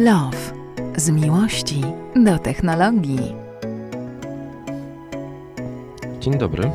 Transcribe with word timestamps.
Love. 0.00 0.36
Z 0.96 1.10
miłości 1.10 1.80
do 2.16 2.38
technologii. 2.38 3.34
Dzień 6.20 6.38
dobry, 6.38 6.70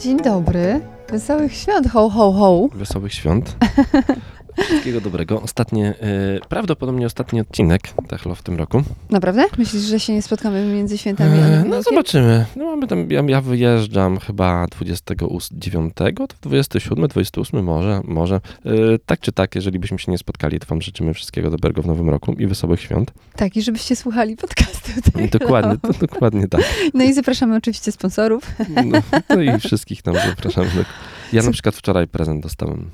Dzień 0.00 0.22
dobry. 0.22 0.80
Wesołych 1.08 1.54
świąt, 1.54 1.90
ho, 1.90 2.10
ho, 2.10 2.32
ho. 2.32 2.68
wesołych 2.74 3.14
świąt. 3.14 3.56
Wszystkiego 4.64 5.00
dobrego. 5.00 5.42
Ostatnie, 5.42 5.94
e, 6.00 6.40
prawdopodobnie 6.48 7.06
ostatni 7.06 7.40
odcinek 7.40 7.82
Techlo 8.08 8.34
w 8.34 8.42
tym 8.42 8.56
roku. 8.56 8.82
Naprawdę? 9.10 9.44
Myślisz, 9.58 9.82
że 9.82 10.00
się 10.00 10.12
nie 10.12 10.22
spotkamy 10.22 10.66
między 10.66 10.98
świętami 10.98 11.40
Nowym 11.40 11.68
no 11.68 11.82
zobaczymy. 11.82 12.46
No 12.56 12.64
mamy 12.64 12.86
tam, 12.86 13.10
ja, 13.10 13.22
ja 13.28 13.40
wyjeżdżam 13.40 14.18
chyba 14.18 14.66
29, 14.66 15.94
to 15.96 16.36
27, 16.42 17.08
28 17.08 17.64
może, 17.64 18.00
może. 18.04 18.34
E, 18.64 18.70
tak 19.06 19.20
czy 19.20 19.32
tak, 19.32 19.54
jeżeli 19.54 19.78
byśmy 19.78 19.98
się 19.98 20.12
nie 20.12 20.18
spotkali, 20.18 20.60
to 20.60 20.66
wam 20.66 20.82
życzymy 20.82 21.14
wszystkiego 21.14 21.50
dobrego 21.50 21.82
w 21.82 21.86
nowym 21.86 22.10
roku 22.10 22.32
i 22.32 22.46
wesołych 22.46 22.80
świąt. 22.80 23.12
Tak, 23.36 23.56
i 23.56 23.62
żebyście 23.62 23.96
słuchali 23.96 24.36
podcastu. 24.36 24.90
Dokładnie, 25.38 25.78
to, 25.78 26.06
dokładnie 26.06 26.48
tak. 26.48 26.60
No 26.94 27.04
i 27.04 27.12
zapraszamy 27.12 27.56
oczywiście 27.56 27.92
sponsorów. 27.92 28.50
No, 28.84 29.02
no 29.28 29.42
i 29.42 29.58
wszystkich 29.58 30.02
tam 30.02 30.14
zapraszamy. 30.14 30.84
Ja 31.32 31.42
na 31.42 31.50
przykład 31.50 31.74
wczoraj 31.74 32.06
prezent 32.06 32.42
dostałem. 32.42 32.90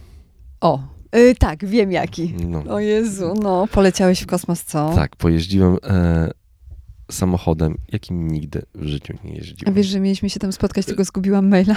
O, 0.61 0.79
y, 1.16 1.34
tak, 1.39 1.65
wiem 1.65 1.93
jaki. 1.93 2.34
No. 2.48 2.65
O 2.75 2.80
Jezu, 2.80 3.34
no, 3.43 3.66
poleciałeś 3.66 4.20
w 4.23 4.27
kosmos, 4.27 4.62
co? 4.65 4.93
Tak, 4.95 5.16
pojeździłem 5.16 5.77
e, 5.84 6.31
samochodem, 7.11 7.75
jakim 7.92 8.28
nigdy 8.28 8.62
w 8.75 8.86
życiu 8.86 9.14
nie 9.25 9.33
A 9.33 9.34
jeździłem. 9.34 9.75
wiesz, 9.75 9.86
że 9.86 10.01
mieliśmy 10.01 10.31
się 10.31 10.41
tam 10.41 10.53
spotkać, 10.53 10.86
tylko 10.86 11.05
zgubiłam 11.05 11.48
maila. 11.48 11.77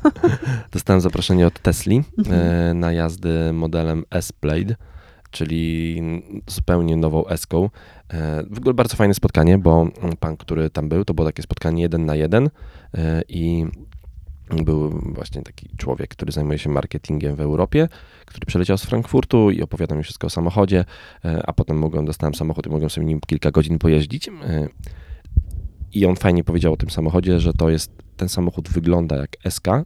Dostałem 0.72 1.00
zaproszenie 1.00 1.46
od 1.46 1.58
Tesli 1.60 2.02
Mhm. 2.18 2.40
e, 2.70 2.74
na 2.74 2.92
jazdy 2.92 3.52
modelem 3.52 4.04
S-Blade, 4.10 4.74
czyli 5.30 6.02
zupełnie 6.46 6.96
nową 6.96 7.26
S-ką. 7.26 7.70
E, 8.12 8.42
w 8.50 8.58
ogóle 8.58 8.74
bardzo 8.74 8.96
fajne 8.96 9.14
spotkanie, 9.14 9.58
bo 9.58 9.88
pan, 10.20 10.36
który 10.36 10.70
tam 10.70 10.88
był, 10.88 11.04
to 11.04 11.14
było 11.14 11.26
takie 11.28 11.42
spotkanie 11.42 11.82
jeden 11.82 12.06
na 12.06 12.14
jeden 12.16 12.50
e, 12.94 13.22
i 13.28 13.66
był 14.56 14.90
właśnie 14.90 15.42
taki 15.42 15.68
człowiek, 15.76 16.10
który 16.10 16.32
zajmuje 16.32 16.58
się 16.58 16.70
marketingiem 16.70 17.36
w 17.36 17.40
Europie, 17.40 17.88
który 18.26 18.46
przyleciał 18.46 18.78
z 18.78 18.84
Frankfurtu 18.84 19.50
i 19.50 19.62
opowiadał 19.62 19.98
mi 19.98 20.04
wszystko 20.04 20.26
o 20.26 20.30
samochodzie, 20.30 20.84
e, 21.24 21.42
a 21.46 21.52
potem 21.52 21.78
mogłem, 21.78 22.04
dostałem 22.04 22.34
samochód 22.34 22.66
i 22.66 22.70
mogłem 22.70 22.90
sobie 22.90 23.06
nim 23.06 23.20
kilka 23.20 23.50
godzin 23.50 23.78
pojeździć. 23.78 24.28
e, 24.28 24.32
I 25.92 26.06
on 26.06 26.16
fajnie 26.16 26.44
powiedział 26.44 26.72
o 26.72 26.76
tym 26.76 26.90
samochodzie, 26.90 27.40
że 27.40 27.52
to 27.52 27.70
jest, 27.70 27.92
ten 28.18 28.28
samochód 28.28 28.68
wygląda 28.68 29.16
jak 29.16 29.36
SK 29.50 29.68
e, 29.68 29.84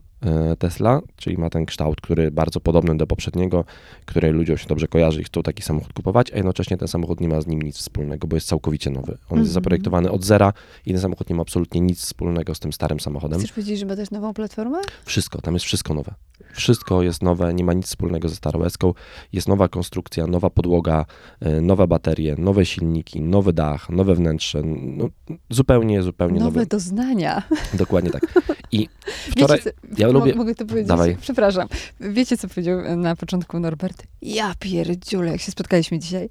Tesla, 0.59 1.01
czyli 1.15 1.37
ma 1.37 1.49
ten 1.49 1.65
kształt, 1.65 2.01
który 2.01 2.31
bardzo 2.31 2.59
podobny 2.59 2.97
do 2.97 3.07
poprzedniego, 3.07 3.65
który 4.05 4.31
ludziom 4.31 4.57
się 4.57 4.67
dobrze 4.67 4.87
kojarzy 4.87 5.21
i 5.21 5.23
chcą 5.23 5.43
taki 5.43 5.63
samochód 5.63 5.93
kupować, 5.93 6.31
a 6.31 6.35
jednocześnie 6.35 6.77
ten 6.77 6.87
samochód 6.87 7.19
nie 7.21 7.27
ma 7.27 7.41
z 7.41 7.47
nim 7.47 7.61
nic 7.61 7.77
wspólnego, 7.77 8.27
bo 8.27 8.35
jest 8.35 8.47
całkowicie 8.47 8.89
nowy. 8.89 9.11
On 9.11 9.17
Mhm. 9.23 9.41
jest 9.41 9.53
zaprojektowany 9.53 10.11
od 10.11 10.25
zera 10.25 10.53
i 10.85 10.91
ten 10.91 11.01
samochód 11.01 11.29
nie 11.29 11.35
ma 11.35 11.41
absolutnie 11.41 11.81
nic 11.81 11.99
wspólnego 11.99 12.55
z 12.55 12.59
tym 12.59 12.73
starym 12.73 12.99
samochodem. 12.99 13.39
Chcesz 13.39 13.51
powiedzieć, 13.51 13.79
że 13.79 13.85
ma 13.85 13.95
też 13.95 14.11
nową 14.11 14.33
platformę? 14.33 14.77
Wszystko, 15.05 15.41
tam 15.41 15.53
jest 15.53 15.65
wszystko 15.65 15.93
nowe. 15.93 16.13
Wszystko 16.53 17.03
jest 17.03 17.23
nowe, 17.23 17.53
nie 17.53 17.63
ma 17.63 17.73
nic 17.73 17.85
wspólnego 17.85 18.29
ze 18.29 18.35
starą 18.35 18.63
eską. 18.63 18.93
Jest 19.33 19.47
nowa 19.47 19.67
konstrukcja, 19.67 20.27
nowa 20.27 20.49
podłoga, 20.49 21.05
e, 21.39 21.61
nowe 21.61 21.87
baterie, 21.87 22.35
nowe 22.37 22.65
silniki, 22.65 23.21
nowy 23.21 23.53
dach, 23.53 23.89
nowe 23.89 24.15
wnętrze. 24.15 24.61
No, 24.63 25.09
zupełnie, 25.49 26.01
zupełnie 26.03 26.39
Nowe 26.39 26.51
nowe. 26.59 26.65
doznania. 26.65 27.43
Dokładnie 27.73 28.11
tak. 28.11 28.22
I 28.71 28.89
wczoraj... 29.31 29.57
Wiecie, 29.57 29.71
co, 29.71 30.01
ja 30.01 30.07
lubię- 30.07 30.35
Mogę 30.35 30.55
to 30.55 30.65
powiedzieć? 30.65 30.87
Dawaj. 30.87 31.17
Przepraszam. 31.21 31.67
Wiecie, 31.99 32.37
co 32.37 32.47
powiedział 32.47 32.97
na 32.97 33.15
początku 33.15 33.59
Norbert? 33.59 34.03
Ja 34.21 34.55
pierdziule, 34.59 35.31
jak 35.31 35.41
się 35.41 35.51
spotkaliśmy 35.51 35.99
dzisiaj. 35.99 36.29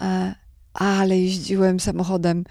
E, 0.00 0.34
ale 0.74 1.18
jeździłem 1.18 1.80
samochodem. 1.80 2.44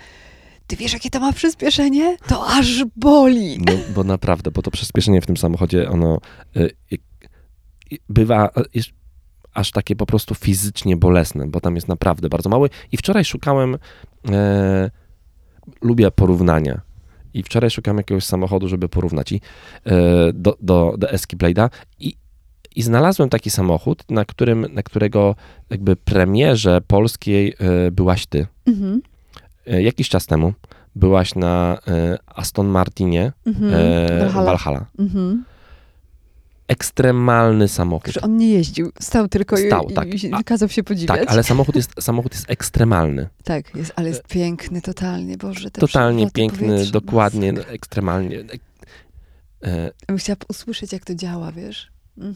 Ty 0.68 0.76
wiesz, 0.76 0.94
jakie 0.94 1.10
to 1.10 1.20
ma 1.20 1.34
przyspieszenie? 1.34 2.18
To 2.28 2.48
aż 2.48 2.86
boli. 2.96 3.58
No, 3.58 3.74
bo 3.96 4.04
naprawdę, 4.04 4.52
bo 4.52 4.62
to 4.62 4.72
przyspieszenie 4.72 5.22
w 5.22 5.26
tym 5.26 5.38
samochodzie, 5.38 5.90
ono 5.90 6.20
y, 6.58 6.60
y, 6.94 6.98
y, 7.94 7.98
bywa 8.10 8.50
aż 9.54 9.72
takie 9.72 9.96
po 9.96 10.06
prostu 10.06 10.36
fizycznie 10.36 10.98
bolesne, 10.98 11.48
bo 11.48 11.60
tam 11.62 11.76
jest 11.76 11.88
naprawdę 11.88 12.30
bardzo 12.30 12.50
mały. 12.50 12.70
I 12.92 12.98
wczoraj 12.98 13.26
szukałem, 13.26 13.78
e, 14.32 14.92
lubię 15.82 16.12
porównania. 16.12 16.82
I 17.34 17.44
wczoraj 17.44 17.70
szukałem 17.70 17.98
jakiegoś 17.98 18.24
samochodu, 18.24 18.68
żeby 18.68 18.90
porównać 18.90 19.32
i, 19.32 19.42
e, 19.86 20.34
do, 20.34 20.58
do, 20.62 20.96
do 20.98 21.08
i, 22.00 22.16
i 22.76 22.82
znalazłem 22.82 23.30
taki 23.30 23.50
samochód, 23.50 24.04
na, 24.12 24.26
którym, 24.26 24.66
na 24.74 24.84
którego 24.84 25.36
jakby 25.70 25.96
premierze 25.96 26.82
polskiej 26.82 27.54
e, 27.60 27.92
byłaś 27.92 28.26
ty. 28.26 28.48
Mhm, 28.66 29.02
E, 29.68 29.82
jakiś 29.82 30.10
czas 30.10 30.26
temu 30.26 30.54
byłaś 30.96 31.36
na 31.36 31.78
Aston 32.28 32.68
Martinie 32.68 33.32
mhm. 33.46 34.32
Valhalla. 34.46 34.86
Mhm. 35.00 35.44
Ekstremalny 36.72 37.68
samochód. 37.68 38.14
Że 38.14 38.22
on 38.22 38.38
nie 38.38 38.50
jeździł, 38.50 38.92
stał 39.00 39.28
tylko 39.28 39.58
i- 39.58 39.68
Stał, 39.68 39.90
i, 39.90 39.94
tak. 39.94 40.24
i 40.24 40.44
kazał 40.46 40.70
się 40.70 40.84
podziwiać. 40.84 41.20
Tak, 41.20 41.32
ale 41.32 41.44
samochód 41.44 41.76
jest, 41.76 41.92
samochód 42.00 42.34
jest 42.34 42.50
ekstremalny. 42.50 43.28
Tak, 43.44 43.76
jest, 43.76 43.94
ale 43.96 44.10
jest 44.10 44.28
piękny 44.28 44.82
totalnie, 44.82 45.38
Boże. 45.38 45.72
Totalnie 45.72 46.32
piękny, 46.32 46.86
dokładnie, 46.92 47.54
masakra. 47.54 47.74
ekstremalnie. 47.74 48.40
E, 49.64 49.84
Ja 49.86 49.92
bym 50.08 50.18
chciała 50.18 50.38
usłyszeć, 50.50 50.94
jak 50.94 51.06
to 51.06 51.16
działa, 51.16 51.52
wiesz? 51.52 51.92
Mm. 52.18 52.36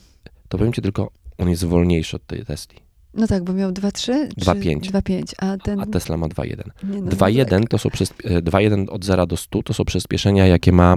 to 0.50 0.58
powiem 0.58 0.74
ci 0.74 0.82
tylko, 0.82 1.12
on 1.38 1.50
jest 1.50 1.64
wolniejszy 1.66 2.16
od 2.16 2.26
tej 2.28 2.46
Tesli. 2.46 2.76
No 3.14 3.28
tak, 3.28 3.44
bo 3.44 3.54
miał 3.54 3.72
2,3 3.72 4.30
czy 4.40 4.46
2,5. 4.46 4.80
2,5, 4.92 5.34
a 5.38 5.58
ten... 5.58 5.80
A 5.80 5.86
Tesla 5.86 6.18
ma 6.18 6.28
2.1. 6.28 6.70
nie, 6.84 7.02
no, 7.02 7.12
2.1 7.12 7.68
to 7.68 7.78
są 7.78 7.90
e, 7.90 8.42
2.1 8.42 8.86
od 8.90 9.06
0 9.06 9.28
do 9.28 9.38
100 9.38 9.64
to 9.64 9.74
są 9.74 9.86
przyspieszenia, 9.86 10.48
jakie 10.48 10.72
ma 10.72 10.96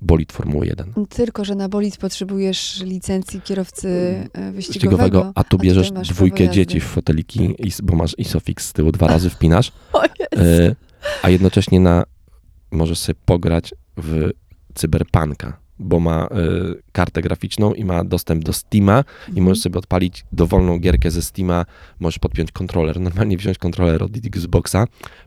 bolid 0.00 0.32
Formuły 0.32 0.66
1. 0.66 0.92
tak. 0.92 1.08
Tylko, 1.08 1.44
że 1.44 1.54
na 1.54 1.68
bolid 1.68 1.96
potrzebujesz 1.96 2.82
licencji 2.82 3.40
kierowcy 3.40 3.88
e, 4.32 4.52
wyścigowego, 4.52 4.96
Wyścigowego, 4.96 5.32
a 5.34 5.44
tu 5.44 5.58
bierzesz 5.58 5.90
dwójkę 5.90 6.48
dzieci 6.48 6.80
w 6.80 6.84
foteliki, 6.84 7.54
i, 7.58 7.70
bo 7.82 7.96
masz 7.96 8.14
Isofix 8.18 8.68
z 8.68 8.72
tyłu 8.72 8.92
dwa 8.92 9.06
razy 9.06 9.30
wpinasz, 9.30 9.72
e, 10.36 10.74
a 11.22 11.30
jednocześnie 11.30 11.80
na, 11.80 12.04
możesz 12.70 12.98
sobie 12.98 13.18
pograć 13.24 13.74
w 13.96 14.30
cyberpunka, 14.74 15.58
bo 15.78 16.00
ma 16.00 16.24
e, 16.24 16.28
kartę 16.92 17.22
graficzną 17.22 17.74
i 17.74 17.84
ma 17.84 18.04
dostęp 18.04 18.44
do 18.44 18.52
Steama 18.52 19.04
i 19.26 19.30
Mhm. 19.30 19.44
możesz 19.44 19.62
sobie 19.62 19.78
odpalić 19.78 20.24
dowolną 20.32 20.78
gierkę 20.78 21.10
ze 21.10 21.22
Steama, 21.22 21.64
możesz 22.00 22.18
podpiąć 22.18 22.52
kontroler, 22.52 23.00
normalnie 23.08 23.36
wziąć 23.36 23.58
kontroler 23.58 24.02
od 24.02 24.10
Xboxa, 24.26 24.84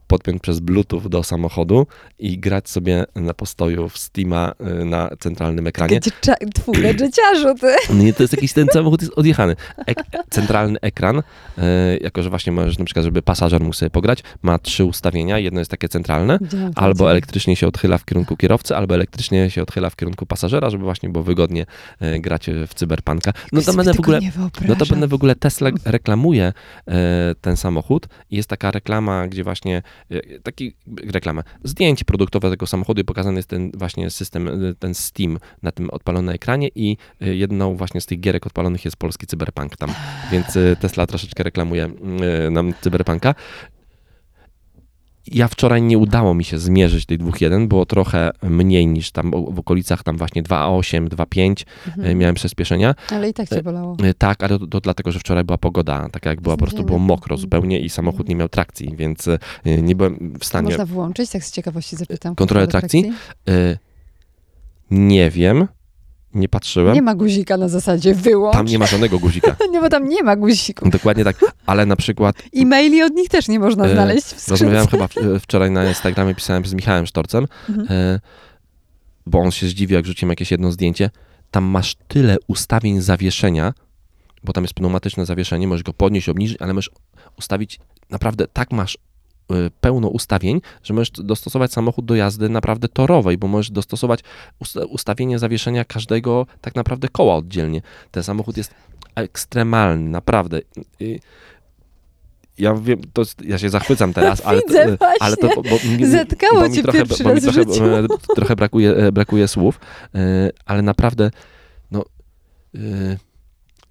podpiąć 0.08 0.42
przez 0.42 0.60
Bluetooth 0.60 1.02
do 1.10 1.24
samochodu 1.24 1.88
i 2.20 2.40
grać 2.40 2.70
sobie 2.70 3.06
na 3.16 3.34
postoju 3.34 3.90
w 3.90 3.98
Steama 3.98 4.54
y, 4.82 4.86
na 4.86 5.10
centralnym 5.20 5.68
ekranie. 5.68 5.96
Gadżecia, 6.00 6.36
tfu, 6.54 6.72
gadżeciarzu, 6.72 7.56
ty. 7.62 7.94
Nie, 7.94 8.14
to 8.14 8.24
jest 8.24 8.34
jakiś, 8.34 8.54
ten 8.54 8.68
samochód 8.74 9.02
jest 9.02 9.14
odjechany. 9.18 9.56
Ek, 9.86 10.04
centralny 10.30 10.80
ekran, 10.82 11.18
y, 11.20 11.62
jako 12.02 12.24
że 12.24 12.30
właśnie 12.30 12.52
możesz 12.52 12.78
na 12.78 12.86
przykład, 12.86 13.06
żeby 13.06 13.22
pasażer 13.22 13.62
mógł 13.62 13.76
sobie 13.76 13.90
pograć, 13.90 14.24
ma 14.42 14.60
trzy 14.60 14.86
ustawienia, 14.86 15.40
jedno 15.40 15.60
jest 15.60 15.72
takie 15.72 15.90
centralne, 15.90 16.40
albo 16.76 17.12
elektrycznie 17.12 17.56
się 17.56 17.68
odchyla 17.68 17.98
w 17.98 18.06
kierunku 18.06 18.38
kierowcy, 18.38 18.76
albo 18.76 18.96
elektrycznie 18.96 19.50
się 19.50 19.62
odchyla 19.64 19.90
w 19.90 19.96
kierunku 19.96 20.26
pasażera, 20.26 20.41
żeby 20.48 20.84
właśnie 20.84 21.10
było 21.10 21.24
wygodnie 21.24 21.66
e, 22.00 22.20
grać 22.20 22.50
w 22.68 22.74
cyberpunka. 22.74 23.34
No 23.52 23.62
to 23.62 23.74
będę 23.74 23.94
w 23.94 24.00
ogóle, 24.00 24.20
no 24.68 24.76
to 24.76 24.86
będę 24.86 25.08
w 25.08 25.14
ogóle 25.14 25.36
Tesla 25.36 25.70
reklamuje 25.86 26.54
e, 26.88 27.36
ten 27.42 27.58
samochód 27.58 28.08
i 28.30 28.36
jest 28.38 28.50
taka 28.50 28.72
reklama, 28.72 29.28
gdzie 29.28 29.44
właśnie 29.44 29.82
e, 30.12 30.40
taki 30.40 30.74
reklama, 31.14 31.44
zdjęcie 31.64 32.06
produktowe 32.06 32.50
tego 32.50 32.68
samochodu 32.68 33.02
i 33.02 33.04
pokazany 33.04 33.38
jest 33.38 33.50
ten 33.50 33.72
właśnie 33.74 34.10
system, 34.10 34.50
ten 34.80 34.94
Steam 34.94 35.38
na 35.64 35.72
tym 35.72 35.90
odpalonym 35.90 36.36
ekranie 36.36 36.70
i 36.76 36.98
jedną 37.20 37.76
właśnie 37.76 38.02
z 38.02 38.06
tych 38.06 38.20
gierek 38.20 38.48
odpalonych 38.48 38.86
jest 38.86 38.98
polski 38.98 39.28
cyberpunk 39.28 39.78
tam, 39.78 39.90
więc 40.32 40.58
Tesla 40.80 41.08
troszeczkę 41.08 41.44
reklamuje 41.44 41.90
nam 42.52 42.74
cyberpunka. 42.82 43.36
Ja 45.34 45.48
wczoraj 45.48 45.82
nie 45.82 45.98
udało 45.98 46.34
mi 46.34 46.44
się 46.44 46.58
zmierzyć 46.60 47.06
tej 47.06 47.20
2.1, 47.20 47.68
było 47.68 47.86
trochę 47.86 48.32
mniej 48.44 48.88
niż 48.88 49.12
tam 49.12 49.32
w 49.32 49.60
okolicach 49.60 50.04
tam 50.04 50.18
właśnie 50.18 50.44
2.8, 50.44 51.08
2.5 51.08 51.66
Mhm. 51.88 52.08
e, 52.08 52.16
miałem 52.16 52.36
przyspieszenia. 52.36 52.96
Ale 53.12 53.30
i 53.30 53.34
tak 53.34 53.50
cię 53.50 53.64
bolało. 53.64 53.98
E, 54.04 54.14
Tak, 54.14 54.44
ale 54.44 54.60
to, 54.60 54.68
to 54.68 54.80
dlatego, 54.82 55.12
że 55.12 55.20
wczoraj 55.20 55.44
była 55.44 55.58
pogoda, 55.58 56.10
taka 56.10 56.30
jak 56.30 56.42
była, 56.42 56.56
po 56.58 56.66
prostu 56.66 56.84
było 56.84 57.00
mokro 57.00 57.38
zupełnie 57.38 57.80
i 57.80 57.90
samochód 57.90 58.30
nie 58.30 58.36
miał 58.36 58.50
trakcji, 58.50 58.96
więc 58.98 59.28
e, 59.28 59.40
nie 59.82 59.96
byłem 59.96 60.34
w 60.40 60.46
stanie. 60.46 60.66
Można 60.70 60.86
włączyć, 60.86 61.30
tak 61.30 61.44
z 61.44 61.52
ciekawości 61.52 61.96
zapytam. 61.96 62.36
Kontrolę 62.36 62.68
trakcji? 62.68 63.12
E, 63.48 63.78
Nie 64.92 65.30
wiem, 65.30 65.68
nie 66.34 66.50
patrzyłem. 66.50 66.94
Nie 66.94 67.02
ma 67.02 67.16
guzika 67.16 67.58
na 67.58 67.68
zasadzie 67.68 68.14
wyłącz. 68.16 68.54
Tam 68.54 68.66
nie 68.66 68.80
ma 68.80 68.86
żadnego 68.86 69.20
guzika. 69.20 69.56
Nie, 69.72 69.82
bo 69.82 69.90
tam 69.90 70.10
nie 70.10 70.24
ma 70.24 70.36
guziku. 70.36 70.90
Dokładnie 70.90 71.24
tak, 71.24 71.36
ale 71.66 71.86
na 71.86 71.96
przykład 71.96 72.36
E-maili 72.58 73.04
od 73.04 73.14
nich 73.14 73.30
też 73.30 73.48
nie 73.48 73.60
można 73.60 73.86
E, 73.86 73.94
znaleźć 73.94 74.24
w 74.26 74.28
skrzynce. 74.30 74.52
rozmawiałem 74.52 74.88
chyba 74.88 75.06
e, 75.36 75.40
wczoraj 75.40 75.72
na 75.72 75.86
Instagramie, 75.90 76.36
pisałem 76.36 76.66
z 76.66 76.74
Michałem 76.74 77.08
Sztorcem, 77.08 77.48
Mhm. 77.70 77.88
e, 77.92 78.20
bo 79.26 79.40
on 79.40 79.52
się 79.52 79.68
zdziwił, 79.68 79.96
jak 79.96 80.06
rzuciłem 80.06 80.30
jakieś 80.30 80.52
jedno 80.52 80.72
zdjęcie. 80.72 81.10
Tam 81.52 81.64
masz 81.64 81.96
tyle 82.08 82.38
ustawień 82.48 83.02
zawieszenia, 83.02 83.74
bo 84.44 84.54
tam 84.54 84.64
jest 84.64 84.74
pneumatyczne 84.74 85.26
zawieszenie, 85.26 85.68
możesz 85.68 85.84
go 85.84 85.94
podnieść, 85.94 86.30
obniżyć, 86.30 86.58
ale 86.62 86.74
możesz 86.74 86.92
ustawić 87.38 87.80
naprawdę 88.10 88.48
tak 88.54 88.72
masz 88.72 88.98
pełno 89.82 90.08
ustawień, 90.08 90.62
że 90.84 90.94
możesz 90.94 91.12
dostosować 91.12 91.74
samochód 91.74 92.06
do 92.06 92.16
jazdy 92.16 92.50
naprawdę 92.50 92.88
torowej, 92.88 93.38
bo 93.38 93.48
możesz 93.48 93.72
dostosować 93.72 94.20
ustawienie 94.90 95.40
zawieszenia 95.40 95.86
każdego 95.86 96.46
tak 96.62 96.76
naprawdę 96.76 97.08
koła 97.10 97.36
oddzielnie. 97.36 97.82
Ten 98.12 98.24
samochód 98.24 98.58
jest 98.58 98.74
ekstremalny, 99.16 100.10
naprawdę. 100.10 100.60
Ja 102.58 102.74
wiem, 102.74 103.02
to, 103.14 103.24
ja 103.44 103.58
się 103.58 103.70
zachwycam 103.70 104.14
teraz, 104.14 104.42
ale, 104.46 104.62
Widzę 104.68 104.98
to, 104.98 105.12
ale 105.20 105.38
to 105.38 105.48
bo, 105.48 105.78
mi, 105.98 106.06
Zetkało 106.06 106.62
bo 106.62 106.70
mi 106.70 106.84
trochę, 106.84 107.06
bo 107.06 107.34
mi 107.34 107.42
trochę, 107.42 107.62
e, 107.62 108.08
trochę 108.36 108.56
brakuje, 108.56 108.96
e, 108.96 109.12
brakuje 109.12 109.48
słów, 109.48 109.80
e, 110.16 110.50
ale 110.66 110.82
naprawdę 110.82 111.32
no, 111.92 112.06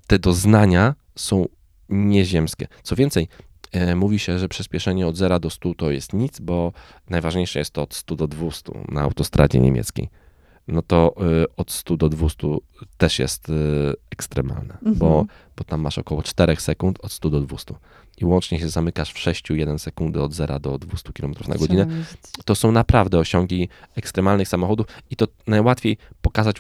te 0.07 0.19
doznania 0.19 0.95
są 1.17 1.47
nieziemskie. 1.89 2.67
Co 2.83 2.97
więcej, 2.97 3.29
mówi 3.97 4.19
się, 4.19 4.39
że 4.39 4.49
przyspieszenie 4.49 5.07
od 5.07 5.17
0 5.17 5.41
do 5.41 5.51
100 5.51 5.75
to 5.75 5.91
jest 5.91 6.13
nic, 6.13 6.41
bo 6.41 6.73
najważniejsze 7.11 7.59
jest 7.59 7.71
to 7.71 7.83
od 7.83 7.95
100 7.95 8.17
do 8.17 8.29
200 8.29 8.73
na 8.89 9.01
autostradzie 9.01 9.61
niemieckiej 9.61 10.09
no 10.71 10.83
to 10.83 11.15
y, 11.43 11.57
od 11.57 11.71
100 11.71 11.97
do 11.97 12.09
200 12.09 12.47
też 12.99 13.19
jest 13.19 13.49
y, 13.49 13.53
ekstremalne, 14.11 14.75
mhm. 14.75 14.97
bo, 14.97 15.27
bo 15.57 15.65
tam 15.65 15.81
masz 15.81 15.99
około 15.99 16.23
4 16.23 16.57
sekund 16.57 16.99
od 17.03 17.13
100 17.13 17.31
do 17.31 17.41
200 17.41 17.75
i 18.19 18.25
łącznie 18.25 18.59
się 18.59 18.69
zamykasz 18.69 19.13
w 19.13 19.17
6-1 19.17 19.79
sekundy 19.79 20.23
od 20.23 20.35
0 20.35 20.59
do 20.59 20.79
200 20.79 21.13
km 21.13 21.35
na 21.49 21.55
godzinę. 21.55 21.87
To 22.45 22.55
są 22.55 22.73
naprawdę 22.73 23.19
osiągi 23.19 23.69
ekstremalnych 23.97 24.49
samochodów 24.49 24.87
i 25.11 25.17
to 25.17 25.27
najłatwiej 25.47 25.97
pokazać, 26.23 26.57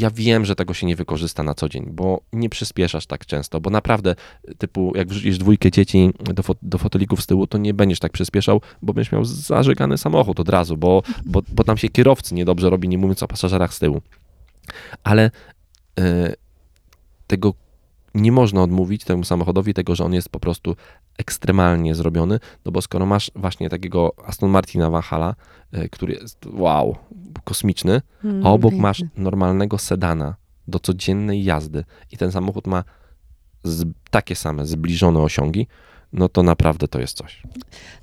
ja 0.00 0.10
wiem, 0.10 0.44
że 0.44 0.54
tego 0.54 0.74
się 0.74 0.86
nie 0.86 0.96
wykorzysta 0.96 1.42
na 1.42 1.54
co 1.54 1.68
dzień, 1.68 1.86
bo 1.90 2.20
nie 2.32 2.48
przyspieszasz 2.48 3.06
tak 3.06 3.26
często, 3.26 3.60
bo 3.60 3.70
naprawdę, 3.70 4.14
typu, 4.58 4.92
jak 4.96 5.08
wrzucisz 5.08 5.38
dwójkę 5.38 5.70
dzieci 5.70 6.10
do, 6.34 6.42
fo 6.42 6.54
do 6.62 6.78
fotelików 6.78 7.22
z 7.22 7.26
tyłu, 7.26 7.46
to 7.46 7.58
nie 7.58 7.74
będziesz 7.74 7.98
tak 7.98 8.12
przyspieszał, 8.12 8.60
bo 8.82 8.94
będziesz 8.94 9.12
miał 9.12 9.24
zażegany 9.24 9.98
samochód 9.98 10.40
od 10.40 10.48
razu, 10.48 10.76
bo, 10.76 11.02
bo, 11.26 11.42
bo 11.52 11.64
tam 11.64 11.76
się 11.76 11.88
kierowcy 11.88 12.34
niedobrze 12.34 12.70
robi, 12.70 12.88
nie 12.88 12.98
mówiąc 12.98 13.22
o 13.22 13.28
pasażerach 13.28 13.74
z 13.74 13.78
tyłu. 13.78 14.02
Ale 15.04 15.30
e, 15.98 16.34
tego 17.26 17.54
nie 18.14 18.32
można 18.32 18.62
odmówić 18.62 19.04
temu 19.04 19.24
samochodowi 19.24 19.74
tego, 19.74 19.94
że 19.94 20.04
on 20.04 20.14
jest 20.14 20.28
po 20.28 20.40
prostu 20.40 20.76
ekstremalnie 21.18 21.94
zrobiony, 21.94 22.40
no 22.64 22.72
bo 22.72 22.82
skoro 22.82 23.06
masz 23.06 23.30
właśnie 23.34 23.70
takiego 23.70 24.12
Aston 24.26 24.50
Martina 24.50 24.90
Valhalla, 24.90 25.34
e, 25.72 25.88
który 25.88 26.14
jest 26.14 26.46
wow, 26.46 26.96
kosmiczny, 27.44 28.00
mm, 28.24 28.46
a 28.46 28.50
obok 28.50 28.70
piękny. 28.70 28.82
masz 28.82 29.02
normalnego 29.16 29.78
sedana 29.78 30.34
do 30.68 30.78
codziennej 30.78 31.44
jazdy 31.44 31.84
i 32.12 32.16
ten 32.16 32.32
samochód 32.32 32.66
ma 32.66 32.84
z, 33.64 33.88
takie 34.10 34.36
same 34.36 34.66
zbliżone 34.66 35.20
osiągi, 35.20 35.66
no 36.12 36.28
to 36.28 36.42
naprawdę 36.42 36.88
to 36.88 37.00
jest 37.00 37.16
coś. 37.16 37.42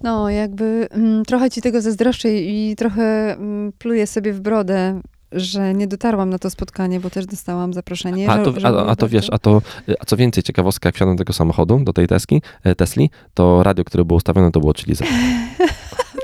No, 0.01 0.29
jakby 0.29 0.87
mm, 0.91 1.25
trochę 1.25 1.49
ci 1.49 1.61
tego 1.61 1.81
zazdroszczę 1.81 2.33
i 2.33 2.75
trochę 2.75 3.33
mm, 3.33 3.71
pluję 3.71 4.07
sobie 4.07 4.33
w 4.33 4.39
brodę, 4.39 5.01
że 5.31 5.73
nie 5.73 5.87
dotarłam 5.87 6.29
na 6.29 6.39
to 6.39 6.49
spotkanie, 6.49 6.99
bo 6.99 7.09
też 7.09 7.25
dostałam 7.25 7.73
zaproszenie. 7.73 8.29
A, 8.29 8.37
to, 8.37 8.53
a, 8.63 8.85
a 8.85 8.95
to 8.95 9.09
wiesz, 9.09 9.27
a 9.31 9.37
to, 9.37 9.61
a 9.99 10.05
co 10.05 10.17
więcej, 10.17 10.43
ciekawostka, 10.43 10.87
jak 10.87 10.95
wsiadłem 10.95 11.17
do 11.17 11.21
tego 11.21 11.33
samochodu, 11.33 11.79
do 11.79 11.93
tej 11.93 12.07
Teski, 12.07 12.41
e, 12.63 12.75
Tesli, 12.75 13.09
to 13.33 13.63
radio, 13.63 13.83
które 13.83 14.05
było 14.05 14.17
ustawione, 14.17 14.51
to 14.51 14.59
było 14.59 14.73
3 14.73 14.85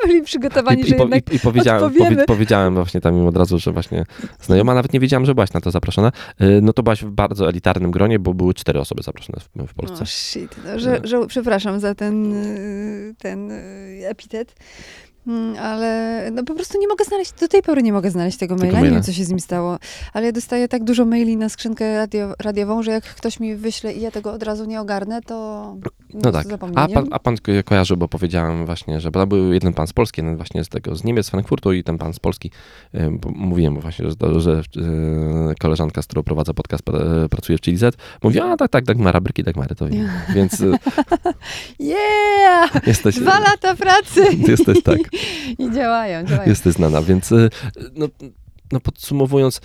byli 0.08 0.22
przygotowani, 0.22 0.82
I, 0.82 0.86
że 0.86 0.96
i, 0.96 1.00
jednak 1.00 1.34
i, 1.34 1.36
i 1.36 1.40
powiedziałem, 1.40 1.94
powie, 1.94 2.26
powiedziałem 2.28 2.76
właśnie 2.76 3.02
tam 3.02 3.18
im 3.18 3.28
od 3.28 3.38
razu, 3.38 3.60
że 3.60 3.72
właśnie 3.72 4.06
znajoma, 4.42 4.74
nawet 4.74 4.94
nie 4.94 5.00
wiedziałam, 5.00 5.26
że 5.26 5.36
byłaś 5.36 5.54
na 5.54 5.62
to 5.62 5.72
zaproszona. 5.72 6.12
Y, 6.42 6.60
no 6.62 6.74
to 6.74 6.84
byłaś 6.84 7.04
w 7.04 7.10
bardzo 7.10 7.50
elitarnym 7.50 7.92
gronie, 7.92 8.20
bo 8.20 8.34
były 8.34 8.54
cztery 8.54 8.80
osoby 8.80 9.04
zaproszone 9.04 9.40
w, 9.40 9.68
w 9.68 9.74
Polsce. 9.74 9.96
Oh 9.96 10.06
shit, 10.06 10.56
no, 10.66 10.80
że, 10.80 11.02
że, 11.04 11.28
przepraszam 11.28 11.80
za 11.80 11.96
ten, 11.96 12.34
y, 12.34 13.16
ten 13.18 13.52
epitet. 14.04 14.56
Hmm, 15.26 15.58
ale 15.58 16.30
no 16.32 16.44
po 16.44 16.56
prostu 16.56 16.80
nie 16.80 16.88
mogę 16.88 17.06
znaleźć, 17.06 17.34
do 17.34 17.48
tej 17.48 17.62
pory 17.62 17.84
nie 17.84 17.94
mogę 17.94 18.12
znaleźć 18.12 18.38
tego 18.38 18.56
maila, 18.56 18.82
nie 18.82 18.92
wiem 18.92 19.04
co 19.04 19.14
się 19.14 19.24
z 19.24 19.30
nim 19.30 19.40
stało, 19.40 19.80
ale 20.14 20.26
ja 20.26 20.32
dostaję 20.32 20.68
tak 20.68 20.84
dużo 20.84 21.06
maili 21.06 21.38
na 21.38 21.50
skrzynkę 21.50 21.98
radio, 21.98 22.34
radiową, 22.40 22.84
że 22.84 22.92
jak 22.92 23.04
ktoś 23.04 23.40
mi 23.40 23.56
wyśle 23.56 23.94
i 23.94 24.02
ja 24.02 24.12
tego 24.12 24.34
od 24.34 24.44
razu 24.44 24.66
nie 24.66 24.82
ogarnę, 24.82 25.22
to 25.22 25.36
no 26.14 26.32
tak. 26.32 26.46
A 26.76 26.88
pan, 26.88 27.08
a 27.12 27.20
pan 27.20 27.36
kojarzył, 27.66 27.98
bo 27.98 28.08
powiedziałem 28.08 28.66
właśnie, 28.66 29.00
że 29.02 29.12
bo 29.12 29.28
był 29.28 29.54
jeden 29.54 29.74
pan 29.74 29.88
z 29.88 29.94
Polski, 29.94 30.22
jeden 30.22 30.38
właśnie 30.38 30.64
z 30.64 30.70
tego, 30.70 30.96
z 30.96 31.04
Niemiec, 31.04 31.26
z 31.26 31.30
Frankfurtu 31.30 31.74
i 31.74 31.84
ten 31.84 31.98
pan 31.98 32.14
z 32.14 32.20
Polski, 32.20 32.52
mówiłem 33.24 33.80
właśnie, 33.80 34.06
że, 34.10 34.42
że 34.42 34.52
e, 34.52 34.62
koleżanka, 35.60 36.02
z 36.02 36.08
którą 36.08 36.24
prowadzę 36.24 36.54
podcast, 36.54 36.84
pracuje 37.30 37.58
w 37.58 37.62
Chili 37.62 37.78
Z, 37.78 37.98
mówi, 38.24 38.40
a 38.40 38.58
tak, 38.58 38.72
tak, 38.72 38.86
Dagmara, 38.86 39.22
Bryki 39.22 39.44
Dagmary, 39.44 39.76
to 39.76 39.88
wiem. 39.88 40.10
Więc... 40.36 40.62
E, 40.62 40.66
yeah! 41.80 42.88
Jesteś, 42.88 43.20
Dwa 43.20 43.40
lata 43.40 43.76
pracy! 43.76 44.22
Jesteś 44.52 44.84
tak. 44.84 45.13
I 45.60 45.72
działają, 45.72 46.26
działają. 46.26 46.50
Jesteś 46.50 46.74
znana, 46.74 47.02
więc 47.02 47.32
e, 47.32 47.50
no, 47.96 48.08
no 48.72 48.80
podsumowując, 48.80 49.62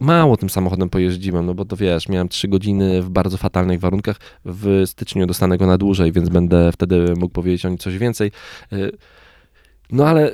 mało 0.00 0.36
tym 0.36 0.50
samochodem 0.50 0.90
pojeździłem, 0.90 1.46
no 1.46 1.54
bo 1.54 1.64
to 1.64 1.76
wiesz, 1.76 2.08
miałem 2.08 2.28
trzy 2.28 2.48
godziny 2.48 3.02
w 3.02 3.10
bardzo 3.10 3.36
fatalnych 3.36 3.80
warunkach. 3.80 4.16
W 4.44 4.82
styczniu 4.86 5.26
dostanę 5.26 5.58
go 5.58 5.66
na 5.66 5.78
dłużej, 5.78 6.12
więc 6.12 6.28
będę 6.28 6.72
wtedy 6.72 7.14
mógł 7.16 7.32
powiedzieć 7.32 7.66
o 7.66 7.68
nim 7.68 7.78
coś 7.78 7.98
więcej. 7.98 8.32
E, 8.72 8.76
no 9.90 10.06
ale 10.06 10.30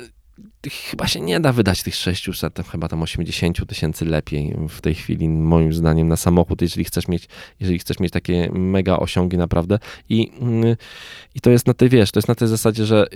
chyba 0.67 1.07
się 1.07 1.21
nie 1.21 1.39
da 1.39 1.53
wydać 1.53 1.83
tych 1.83 1.95
600, 1.95 2.59
chyba 2.71 2.87
tam 2.87 3.01
80 3.01 3.67
tysięcy 3.67 4.05
lepiej 4.05 4.55
w 4.69 4.81
tej 4.81 4.95
chwili, 4.95 5.29
moim 5.29 5.73
zdaniem, 5.73 6.07
na 6.07 6.17
samochód, 6.17 6.61
jeżeli 6.61 6.85
chcesz 6.85 7.07
mieć, 7.07 7.27
jeżeli 7.59 7.79
chcesz 7.79 7.99
mieć 7.99 8.11
takie 8.13 8.49
mega 8.51 8.97
osiągi 8.97 9.37
naprawdę. 9.37 9.79
I, 10.09 10.31
mm, 10.41 10.75
i 11.35 11.41
to 11.41 11.49
jest 11.49 11.67
na 11.67 11.73
tej, 11.73 11.89
wiesz, 11.89 12.11
to 12.11 12.17
jest 12.19 12.27
na 12.27 12.35
tej 12.35 12.47
zasadzie, 12.47 12.85
że 12.85 13.07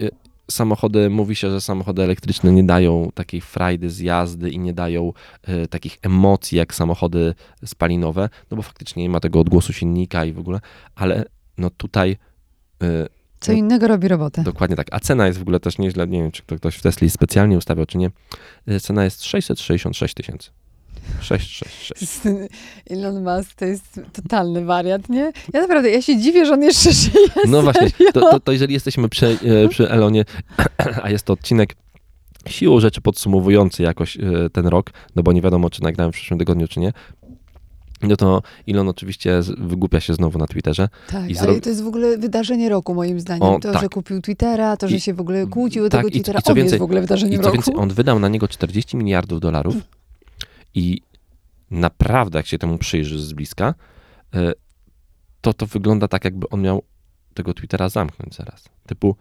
samochody, 0.52 1.10
mówi 1.10 1.36
się, 1.36 1.50
że 1.50 1.62
samochody 1.62 2.04
elektryczne 2.04 2.52
nie 2.52 2.64
dają 2.64 3.12
takiej 3.14 3.42
frajdy 3.42 3.90
z 3.90 4.00
jazdy 4.00 4.50
i 4.50 4.60
nie 4.60 4.74
dają 4.74 5.14
y, 5.50 5.68
takich 5.68 5.98
emocji 6.02 6.58
jak 6.58 6.76
samochody 6.76 7.34
spalinowe, 7.66 8.30
no 8.52 8.58
bo 8.58 8.64
faktycznie 8.64 9.04
nie 9.04 9.10
ma 9.10 9.20
tego 9.20 9.40
odgłosu 9.40 9.74
silnika 9.74 10.26
i 10.26 10.34
w 10.34 10.40
ogóle, 10.40 10.60
ale 10.96 11.26
no 11.58 11.70
tutaj... 11.70 12.18
Y, 12.84 13.08
Co 13.40 13.52
no, 13.52 13.58
innego 13.58 13.88
robi 13.88 14.08
robotę. 14.08 14.44
Dokładnie 14.44 14.76
tak. 14.76 14.88
A 14.92 15.00
cena 15.00 15.28
jest 15.28 15.40
w 15.40 15.42
ogóle 15.42 15.60
też 15.60 15.78
nieźle, 15.78 16.08
nie 16.08 16.22
wiem, 16.22 16.32
czy 16.32 16.44
ktoś 16.44 16.76
w 16.76 16.82
Tesli 16.82 17.10
specjalnie 17.10 17.58
ustawiał, 17.58 17.86
czy 17.86 17.98
nie. 17.98 18.12
E, 18.68 18.80
cena 18.80 19.04
jest 19.04 19.24
666 19.24 20.14
tysięcy. 20.14 20.52
666. 21.22 22.22
Elon 22.90 23.24
Musk 23.24 23.56
to 23.56 23.66
jest 23.66 24.02
totalny 24.14 24.66
wariat, 24.66 25.10
nie? 25.10 25.32
Ja 25.54 25.62
naprawdę, 25.62 25.90
ja 25.90 26.02
się 26.02 26.18
dziwię, 26.18 26.46
że 26.46 26.54
on 26.54 26.62
jeszcze 26.62 26.92
żyje. 26.94 27.28
No 27.48 27.62
właśnie, 27.62 27.90
to, 28.14 28.22
to, 28.22 28.40
to, 28.40 28.52
jeżeli 28.52 28.74
jesteśmy 28.74 29.10
przy, 29.10 29.38
e, 29.66 29.70
przy 29.70 29.90
Elonie, 29.90 30.26
a 31.04 31.10
jest 31.10 31.26
to 31.26 31.34
odcinek 31.34 31.76
siłą 32.48 32.80
rzeczy 32.80 33.02
podsumowujący 33.02 33.84
jakoś 33.84 34.18
e, 34.18 34.50
ten 34.52 34.68
rok, 34.68 34.90
no 35.16 35.24
bo 35.24 35.34
nie 35.34 35.42
wiadomo, 35.42 35.70
czy 35.70 35.84
nagrałem 35.84 36.12
w 36.12 36.16
przyszłym 36.16 36.40
tygodniu, 36.40 36.68
czy 36.68 36.80
nie, 36.80 36.94
no 38.08 38.16
to 38.16 38.42
Elon 38.68 38.90
oczywiście 38.90 39.40
wygłupia 39.58 40.00
się 40.00 40.14
znowu 40.14 40.40
na 40.40 40.48
Twitterze. 40.48 40.90
Tak, 41.10 41.30
i 41.30 41.38
ale 41.38 41.62
to 41.62 41.70
jest 41.70 41.84
w 41.84 41.88
ogóle 41.88 42.18
wydarzenie 42.18 42.70
roku 42.70 42.94
moim 42.96 43.20
zdaniem. 43.20 43.44
O, 43.44 43.60
to, 43.60 43.72
tak. 43.72 43.82
że 43.82 43.90
kupił 43.90 44.22
Twittera, 44.22 44.78
to, 44.78 44.88
że 44.88 44.96
I, 44.96 45.00
się 45.00 45.14
w 45.14 45.22
ogóle 45.22 45.48
kłócił 45.48 45.86
o 45.86 45.90
tak, 45.90 46.02
tego 46.02 46.12
Twittera, 46.12 46.40
i, 46.40 46.42
i 46.42 46.44
co 46.44 46.54
więcej, 46.54 46.72
jest 46.72 46.80
w 46.80 46.84
ogóle 46.84 47.02
wydarzeniem 47.02 47.40
i 47.40 47.44
co 47.44 47.44
roku. 47.44 47.54
Więcej, 47.54 47.76
on 47.78 47.90
wydał 47.90 48.20
na 48.20 48.28
niego 48.28 48.48
40 48.48 48.98
miliardów 48.98 49.40
dolarów 49.40 49.76
i 50.76 51.02
naprawdę, 51.72 52.40
jak 52.40 52.48
się 52.48 52.58
temu 52.58 52.78
przyjrzysz 52.78 53.22
z 53.22 53.34
bliska, 53.34 53.74
e, 54.34 54.52
to 55.42 55.54
to 55.54 55.66
wygląda 55.66 56.08
tak, 56.08 56.26
jakby 56.26 56.50
on 56.50 56.62
miał 56.62 56.84
tego 57.34 57.54
Twittera 57.54 57.90
zamknąć 57.90 58.36
zaraz. 58.36 58.70
Typu, 58.88 59.16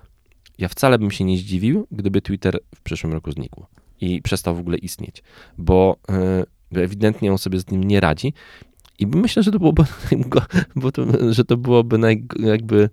ja 0.59 0.68
wcale 0.68 0.99
bym 0.99 1.11
się 1.11 1.25
nie 1.25 1.38
zdziwił, 1.38 1.87
gdyby 1.90 2.23
Twitter 2.23 2.59
w 2.75 2.80
przyszłym 2.80 3.12
roku 3.12 3.32
znikł 3.32 3.66
i 4.00 4.23
przestał 4.23 4.56
w 4.56 4.59
ogóle 4.59 4.78
istnieć, 4.78 5.23
bo 5.59 5.97
e, 6.75 6.80
ewidentnie 6.80 7.32
on 7.32 7.38
sobie 7.38 7.59
z 7.59 7.71
nim 7.71 7.85
nie 7.85 8.00
radzi 8.00 8.32
i 8.99 9.06
myślę, 9.06 9.42
że 9.42 9.50
to 9.50 9.59
byłoby, 9.59 9.85
bo 10.76 10.92
to, 10.92 11.32
że 11.32 11.44
to 11.44 11.56
byłoby 11.56 11.99
naj, 11.99 12.25
jakby 12.38 12.90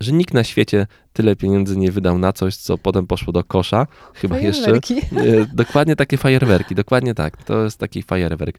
że 0.00 0.12
nikt 0.12 0.34
na 0.34 0.44
świecie 0.44 0.86
tyle 1.12 1.36
pieniędzy 1.36 1.76
nie 1.76 1.92
wydał 1.92 2.18
na 2.18 2.32
coś, 2.32 2.56
co 2.56 2.78
potem 2.78 3.06
poszło 3.06 3.32
do 3.32 3.44
kosza. 3.44 3.86
Chyba 4.14 4.36
fajerwerki. 4.36 4.94
jeszcze. 4.94 5.46
Dokładnie 5.54 5.96
takie 5.96 6.16
fajerwerki, 6.16 6.74
dokładnie 6.74 7.14
tak. 7.14 7.44
To 7.44 7.64
jest 7.64 7.78
taki 7.78 8.02
fajerwerk. 8.02 8.58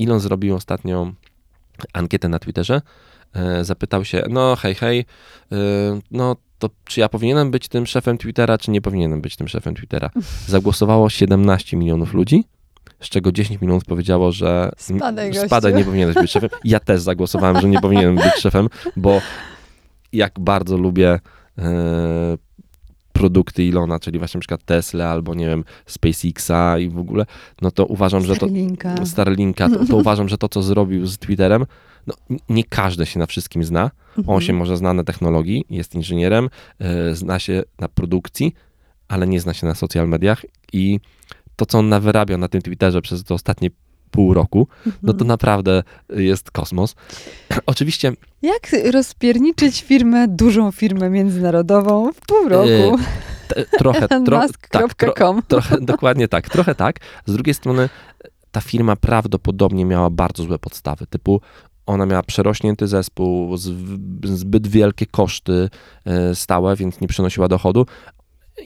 Elon 0.00 0.20
zrobił 0.20 0.54
ostatnio 0.54 1.12
ankietę 1.92 2.28
na 2.28 2.38
Twitterze. 2.38 2.82
E, 3.32 3.64
zapytał 3.64 4.04
się, 4.04 4.24
no 4.30 4.56
hej, 4.56 4.74
hej, 4.74 5.04
e, 5.52 5.56
no 6.10 6.36
to 6.58 6.70
czy 6.84 7.00
ja 7.00 7.08
powinienem 7.08 7.50
być 7.50 7.68
tym 7.68 7.86
szefem 7.86 8.18
Twittera, 8.18 8.58
czy 8.58 8.70
nie 8.70 8.80
powinienem 8.80 9.20
być 9.20 9.36
tym 9.36 9.48
szefem 9.48 9.74
Twittera? 9.74 10.10
Zagłosowało 10.46 11.10
17 11.10 11.76
milionów 11.76 12.14
ludzi 12.14 12.44
z 13.00 13.08
czego 13.08 13.32
10 13.32 13.60
milionów 13.60 13.84
powiedziało, 13.84 14.32
że 14.32 14.70
spadaj, 14.76 15.34
spadaj 15.34 15.74
nie 15.74 15.84
powinieneś 15.84 16.14
być 16.14 16.30
szefem. 16.30 16.50
Ja 16.64 16.80
też 16.80 17.00
zagłosowałem, 17.00 17.60
że 17.60 17.68
nie 17.68 17.80
powinienem 17.80 18.16
być 18.16 18.34
szefem, 18.34 18.68
bo 18.96 19.20
jak 20.12 20.40
bardzo 20.40 20.76
lubię 20.78 21.18
e, 21.58 22.38
produkty 23.12 23.64
Ilona, 23.64 23.98
czyli 24.00 24.18
właśnie 24.18 24.38
na 24.38 24.40
przykład 24.40 24.64
Tesla 24.64 25.08
albo 25.08 25.34
nie 25.34 25.46
wiem 25.46 25.64
SpaceXa 25.86 26.78
i 26.80 26.88
w 26.88 26.98
ogóle, 26.98 27.26
no 27.62 27.70
to 27.70 27.86
uważam, 27.86 28.22
Starlinka. 28.34 28.90
że 28.90 28.96
to 28.96 29.06
Starlinka, 29.06 29.68
to, 29.68 29.86
to 29.86 29.96
uważam, 29.96 30.28
że 30.28 30.38
to 30.38 30.48
co 30.48 30.62
zrobił 30.62 31.06
z 31.06 31.18
Twitterem, 31.18 31.66
no, 32.06 32.14
nie 32.48 32.64
każdy 32.64 33.06
się 33.06 33.18
na 33.18 33.26
wszystkim 33.26 33.64
zna. 33.64 33.90
On 34.16 34.20
Mhm. 34.22 34.40
się 34.40 34.52
może 34.52 34.76
zna 34.76 34.92
na 34.94 35.04
technologii, 35.04 35.64
jest 35.70 35.94
inżynierem, 35.94 36.48
e, 36.78 37.14
zna 37.14 37.38
się 37.38 37.62
na 37.78 37.88
produkcji, 37.88 38.54
ale 39.08 39.26
nie 39.26 39.40
zna 39.40 39.54
się 39.54 39.66
na 39.66 39.74
social 39.74 40.08
mediach 40.08 40.42
i 40.72 41.00
to, 41.56 41.66
co 41.66 41.78
on 41.78 41.88
nawyrabiał 41.88 42.38
na 42.38 42.48
tym 42.48 42.62
Twitterze 42.62 43.02
przez 43.02 43.24
to 43.24 43.34
ostatnie 43.34 43.70
pół 44.08 44.34
roku, 44.34 44.68
no 44.86 44.92
to 45.02 45.10
Mhm. 45.12 45.28
naprawdę 45.28 45.82
jest 46.10 46.50
kosmos. 46.50 46.94
Oczywiście 47.66 48.12
Jak 48.42 48.70
rozpierniczyć 48.92 49.82
firmę, 49.82 50.28
dużą 50.28 50.70
firmę 50.72 51.10
międzynarodową 51.10 52.12
w 52.12 52.20
pół 52.20 52.48
roku? 52.48 52.98
te, 53.48 53.64
trochę, 53.78 54.08
tro, 54.26 54.40
tak, 54.70 54.94
tro, 54.94 55.34
trochę, 55.48 55.80
dokładnie 55.80 56.28
tak, 56.28 56.48
trochę 56.48 56.74
tak. 56.74 56.96
Z 57.26 57.32
drugiej 57.32 57.54
strony 57.54 57.88
ta 58.50 58.60
firma 58.60 58.96
prawdopodobnie 58.96 59.84
miała 59.84 60.10
bardzo 60.10 60.42
złe 60.42 60.58
podstawy, 60.58 61.06
typu 61.06 61.40
ona 61.86 62.06
miała 62.06 62.22
przerośnięty 62.22 62.86
zespół, 62.86 63.56
zbyt 64.24 64.66
wielkie 64.66 65.06
koszty 65.06 65.68
e, 66.04 66.34
stałe, 66.34 66.76
więc 66.76 67.00
nie 67.00 67.08
przynosiła 67.08 67.48
dochodu. 67.48 67.86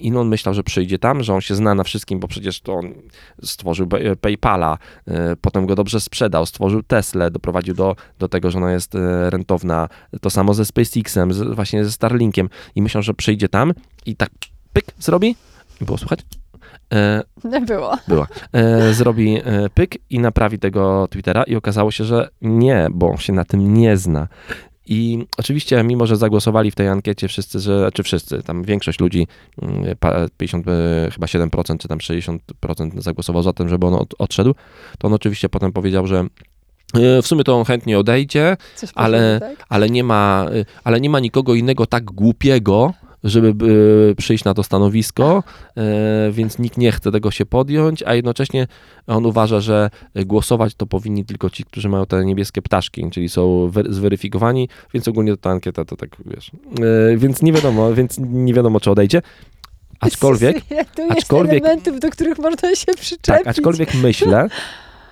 I 0.01 0.17
on 0.17 0.29
myślał, 0.29 0.55
że 0.55 0.63
przyjdzie 0.63 0.99
tam, 0.99 1.23
że 1.23 1.35
on 1.35 1.41
się 1.41 1.55
zna 1.55 1.75
na 1.75 1.85
wszystkim, 1.85 2.21
bo 2.21 2.29
przecież 2.29 2.61
to 2.61 2.75
on 2.75 2.95
stworzył 3.43 3.87
Pay- 3.87 4.17
PayPala, 4.17 4.79
e, 5.09 5.37
potem 5.37 5.67
go 5.67 5.75
dobrze 5.75 6.01
sprzedał, 6.01 6.47
stworzył 6.47 6.83
Teslę, 6.83 7.31
doprowadził 7.31 7.75
do, 7.75 7.97
do 8.19 8.29
tego, 8.29 8.51
że 8.51 8.59
ona 8.59 8.73
jest 8.73 8.95
e, 8.95 9.31
rentowna. 9.31 9.89
To 10.21 10.31
samo 10.31 10.55
ze 10.55 10.65
SpaceXem, 10.65 11.33
z, 11.33 11.43
właśnie 11.55 11.85
ze 11.85 11.93
Starlinkiem. 11.93 12.49
I 12.75 12.83
myślał, 12.83 13.03
że 13.03 13.15
przyjdzie 13.15 13.49
tam 13.49 13.73
i 14.07 14.17
tak 14.17 14.31
pyk 14.73 14.85
zrobi. 14.99 15.37
Było 15.81 15.99
słychać? 15.99 16.21
E, 16.93 17.23
Nie 17.45 17.61
było. 17.73 17.99
była. 18.09 18.27
E, 18.53 18.95
zrobi 18.95 19.37
e, 19.37 19.43
pyk 19.75 19.95
i 20.11 20.19
naprawi 20.19 20.59
tego 20.59 21.09
Twittera 21.11 21.43
i 21.43 21.57
okazało 21.57 21.91
się, 21.91 22.05
że 22.05 22.29
nie, 22.43 22.89
bo 22.91 23.11
on 23.11 23.17
się 23.17 23.33
na 23.33 23.45
tym 23.45 23.75
nie 23.75 23.97
zna. 23.97 24.29
I 24.87 25.27
oczywiście, 25.37 25.83
mimo 25.85 26.07
że 26.07 26.17
zagłosowali 26.17 26.71
w 26.71 26.75
tej 26.75 26.89
ankiecie 26.89 27.29
wszyscy, 27.29 27.61
że, 27.61 27.91
czy 27.95 28.03
wszyscy, 28.03 28.43
tam 28.43 28.62
większość 28.65 29.01
ludzi, 29.01 29.27
mm, 29.62 29.85
pa- 30.01 30.27
50, 30.37 30.69
e, 30.69 31.11
chyba 31.12 31.27
7% 31.27 31.79
czy 31.81 31.89
tam 31.89 31.99
60% 31.99 33.03
zagłosował 33.03 33.43
za 33.43 33.53
tym, 33.53 33.69
żeby 33.69 33.87
on 33.87 33.95
od, 33.95 34.15
odszedł, 34.19 34.55
to 34.99 35.07
on 35.09 35.15
oczywiście 35.15 35.49
potem 35.49 35.73
powiedział, 35.73 36.07
że 36.07 36.25
e, 36.95 37.23
w 37.23 37.27
sumie 37.27 37.45
to 37.45 37.57
on 37.59 37.65
chętnie 37.65 37.99
odejdzie, 37.99 38.57
Coś 38.77 38.91
Ale- 38.95 39.41
poszło, 39.41 39.57
tak? 39.57 39.67
ale 39.69 39.91
nie 39.91 40.05
ma, 40.05 40.47
y, 40.55 40.65
ale 40.85 41.01
nie 41.01 41.11
ma 41.11 41.21
nikogo 41.21 41.55
innego 41.55 41.87
tak 41.87 42.05
głupiego, 42.05 42.93
żeby 43.25 43.67
y, 44.11 44.14
przyjść 44.14 44.45
na 44.45 44.55
to 44.55 44.62
stanowisko, 44.62 45.43
y, 46.29 46.33
więc 46.33 46.59
nikt 46.59 46.79
nie 46.79 46.93
chce 46.93 47.12
tego 47.12 47.31
się 47.31 47.47
podjąć, 47.47 48.02
a 48.02 48.14
jednocześnie 48.14 48.67
on 49.07 49.26
uważa, 49.26 49.61
że 49.61 49.91
głosować 50.26 50.75
to 50.75 50.87
powinni 50.87 51.25
tylko 51.25 51.50
ci, 51.50 51.64
którzy 51.64 51.88
mają 51.88 52.07
te 52.07 52.25
niebieskie 52.25 52.62
ptaszki, 52.62 53.11
czyli 53.11 53.29
są 53.29 53.69
wer- 53.71 53.93
zweryfikowani, 53.95 54.69
więc 54.95 55.09
ogólnie 55.09 55.37
ta 55.37 55.50
ankieta 55.50 55.85
to 55.85 55.97
tak, 55.97 56.17
wiesz, 56.26 56.50
y, 57.12 57.17
więc 57.19 57.43
nie 57.43 57.52
wiadomo, 57.52 57.95
więc 57.95 58.19
nie 58.19 58.55
wiadomo, 58.55 58.81
czy 58.81 58.91
odejdzie. 58.91 59.23
Aczkolwiek, 60.00 60.57
Tu 60.97 61.02
jest 61.02 61.12
aczkolwiek- 61.12 61.50
elementów, 61.64 62.00
do 62.00 62.11
których 62.11 62.38
można 62.38 62.75
się 62.75 62.93
przyczepić. 62.95 63.21
tak, 63.45 63.47
aczkolwiek 63.47 63.95
myślę, 63.95 64.49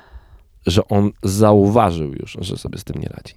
że 0.67 0.88
on 0.88 1.11
zauważył 1.23 2.12
już, 2.14 2.37
że 2.40 2.57
sobie 2.57 2.79
z 2.79 2.85
tym 2.85 3.02
nie 3.02 3.09
radzi. 3.09 3.35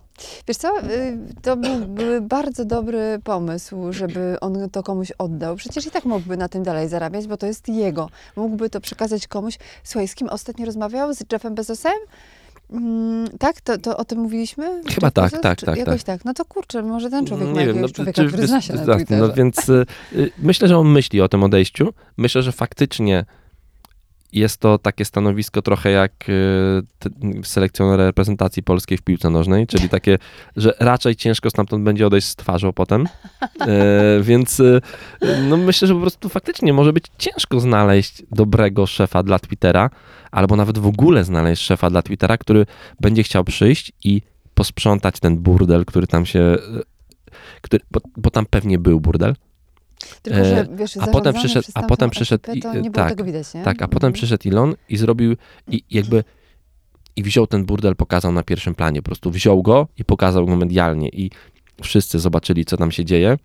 Wiesz 0.47 0.57
co, 0.57 0.79
y, 0.79 1.17
to 1.41 1.57
byłby 1.57 2.21
bardzo 2.21 2.65
dobry 2.65 3.19
pomysł, 3.23 3.93
żeby 3.93 4.37
on 4.41 4.69
to 4.69 4.83
komuś 4.83 5.11
oddał. 5.17 5.55
Przecież 5.55 5.85
i 5.85 5.91
tak 5.91 6.05
mógłby 6.05 6.37
na 6.37 6.49
tym 6.49 6.63
dalej 6.63 6.89
zarabiać, 6.89 7.27
bo 7.27 7.37
to 7.37 7.45
jest 7.45 7.69
jego. 7.69 8.09
Mógłby 8.35 8.69
to 8.69 8.81
przekazać 8.81 9.27
komuś. 9.27 9.57
Słuchaj, 9.83 10.07
z 10.07 10.15
kim 10.15 10.29
ostatnio 10.29 10.65
rozmawiał? 10.65 11.13
Z 11.13 11.23
Jeffem 11.31 11.55
Bezosem? 11.55 11.93
Mm, 12.71 13.27
tak? 13.39 13.61
To, 13.61 13.77
to 13.77 13.97
o 13.97 14.05
tym 14.05 14.19
mówiliśmy? 14.19 14.81
Chyba 14.95 15.11
tak, 15.11 15.41
tak, 15.41 15.57
Czy 15.57 15.65
tak, 15.65 15.77
Jakoś 15.77 16.03
tak. 16.03 16.25
No 16.25 16.33
to 16.33 16.45
kurczę, 16.45 16.81
może 16.81 17.09
ten 17.09 17.25
człowiek 17.25 17.47
ma 17.47 17.53
Nie 17.53 17.59
wiem, 17.59 17.67
jakiegoś 17.67 17.91
no, 17.91 17.95
człowieka, 17.95 18.21
czy- 18.21 18.27
który 18.27 18.47
zna 18.47 18.61
się 18.61 18.73
na 18.73 18.95
Twitterze. 18.95 19.21
No 19.27 19.33
więc 19.33 19.69
y, 19.69 19.85
y, 20.13 20.31
myślę, 20.37 20.67
że 20.67 20.77
on 20.77 20.87
myśli 20.87 21.21
o 21.21 21.29
tym 21.29 21.43
odejściu. 21.43 21.93
Myślę, 22.17 22.41
że 22.41 22.51
faktycznie 22.51 23.25
jest 24.33 24.57
to 24.57 24.77
takie 24.77 25.05
stanowisko 25.05 25.61
trochę 25.61 25.91
jak 25.91 26.29
y, 26.29 27.43
selekcjoner 27.43 27.99
reprezentacji 27.99 28.63
polskiej 28.63 28.97
w 28.97 29.01
piłce 29.01 29.29
nożnej, 29.29 29.67
czyli 29.67 29.89
takie, 29.89 30.17
że 30.55 30.73
raczej 30.79 31.15
ciężko 31.15 31.49
stamtąd 31.49 31.83
będzie 31.83 32.07
odejść 32.07 32.27
z 32.27 32.35
twarzą 32.35 32.73
potem. 32.73 33.07
E, 33.61 34.21
więc 34.21 34.59
y, 34.59 34.81
no 35.49 35.57
myślę, 35.57 35.87
że 35.87 35.93
po 35.93 36.01
prostu 36.01 36.29
faktycznie 36.29 36.73
może 36.73 36.93
być 36.93 37.05
ciężko 37.17 37.59
znaleźć 37.59 38.23
dobrego 38.31 38.85
szefa 38.85 39.23
dla 39.23 39.39
Twittera, 39.39 39.89
albo 40.31 40.55
nawet 40.55 40.77
w 40.77 40.87
ogóle 40.87 41.23
znaleźć 41.23 41.63
szefa 41.63 41.89
dla 41.89 42.01
Twittera, 42.01 42.37
który 42.37 42.65
będzie 42.99 43.23
chciał 43.23 43.43
przyjść 43.43 43.91
i 44.03 44.21
posprzątać 44.53 45.19
ten 45.19 45.37
burdel, 45.37 45.85
który 45.85 46.07
tam 46.07 46.25
się. 46.25 46.39
y, 46.39 46.83
Który, 47.61 47.83
bo, 47.91 47.99
bo 48.17 48.29
tam 48.29 48.45
pewnie 48.45 48.77
był 48.79 48.99
burdel. 48.99 49.35
Tylko, 50.21 50.45
że 50.45 50.59
e, 50.59 50.67
wiesz, 50.75 50.97
a 50.97 51.07
potem 51.07 51.33
przyszedł- 51.33 51.71
a 51.73 51.83
potem 51.83 52.09
przyszedł 52.09 52.51
i- 52.51 52.55
nie 52.55 52.81
było 52.81 52.91
tak, 52.93 53.09
tego 53.09 53.23
widać, 53.23 53.53
nie? 53.53 53.63
Tak, 53.63 53.81
a 53.81 53.87
potem 53.87 54.07
Mhm. 54.07 54.13
przyszedł 54.13 54.49
Elon 54.49 54.75
i 54.89 54.97
zrobił, 54.97 55.35
i 55.67 55.83
jakby, 55.91 56.23
i 57.15 57.23
wziął 57.23 57.47
ten 57.47 57.65
burdel, 57.65 57.95
pokazał 57.95 58.31
na 58.31 58.43
pierwszym 58.43 58.75
planie. 58.75 59.01
Po 59.01 59.05
prostu 59.05 59.31
wziął 59.31 59.61
go 59.61 59.87
i 59.97 60.05
pokazał 60.05 60.45
go 60.45 60.55
medialnie 60.55 61.09
i 61.09 61.31
wszyscy 61.83 62.19
zobaczyli, 62.19 62.65
co 62.65 62.77
tam 62.77 62.91
się 62.91 63.05
dzieje, 63.05 63.37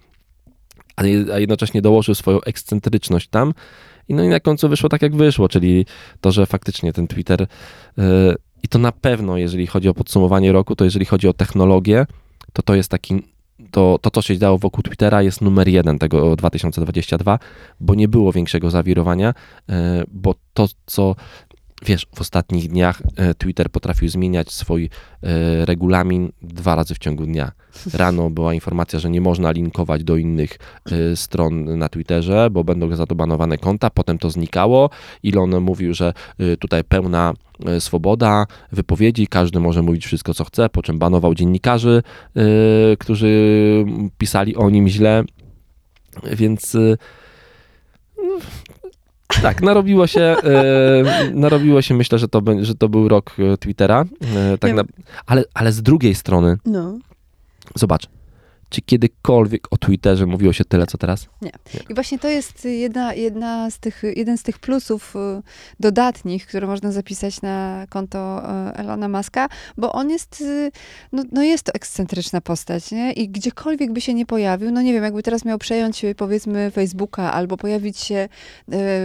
a, 0.97 1.05
je- 1.07 1.35
a 1.35 1.38
jednocześnie 1.38 1.83
dołożył 1.83 2.15
swoją 2.15 2.41
ekscentryczność 2.41 3.29
tam 3.29 3.55
i 4.09 4.15
no 4.15 4.23
i 4.25 4.29
na 4.29 4.41
końcu 4.41 4.69
wyszło 4.69 4.88
tak, 4.88 5.03
jak 5.03 5.17
wyszło, 5.17 5.49
czyli 5.49 5.87
to, 6.21 6.33
że 6.33 6.47
faktycznie 6.47 6.93
ten 6.93 7.07
Twitter 7.07 7.47
yy, 7.97 8.05
i 8.62 8.69
to 8.69 8.79
na 8.79 8.93
pewno, 8.93 9.37
jeżeli 9.37 9.67
chodzi 9.67 9.88
o 9.88 9.95
podsumowanie 9.95 10.53
roku, 10.53 10.77
to 10.77 10.85
jeżeli 10.85 11.05
chodzi 11.07 11.29
o 11.29 11.33
technologię, 11.33 12.07
to 12.53 12.62
to 12.62 12.75
jest 12.75 12.91
taki 12.91 13.23
to, 13.70 13.98
to, 14.02 14.10
co 14.10 14.22
się 14.22 14.38
działo 14.38 14.58
wokół 14.58 14.82
Twittera, 14.82 15.22
jest 15.22 15.40
numer 15.40 15.68
jeden 15.68 15.98
tego 15.98 16.37
2022, 16.37 17.38
bo 17.80 17.94
nie 17.94 18.08
było 18.08 18.32
większego 18.32 18.70
zawirowania, 18.70 19.34
e, 19.68 20.04
bo 20.08 20.34
to, 20.54 20.68
co 20.87 21.16
wiesz, 21.87 22.06
w 22.14 22.20
ostatnich 22.20 22.68
dniach 22.68 23.02
e, 23.16 23.35
Twitter 23.35 23.70
potrafił 23.70 24.08
zmieniać 24.08 24.52
swój 24.52 24.85
e, 25.23 25.66
regulamin 25.66 26.32
dwa 26.42 26.75
razy 26.75 26.94
w 26.94 26.99
ciągu 26.99 27.26
dnia. 27.26 27.52
Rano 27.94 28.30
była 28.30 28.54
informacja, 28.54 28.99
że 28.99 29.11
nie 29.11 29.20
można 29.20 29.50
linkować 29.50 30.04
do 30.04 30.16
innych 30.16 30.58
e, 30.90 31.16
stron 31.16 31.78
na 31.78 31.88
Twitterze, 31.88 32.49
bo 32.50 32.64
będą 32.64 32.97
za 32.97 33.06
to 33.06 33.14
banowane 33.14 33.58
konta, 33.58 33.90
potem 33.90 34.18
to 34.18 34.30
znikało. 34.30 34.90
Elon 35.25 35.61
mówił, 35.61 35.94
że 35.94 36.12
tutaj 36.58 36.85
pełna 36.85 37.35
swoboda 37.78 38.47
wypowiedzi, 38.73 39.26
każdy 39.26 39.61
może 39.61 39.82
mówić 39.82 40.06
wszystko, 40.06 40.35
co 40.35 40.44
chce, 40.44 40.68
po 40.68 40.82
czym 40.82 40.99
banował 40.99 41.35
dziennikarzy, 41.35 42.02
którzy 42.99 43.85
pisali 44.18 44.56
o 44.56 44.70
nim 44.70 44.88
źle, 44.88 45.25
więc 46.32 46.76
tak, 49.42 49.62
narobiło 49.62 50.06
się, 50.06 50.20
e, 50.20 51.04
narobiło 51.35 51.82
się, 51.82 51.94
myślę, 51.94 52.18
że 52.18 52.28
to, 52.28 52.42
że 52.61 52.75
to 52.75 52.88
był 52.88 53.08
rok 53.08 53.37
e, 53.38 53.56
Twittera, 53.58 54.04
e, 54.37 54.58
tak 54.58 54.75
na, 54.75 54.82
ale, 55.26 55.44
ale 55.54 55.73
z 55.73 55.82
drugiej 55.82 56.14
strony, 56.14 56.56
No. 56.66 56.99
zobacz, 57.75 58.08
czy 58.70 58.82
kiedykolwiek 58.82 59.66
o 59.70 59.76
Twitterze 59.76 60.26
mówiło 60.26 60.52
się 60.52 60.64
tyle, 60.64 60.87
co 60.87 60.98
teraz? 60.98 61.26
I 61.90 61.94
właśnie 61.94 62.18
to 62.18 62.28
jest 62.28 62.64
jedna, 62.64 63.14
jedna 63.14 63.70
z 63.70 63.78
tych, 63.78 64.02
jeden 64.16 64.38
z 64.38 64.42
tych 64.42 64.58
plusów 64.58 65.16
y, 65.16 65.42
dodatnich, 65.80 66.46
które 66.46 66.66
można 66.66 66.92
zapisać 66.92 67.42
na 67.42 67.87
konto 67.90 68.42
y, 68.70 68.75
Elona 68.75 69.08
Muska, 69.08 69.48
bo 69.76 69.92
on 69.92 70.10
jest, 70.10 70.40
y, 70.40 70.70
no, 71.12 71.22
no 71.32 71.42
jest 71.42 71.64
to 71.64 71.72
ekscentryczna 71.72 72.40
postać, 72.40 72.90
nie? 72.90 73.12
I 73.12 73.28
gdziekolwiek 73.28 73.92
by 73.92 74.00
się 74.00 74.14
nie 74.14 74.26
pojawił, 74.26 74.70
no 74.70 74.82
nie 74.82 74.92
wiem, 74.92 75.04
jakby 75.04 75.22
teraz 75.22 75.44
miał 75.44 75.58
przejąć 75.58 76.02
powiedzmy 76.16 76.70
Facebooka 76.70 77.32
albo 77.32 77.56
pojawić 77.56 77.98
się 77.98 78.28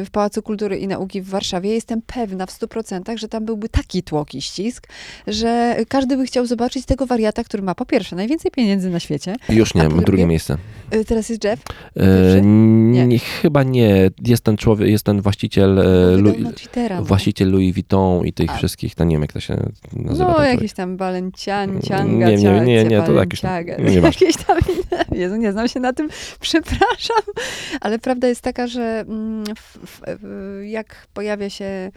w 0.06 0.08
Pałacu 0.12 0.42
Kultury 0.42 0.78
i 0.78 0.88
Nauki 0.88 1.22
w 1.22 1.30
Warszawie, 1.30 1.74
jestem 1.74 2.02
pewna 2.02 2.46
w 2.46 2.52
stu 2.52 2.68
procentach, 2.68 3.18
że 3.18 3.28
tam 3.28 3.46
byłby 3.46 3.70
taki 3.70 4.04
tłok 4.04 4.36
i 4.36 4.42
ścisk, 4.42 4.88
że 5.28 5.76
każdy 5.90 6.18
by 6.18 6.26
chciał 6.26 6.46
zobaczyć 6.46 6.86
tego 6.86 7.06
wariata, 7.06 7.44
który 7.44 7.64
ma 7.64 7.76
po 7.76 7.86
pierwsze 7.86 8.16
najwięcej 8.16 8.52
pieniędzy 8.52 8.90
na 8.90 9.00
świecie. 9.00 9.36
Już 9.56 9.74
nie, 9.76 9.82
drugie 9.88 10.06
drugie? 10.06 10.26
miejsce. 10.26 10.58
Y, 10.94 11.06
Teraz 11.06 11.30
jest 11.30 11.44
Jeff. 11.44 11.60
E, 11.60 11.64
Pierwszy? 11.96 12.42
nie. 12.44 13.08
Nie. 13.08 13.20
chyba 13.20 13.64
nie. 13.64 14.10
Jest 14.26 14.44
ten 14.44 14.58
człowiek, 14.58 14.90
jest 14.90 15.06
ten 15.06 15.22
właściciel, 15.22 15.80
e, 15.80 16.18
Louis, 16.18 16.40
na 16.40 16.52
Twittera. 16.52 16.96
no. 16.96 17.04
właściciel 17.06 17.52
Louis 17.52 17.74
Vuitton 17.74 18.26
i 18.26 18.34
tych 18.34 18.50
A. 18.50 18.54
wszystkich, 18.58 18.96
to 18.96 19.04
nie 19.04 19.16
wiem 19.16 19.22
jak 19.22 19.34
to 19.34 19.40
się 19.40 19.58
nazywa. 19.94 20.32
No, 20.38 20.44
jakieś 20.44 20.74
tam 20.74 20.98
Balencian, 20.98 21.82
Cianga, 21.82 22.30
nie, 22.30 22.36
nie, 22.36 22.60
nie, 22.62 22.84
nie, 22.84 23.02
to 23.02 23.14
jakieś 23.14 23.42
tam- 23.42 23.66
nie 23.80 23.94
jakieś 23.94 24.36
tam 24.38 24.58
inne. 24.70 25.06
Jezu, 25.22 25.36
nie 25.36 25.52
znam 25.52 25.68
się 25.68 25.80
na 25.80 25.94
tym, 25.94 26.10
przepraszam. 26.40 27.22
Ale 27.82 28.00
prawda 28.00 28.28
jest 28.28 28.42
taka, 28.42 28.68
że 28.68 29.06
mm, 29.08 29.44
jak 30.64 31.08
pojawia 31.14 31.50
się 31.50 31.92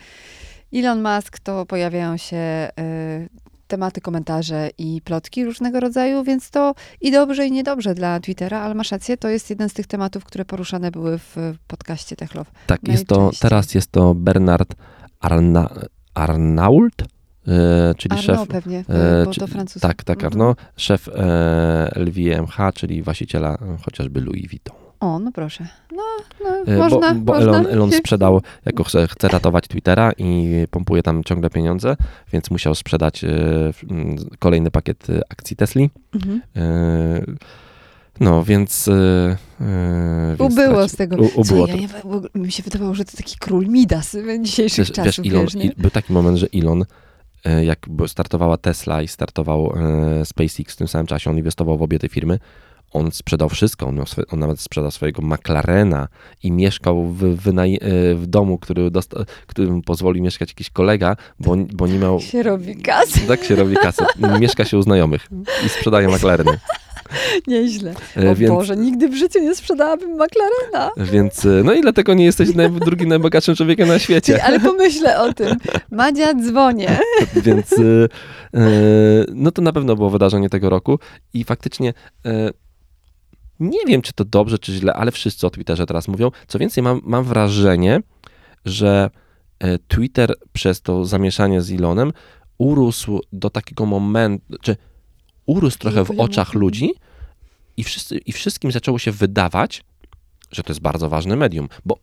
Elon 0.74 1.02
Musk, 1.02 1.38
to 1.38 1.66
pojawiają 1.66 2.16
się 2.16 2.68
y, 2.80 3.28
tematy, 3.66 4.00
komentarze 4.00 4.70
i 4.78 5.00
plotki 5.04 5.44
różnego 5.44 5.80
rodzaju, 5.80 6.24
więc 6.24 6.50
to 6.50 6.74
i 7.00 7.10
dobrze, 7.10 7.46
i 7.46 7.52
niedobrze 7.52 7.94
dla 7.94 8.20
Twittera, 8.20 8.60
ale 8.60 8.74
masz 8.74 8.90
rację, 8.92 9.16
to 9.16 9.28
jest 9.28 9.50
jeden 9.50 9.68
z 9.68 9.72
tych 9.72 9.86
tematów, 9.86 10.24
które 10.24 10.44
poruszane 10.44 10.90
były 10.90 11.18
w 11.18 11.36
podcaście 11.66 12.16
Techlow. 12.16 12.50
Tak, 12.66 12.88
jest 12.88 13.06
to, 13.06 13.30
teraz 13.40 13.74
jest 13.74 13.92
to 13.92 14.14
Bernard 14.14 14.74
Arna, 15.20 15.70
Arnault, 16.14 17.02
e, 17.02 17.94
czyli 17.98 18.12
Arnaud 18.18 18.38
szef... 18.40 18.48
pewnie, 18.48 18.84
e, 18.88 19.24
bo 19.24 19.30
czy- 19.32 19.40
to 19.40 19.46
francuskie. 19.46 19.88
Tak, 19.88 20.04
tak, 20.04 20.16
Mhm. 20.16 20.32
Arno, 20.32 20.54
szef 20.76 21.08
e, 21.08 21.90
LVMH, 21.96 22.72
czyli 22.74 23.02
właściciela 23.02 23.58
chociażby 23.84 24.20
Louis 24.20 24.48
Vuitton. 24.50 24.76
O, 25.00 25.18
no 25.18 25.32
proszę. 25.32 25.66
No, 25.96 26.02
no 26.44 26.72
E, 26.72 26.78
można, 26.78 27.14
bo 27.14 27.20
bo 27.20 27.32
można. 27.34 27.50
Elon, 27.52 27.66
Elon 27.66 27.90
się- 27.90 27.96
sprzedał, 27.96 28.42
jako 28.66 28.84
chce, 28.84 29.08
chce 29.08 29.28
ratować 29.28 29.68
Twittera 29.68 30.12
i 30.18 30.54
pompuje 30.70 31.02
tam 31.02 31.24
ciągle 31.24 31.50
pieniądze, 31.50 31.96
więc 32.32 32.50
musiał 32.50 32.74
sprzedać 32.74 33.24
e, 33.24 33.28
kolejny 34.38 34.70
pakiet 34.70 35.10
e, 35.10 35.20
akcji 35.28 35.56
Tesli. 35.56 35.90
Mhm. 36.14 36.40
No, 38.20 38.44
więc... 38.44 38.90
więc 40.38 40.52
Ubyło 40.52 40.80
straci- 40.82 40.88
z 40.88 40.96
tego. 40.96 41.16
U, 41.16 41.18
ubyło 41.24 41.44
Słuchaj, 41.44 41.80
ja 41.80 41.88
nie, 42.34 42.40
mi 42.42 42.52
się 42.52 42.62
wydawało, 42.62 42.94
że 42.94 43.04
to 43.04 43.16
taki 43.16 43.36
król 43.40 43.66
Midas 43.68 44.16
dzisiejszych 44.40 44.78
Wiesz, 44.78 44.96
wiesz, 44.96 45.06
czasów, 45.16 45.26
Elon, 45.26 45.42
wiesz, 45.42 45.54
nie? 45.54 45.64
i, 45.64 45.72
był 45.76 45.90
taki 45.90 46.12
moment, 46.12 46.38
że 46.38 46.46
Elon, 46.54 46.84
jak 47.64 47.86
startowała 48.06 48.56
Tesla 48.56 49.02
i 49.02 49.08
startował 49.08 49.72
SpaceX 50.24 50.74
w 50.74 50.76
tym 50.76 50.88
samym 50.88 51.06
czasie, 51.06 51.30
on 51.30 51.38
inwestował 51.38 51.78
w 51.78 51.82
obie 51.82 51.98
te 51.98 52.08
firmy, 52.08 52.38
on 52.92 53.10
sprzedał 53.12 53.48
wszystko, 53.48 53.86
on, 53.86 54.06
swe, 54.06 54.22
on 54.32 54.38
nawet 54.38 54.60
sprzedał 54.60 54.90
swojego 54.90 55.22
McLarena 55.22 56.08
i 56.42 56.52
mieszkał 56.52 57.04
w, 57.04 57.22
wynaj- 57.22 57.78
e, 57.80 58.14
w 58.14 58.26
domu, 58.26 58.58
który 58.58 58.90
dosta- 58.90 59.24
którym 59.46 59.82
pozwolił 59.82 60.22
mieszkać 60.22 60.50
jakiś 60.50 60.70
kolega, 60.70 61.16
bo, 61.40 61.56
bo 61.72 61.86
nie 61.86 61.98
miał... 61.98 62.20
się 62.30 62.42
robi 62.42 62.76
kasy. 62.76 63.20
Tak 63.28 63.44
się 63.44 63.56
robi 63.56 63.76
kasę. 63.76 64.06
Mieszka 64.40 64.64
się 64.64 64.78
u 64.78 64.82
znajomych 64.82 65.28
i 65.66 65.68
sprzedaje 65.68 66.08
McLareny. 66.08 66.58
Nieźle. 67.46 67.94
E, 68.16 68.30
O 68.30 68.34
więc, 68.34 68.52
Boże, 68.54 68.76
nigdy 68.76 69.08
w 69.08 69.14
życiu 69.14 69.38
nie 69.40 69.54
sprzedałabym 69.54 70.10
McLarena. 70.10 70.90
więc, 71.12 71.44
e, 71.46 71.48
no 71.64 71.72
i 71.72 71.80
dlatego 71.80 72.14
nie 72.14 72.24
jesteś 72.24 72.54
naj, 72.54 72.70
drugim 72.70 73.08
najbogatszym 73.08 73.54
człowiekiem 73.56 73.88
na 73.88 73.98
świecie. 73.98 74.44
ale 74.44 74.60
pomyślę 74.60 75.20
o 75.20 75.32
tym. 75.32 75.56
Madzia, 75.90 76.34
dzwonię. 76.34 76.98
Więc 77.46 77.74
no 79.34 79.50
to 79.50 79.62
na 79.62 79.72
pewno 79.72 79.96
było 79.96 80.10
wydarzenie 80.10 80.48
tego 80.48 80.70
roku 80.70 80.98
i 81.34 81.44
faktycznie 81.44 81.94
nie 83.60 83.78
wiem, 83.86 84.02
czy 84.02 84.12
to 84.12 84.24
dobrze, 84.24 84.58
czy 84.58 84.72
źle, 84.72 84.94
ale 84.94 85.12
wszyscy 85.12 85.46
o 85.46 85.50
Twitterze 85.50 85.86
teraz 85.86 86.08
mówią. 86.08 86.30
Co 86.48 86.58
więcej, 86.58 86.82
mam, 86.82 87.00
mam 87.04 87.24
wrażenie, 87.24 88.00
że 88.64 89.10
e, 89.58 89.78
Twitter 89.78 90.34
przez 90.52 90.82
to 90.82 91.04
zamieszanie 91.04 91.62
z 91.62 91.72
Elonem 91.72 92.12
urósł 92.58 93.20
do 93.32 93.50
takiego 93.50 93.86
momentu, 93.86 94.44
czy 94.62 94.76
urósł 95.46 95.78
trochę 95.78 96.04
w 96.04 96.20
oczach 96.20 96.54
ludzi 96.54 96.90
i, 97.76 97.84
wszyscy, 97.84 98.18
i 98.18 98.32
wszystkim 98.32 98.72
zaczęło 98.72 98.98
się 98.98 99.12
wydawać, 99.12 99.84
że 100.50 100.62
to 100.62 100.70
jest 100.72 100.80
bardzo 100.80 101.08
ważne 101.08 101.36
medium, 101.36 101.68
bo 101.84 101.98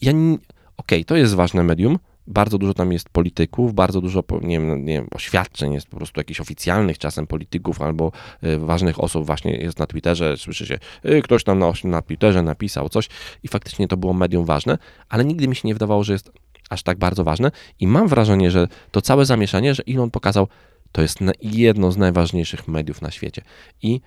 ja, 0.00 0.12
nie- 0.12 0.38
okej, 0.76 1.04
to 1.04 1.16
jest 1.16 1.34
ważne 1.34 1.62
medium, 1.62 1.98
bardzo 2.26 2.58
dużo 2.58 2.74
tam 2.74 2.92
jest 2.92 3.08
polityków, 3.08 3.74
bardzo 3.74 4.00
dużo, 4.00 4.24
nie 4.42 4.60
wiem, 4.60 4.84
nie 4.84 4.92
wiem, 4.94 5.08
oświadczeń 5.14 5.74
jest 5.74 5.86
po 5.86 5.96
prostu 5.96 6.20
jakichś 6.20 6.40
oficjalnych 6.40 6.98
czasem 6.98 7.26
polityków 7.26 7.82
albo 7.82 8.12
y, 8.44 8.58
ważnych 8.58 9.00
osób 9.00 9.26
właśnie 9.26 9.56
jest 9.56 9.78
na 9.78 9.86
Twitterze, 9.86 10.36
słyszy 10.36 10.66
się, 10.66 10.78
y, 11.04 11.22
ktoś 11.22 11.44
tam 11.44 11.58
na, 11.58 11.72
na 11.84 12.02
Twitterze 12.02 12.42
napisał 12.42 12.88
coś 12.88 13.08
i 13.42 13.48
faktycznie 13.48 13.88
to 13.88 13.96
było 13.96 14.12
medium 14.12 14.44
ważne, 14.44 14.78
ale 15.08 15.24
nigdy 15.24 15.48
mi 15.48 15.56
się 15.56 15.68
nie 15.68 15.74
wydawało, 15.74 16.04
że 16.04 16.12
jest 16.12 16.32
aż 16.70 16.82
tak 16.82 16.98
bardzo 16.98 17.24
ważne 17.24 17.50
i 17.80 17.86
mam 17.86 18.08
wrażenie, 18.08 18.50
że 18.50 18.68
to 18.90 19.00
całe 19.00 19.24
zamieszanie, 19.24 19.74
że 19.74 19.82
Elon 19.88 20.10
pokazał, 20.10 20.48
to 20.92 21.02
jest 21.02 21.18
jedno 21.42 21.92
z 21.92 21.96
najważniejszych 21.96 22.68
mediów 22.68 23.02
na 23.02 23.10
świecie 23.10 23.42
i 23.82 24.00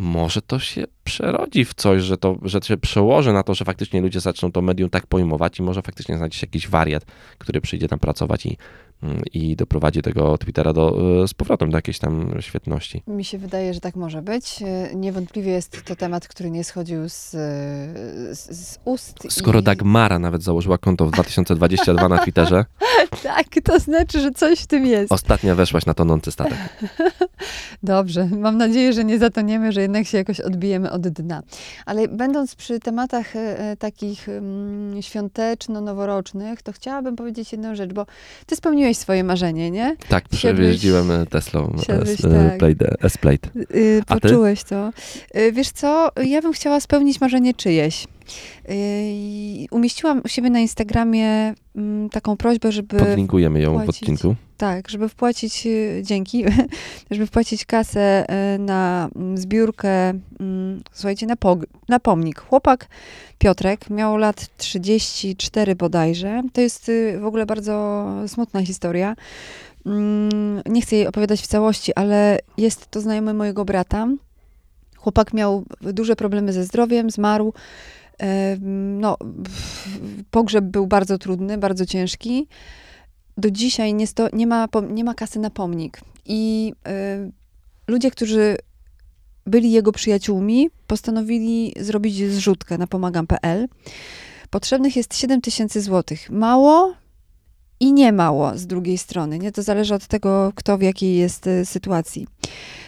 może 0.00 0.42
to 0.42 0.58
się 0.58 0.84
przerodzi 1.04 1.64
w 1.64 1.74
coś, 1.74 2.02
że 2.02 2.16
to 2.16 2.38
że 2.42 2.60
się 2.62 2.76
przełoży 2.76 3.32
na 3.32 3.42
to, 3.42 3.54
że 3.54 3.64
faktycznie 3.64 4.00
ludzie 4.00 4.20
zaczną 4.20 4.52
to 4.52 4.62
medium 4.62 4.90
tak 4.90 5.06
pojmować 5.06 5.58
i 5.58 5.62
może 5.62 5.82
faktycznie 5.82 6.16
znajdzie 6.16 6.38
się 6.38 6.46
jakiś 6.46 6.68
wariat, 6.68 7.04
który 7.38 7.60
przyjdzie 7.60 7.88
tam 7.88 7.98
pracować 7.98 8.46
i, 8.46 8.56
i 9.32 9.56
doprowadzi 9.56 10.02
tego 10.02 10.38
Twittera 10.38 10.72
do, 10.72 10.98
e, 11.22 11.28
z 11.28 11.34
powrotem 11.34 11.70
do 11.70 11.78
jakiejś 11.78 11.98
tam 11.98 12.34
świetności. 12.40 13.02
Mi 13.06 13.24
się 13.24 13.38
wydaje, 13.38 13.74
że 13.74 13.80
tak 13.80 13.96
może 13.96 14.22
być. 14.22 14.62
E, 14.62 14.94
Niewątpliwie 14.94 15.52
jest 15.52 15.84
to 15.84 15.96
temat, 15.96 16.28
który 16.28 16.50
nie 16.50 16.64
schodził 16.64 17.08
z, 17.08 17.30
z, 18.38 18.50
z 18.50 18.78
ust. 18.84 19.18
Skoro 19.28 19.60
i... 19.60 19.62
Dagmara 19.62 20.18
nawet 20.18 20.42
założyła 20.42 20.78
konto 20.78 21.06
w 21.06 21.10
2022 21.10 22.08
na 22.08 22.18
Twitterze, 22.18 22.64
Tak, 23.22 23.46
to 23.64 23.78
znaczy, 23.78 24.20
że 24.20 24.30
coś 24.30 24.60
w 24.60 24.66
tym 24.66 24.86
jest. 24.86 25.12
ostatnia 25.12 25.54
weszłaś 25.54 25.86
na 25.86 25.94
tonący 25.94 26.32
statek. 26.32 26.58
Dobrze, 27.82 28.26
mam 28.26 28.56
nadzieję, 28.56 28.92
że 28.92 29.04
nie 29.04 29.18
zatoniemy, 29.18 29.72
że 29.72 29.82
jednak 29.82 30.06
się 30.06 30.18
jakoś 30.18 30.40
odbijemy 30.40 30.90
od 30.90 31.08
dna. 31.08 31.42
Ale 31.86 32.08
będąc 32.08 32.54
przy 32.54 32.80
tematach 32.80 33.36
e, 33.36 33.58
e, 33.58 33.76
takich 33.76 34.28
mm, 34.28 35.02
świąteczno-noworocznych, 35.02 36.62
to 36.62 36.72
chciałabym 36.72 37.16
powiedzieć 37.16 37.52
jedną 37.52 37.74
rzecz, 37.74 37.92
bo 37.92 38.06
ty 38.46 38.56
spełniłeś 38.56 38.89
swoje 38.94 39.24
marzenie, 39.24 39.70
nie? 39.70 39.96
Tak, 40.08 40.28
przejeździłem 40.28 41.08
Teslą 41.30 41.76
siadłeś, 41.86 42.20
e, 42.24 42.48
tak. 42.48 42.58
Plate, 42.58 42.94
S-Plate. 43.02 43.48
Y, 43.74 44.02
A 44.08 44.14
ty? 44.14 44.20
poczułeś 44.20 44.64
to. 44.64 44.90
Y, 45.36 45.52
wiesz 45.52 45.70
co, 45.70 46.10
ja 46.24 46.42
bym 46.42 46.52
chciała 46.52 46.80
spełnić 46.80 47.20
marzenie 47.20 47.54
czyjeś. 47.54 48.06
Y, 48.70 48.72
i 49.12 49.68
umieściłam 49.70 50.22
u 50.24 50.28
siebie 50.28 50.50
na 50.50 50.60
Instagramie 50.60 51.54
mm, 51.76 52.10
taką 52.10 52.36
prośbę, 52.36 52.72
żeby... 52.72 52.98
Podlinkujemy 52.98 53.60
ją 53.60 53.72
w 53.78 53.84
płacić. 53.84 54.02
odcinku. 54.02 54.34
Tak, 54.56 54.88
żeby 54.88 55.08
wpłacić, 55.08 55.66
y, 55.66 56.02
dzięki, 56.04 56.44
żeby 57.10 57.26
wpłacić 57.26 57.64
kasę 57.64 58.26
y, 58.54 58.58
na 58.58 59.08
mm, 59.16 59.38
zbiórkę, 59.38 60.12
mm, 60.40 60.82
słuchajcie, 60.92 61.26
na, 61.26 61.36
pog- 61.36 61.66
na 61.88 62.00
pomnik. 62.00 62.40
Chłopak 62.40 62.88
Piotrek 63.38 63.90
miał 63.90 64.16
lat 64.16 64.56
34 64.56 65.74
bodajże. 65.74 66.42
To 66.52 66.60
jest 66.60 66.88
y, 66.88 67.18
w 67.20 67.24
ogóle 67.24 67.46
bardzo 67.46 68.06
smutna 68.26 68.62
historia. 68.62 69.16
Nie 70.66 70.82
chcę 70.82 70.96
jej 70.96 71.06
opowiadać 71.06 71.40
w 71.40 71.46
całości, 71.46 71.94
ale 71.94 72.38
jest 72.56 72.90
to 72.90 73.00
znajomy 73.00 73.34
mojego 73.34 73.64
brata. 73.64 74.08
Chłopak 74.96 75.32
miał 75.32 75.64
duże 75.80 76.16
problemy 76.16 76.52
ze 76.52 76.64
zdrowiem, 76.64 77.10
zmarł. 77.10 77.52
E, 78.20 78.56
No, 79.00 79.16
pogrzeb 80.30 80.64
był 80.64 80.86
bardzo 80.86 81.18
trudny, 81.18 81.58
bardzo 81.58 81.86
ciężki 81.86 82.46
do 83.40 83.50
dzisiaj 83.50 83.94
nie, 83.94 84.06
sto, 84.06 84.28
nie, 84.32 84.46
ma, 84.46 84.68
nie 84.90 85.04
ma 85.04 85.14
kasy 85.14 85.38
na 85.38 85.50
pomnik. 85.50 86.00
I 86.26 86.72
y, 87.28 87.32
ludzie, 87.86 88.10
którzy 88.10 88.56
byli 89.46 89.72
jego 89.72 89.92
przyjaciółmi, 89.92 90.70
postanowili 90.86 91.74
zrobić 91.80 92.30
zrzutkę 92.30 92.78
na 92.78 92.86
pomagam.pl. 92.86 93.68
Potrzebnych 94.50 94.96
jest 94.96 95.16
7 95.16 95.40
tysięcy 95.40 95.80
złotych. 95.80 96.30
Mało 96.30 96.94
i 97.80 97.92
nie 97.92 98.12
mało 98.12 98.58
z 98.58 98.66
drugiej 98.66 98.98
strony. 98.98 99.38
Nie? 99.38 99.52
To 99.52 99.62
zależy 99.62 99.94
od 99.94 100.06
tego, 100.06 100.52
kto 100.54 100.78
w 100.78 100.82
jakiej 100.82 101.16
jest 101.16 101.46
y, 101.46 101.64
sytuacji. 101.64 102.26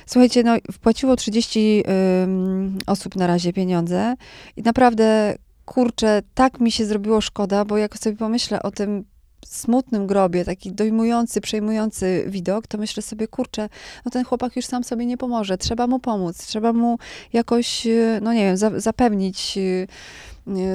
Słuchajcie, 0.06 0.42
no, 0.42 0.56
wpłaciło 0.72 1.16
30 1.16 1.84
ym, 2.22 2.78
osób 2.86 3.16
na 3.16 3.26
razie 3.26 3.52
pieniądze 3.52 4.14
i 4.56 4.62
naprawdę, 4.62 5.34
kurczę, 5.64 6.22
tak 6.34 6.60
mi 6.60 6.72
się 6.72 6.86
zrobiło 6.86 7.20
szkoda, 7.20 7.64
bo 7.64 7.76
jak 7.76 7.98
sobie 7.98 8.16
pomyślę 8.16 8.62
o 8.62 8.70
tym 8.70 9.04
smutnym 9.46 10.06
grobie, 10.06 10.44
taki 10.44 10.72
dojmujący, 10.72 11.40
przejmujący 11.40 12.24
widok, 12.28 12.66
to 12.66 12.78
myślę 12.78 13.02
sobie, 13.02 13.28
kurczę, 13.28 13.68
no 14.04 14.10
ten 14.10 14.24
chłopak 14.24 14.56
już 14.56 14.66
sam 14.66 14.84
sobie 14.84 15.06
nie 15.06 15.16
pomoże, 15.16 15.58
trzeba 15.58 15.86
mu 15.86 15.98
pomóc, 15.98 16.46
trzeba 16.46 16.72
mu 16.72 16.98
jakoś, 17.32 17.86
y, 17.86 18.18
no 18.22 18.32
nie 18.32 18.44
wiem, 18.44 18.56
za, 18.56 18.80
zapewnić 18.80 19.58
y, 19.58 19.88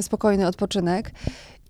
spokojny 0.01 0.47
odpoczynek. 0.47 1.11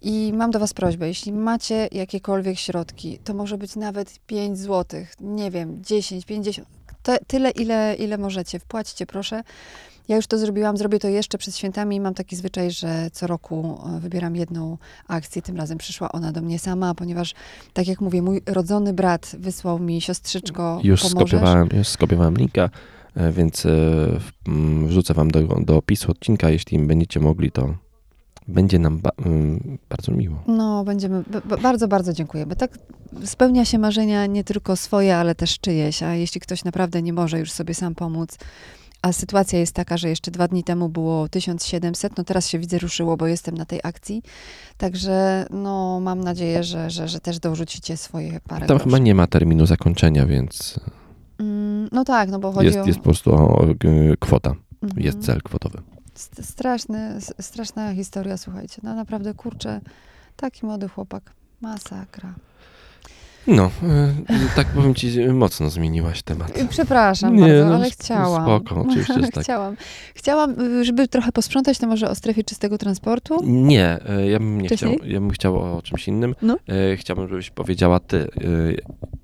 I 0.02 0.34
mam 0.36 0.52
do 0.52 0.60
Was 0.60 0.74
prośbę, 0.74 1.08
jeśli 1.08 1.34
macie 1.34 1.88
jakiekolwiek 1.92 2.60
środki, 2.60 3.20
to 3.24 3.34
może 3.34 3.58
być 3.58 3.76
nawet 3.76 4.20
5 4.28 4.58
zł, 4.60 5.02
nie 5.22 5.52
wiem, 5.52 5.84
10, 5.84 6.26
50, 6.26 6.68
te, 7.04 7.18
tyle, 7.28 7.50
ile, 7.52 7.96
ile 7.96 8.18
możecie. 8.18 8.60
Wpłaćcie, 8.60 9.06
proszę. 9.06 9.44
Ja 10.08 10.16
już 10.16 10.28
to 10.28 10.38
zrobiłam, 10.38 10.78
zrobię 10.78 11.00
to 11.00 11.08
jeszcze 11.08 11.38
przed 11.38 11.56
świętami 11.56 11.96
i 11.96 12.00
mam 12.00 12.14
taki 12.14 12.36
zwyczaj, 12.36 12.72
że 12.72 13.10
co 13.12 13.28
roku 13.28 13.80
e, 13.98 14.00
wybieram 14.00 14.36
jedną 14.36 14.78
akcję. 15.08 15.42
Tym 15.42 15.58
razem 15.58 15.78
przyszła 15.78 16.12
ona 16.12 16.32
do 16.32 16.42
mnie 16.42 16.60
sama, 16.60 16.96
ponieważ, 16.96 17.34
tak 17.74 17.88
jak 17.88 18.02
mówię, 18.02 18.22
mój 18.22 18.42
rodzony 18.46 18.94
brat 18.94 19.36
wysłał 19.40 19.80
mi 19.80 20.02
siostrzyczko, 20.02 20.80
Już 20.84 21.02
pomożesz? 21.02 21.30
skopiowałem, 21.30 21.70
już 21.74 21.88
skopiowałem 21.88 22.38
linka, 22.38 22.70
e, 23.16 23.32
więc 23.32 23.66
e, 23.66 23.70
mm, 24.48 24.88
wrzucę 24.88 25.14
wam 25.14 25.32
do, 25.32 25.42
do 25.42 25.78
opisu 25.78 26.12
odcinka, 26.12 26.50
jeśli 26.50 26.80
będziecie 26.80 27.20
mogli, 27.20 27.52
to 27.52 27.74
będzie 28.48 28.80
nam 28.80 28.98
ba- 29.00 29.12
mm, 29.26 29.78
bardzo 29.90 30.12
miło. 30.12 30.44
No, 30.48 30.84
będziemy, 30.84 31.24
bardzo, 31.62 31.88
bardzo 31.88 32.14
dziękuję, 32.14 32.46
bo 32.46 32.56
tak 32.56 32.78
spełnia 33.26 33.66
się 33.66 33.78
marzenia 33.80 34.26
nie 34.26 34.44
tylko 34.44 34.76
swoje, 34.76 35.18
ale 35.18 35.36
też 35.36 35.60
czyjeś, 35.60 36.04
a 36.04 36.14
jeśli 36.16 36.42
ktoś 36.42 36.64
naprawdę 36.64 37.02
nie 37.02 37.14
może 37.14 37.40
już 37.40 37.52
sobie 37.52 37.74
sam 37.74 37.96
pomóc, 37.96 38.38
a 39.02 39.14
sytuacja 39.14 39.60
jest 39.60 39.74
taka, 39.74 39.98
że 39.98 40.10
jeszcze 40.10 40.32
dwa 40.32 40.48
dni 40.48 40.64
temu 40.64 40.90
było 40.90 41.30
1700, 41.30 42.18
no 42.18 42.24
teraz 42.24 42.48
się 42.48 42.60
widzę 42.60 42.80
ruszyło, 42.80 43.18
bo 43.18 43.28
jestem 43.28 43.56
na 43.56 43.66
tej 43.66 43.80
akcji, 43.84 44.22
także 44.78 45.46
no 45.52 46.00
mam 46.00 46.22
nadzieję, 46.22 46.64
że, 46.64 46.90
że, 46.90 47.08
że 47.08 47.20
też 47.20 47.40
dorzucicie 47.40 47.98
swoje 47.98 48.40
parę 48.48 48.68
Tam 48.68 48.78
groszy. 48.78 48.84
chyba 48.84 48.98
nie 48.98 49.16
ma 49.16 49.28
terminu 49.28 49.66
zakończenia, 49.66 50.26
więc 50.26 50.80
Mm, 51.40 51.90
No 51.92 52.04
tak, 52.04 52.30
no 52.30 52.40
bo 52.40 52.52
chodzi 52.52 52.66
jest, 52.66 52.78
o... 52.80 52.86
jest 52.86 53.00
po 53.00 53.04
prostu 53.04 53.34
o, 53.36 53.58
o, 53.58 53.66
kwota, 54.20 54.56
Mhm. 54.84 55.04
jest 55.04 55.20
cel 55.20 55.42
kwotowy. 55.42 55.82
St- 56.18 56.44
Straszny, 56.46 57.16
straszna 57.42 57.94
historia, 57.94 58.38
słuchajcie. 58.38 58.82
No 58.84 58.96
naprawdę, 58.96 59.34
kurczę, 59.34 59.82
taki 60.36 60.66
młody 60.66 60.88
chłpak. 60.88 61.32
Masakra. 61.62 62.34
No, 63.48 63.66
y, 64.30 64.56
tak 64.56 64.68
powiem 64.68 64.96
ci, 64.96 65.28
mocno 65.34 65.70
zmieniłaś 65.70 66.24
temat. 66.24 66.58
Y, 66.58 66.68
Przepraszam 66.68 67.36
Nie, 67.36 67.42
bardzo, 67.42 67.66
no, 67.66 67.76
ale 67.76 67.90
chciałam. 67.92 68.44
spoko, 68.44 68.82
oczywiście, 68.82 69.28
tak. 69.34 69.44
chciałam. 69.44 69.76
Chciałam, 70.16 70.62
y, 70.62 70.86
żeby 70.86 71.08
trochę 71.08 71.32
posprzątać, 71.32 71.78
to 71.78 71.88
może 71.88 72.10
o 72.10 72.16
strefie 72.16 72.44
czystego 72.44 72.78
transportu? 72.78 73.40
Nie, 73.44 74.00
ja 74.32 74.40
bym 74.40 74.62
nie 74.62 74.70
chciał. 74.70 74.92
Ja 75.06 75.20
bym 75.20 75.30
chciał 75.32 75.78
o 75.78 75.82
czymś 75.82 76.08
innym. 76.08 76.36
No. 76.42 76.58
Chciałbym, 76.96 77.28
żebyś 77.30 77.50
powiedziała 77.50 78.00
ty 78.00 78.28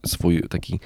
swój 0.06 0.44
taki. 0.50 0.80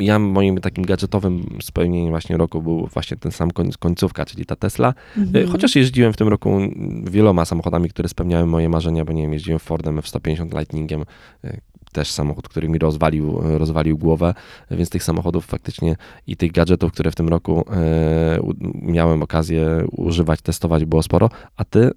Ja 0.00 0.18
moim 0.18 0.58
takim 0.58 0.84
gadżetowym 0.84 1.58
spełnieniem 1.62 2.10
właśnie 2.10 2.36
roku 2.36 2.62
był 2.62 2.86
właśnie 2.86 3.16
ten 3.16 3.32
sam 3.32 3.50
koń, 3.50 3.70
końcówka, 3.78 4.24
czyli 4.24 4.46
ta 4.46 4.56
Tesla. 4.56 4.94
E, 5.18 5.20
Mhm. 5.20 5.48
Chociaż 5.48 5.76
jeździłem 5.76 6.12
w 6.12 6.16
tym 6.16 6.28
roku 6.28 6.58
wieloma 7.04 7.44
samochodami, 7.44 7.88
które 7.88 8.08
spełniały 8.08 8.46
moje 8.46 8.68
marzenia, 8.68 9.04
bo 9.04 9.12
nie 9.12 9.22
wiem, 9.22 9.32
jeździłem 9.32 9.58
Fordem 9.58 9.98
F-150 9.98 10.58
Lightningiem, 10.58 11.04
e, 11.44 11.60
też 11.92 12.10
samochód, 12.10 12.48
który 12.48 12.68
mi 12.68 12.78
rozwalił, 12.78 13.40
rozwalił 13.58 13.98
głowę, 13.98 14.34
więc 14.70 14.90
tych 14.90 15.02
samochodów 15.02 15.46
faktycznie 15.46 15.96
i 16.26 16.36
tych 16.36 16.52
gadżetów, 16.52 16.92
które 16.92 17.10
w 17.10 17.14
tym 17.14 17.28
roku 17.28 17.64
e, 17.72 18.40
miałem 18.74 19.22
okazję 19.22 19.84
używać, 19.90 20.42
testować 20.42 20.84
było 20.84 21.02
sporo. 21.02 21.30
A 21.56 21.64
ty, 21.64 21.80
e, 21.80 21.90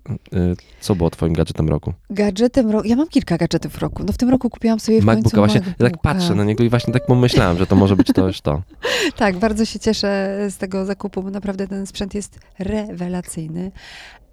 co 0.79 0.95
było 0.95 1.09
twoim 1.09 1.33
gadżetem 1.33 1.69
roku? 1.69 1.93
Gadżetem 2.09 2.71
roku. 2.71 2.87
Ja 2.87 2.95
mam 2.95 3.07
kilka 3.07 3.37
gadżetów 3.37 3.77
roku. 3.77 4.03
No 4.03 4.13
w 4.13 4.17
tym 4.17 4.29
roku 4.29 4.49
kupiłam 4.49 4.79
sobie 4.79 5.01
w 5.01 5.05
MacBooka 5.05 5.23
końcu 5.23 5.37
właśnie, 5.37 5.59
ja 5.59 5.65
tak 5.65 5.79
MacBooka. 5.79 6.13
patrzę 6.13 6.35
na 6.35 6.43
niego 6.43 6.63
i 6.63 6.69
właśnie 6.69 6.93
tak 6.93 7.05
pomyślałem, 7.05 7.57
że 7.57 7.67
to 7.67 7.75
może 7.75 7.95
być 7.95 8.07
to 8.13 8.27
już 8.27 8.41
to. 8.47 8.61
Tak, 9.15 9.37
bardzo 9.37 9.65
się 9.65 9.79
cieszę 9.79 10.37
z 10.49 10.57
tego 10.57 10.85
zakupu, 10.85 11.23
bo 11.23 11.29
naprawdę 11.29 11.67
ten 11.67 11.85
sprzęt 11.85 12.13
jest 12.13 12.39
rewelacyjny. 12.59 13.71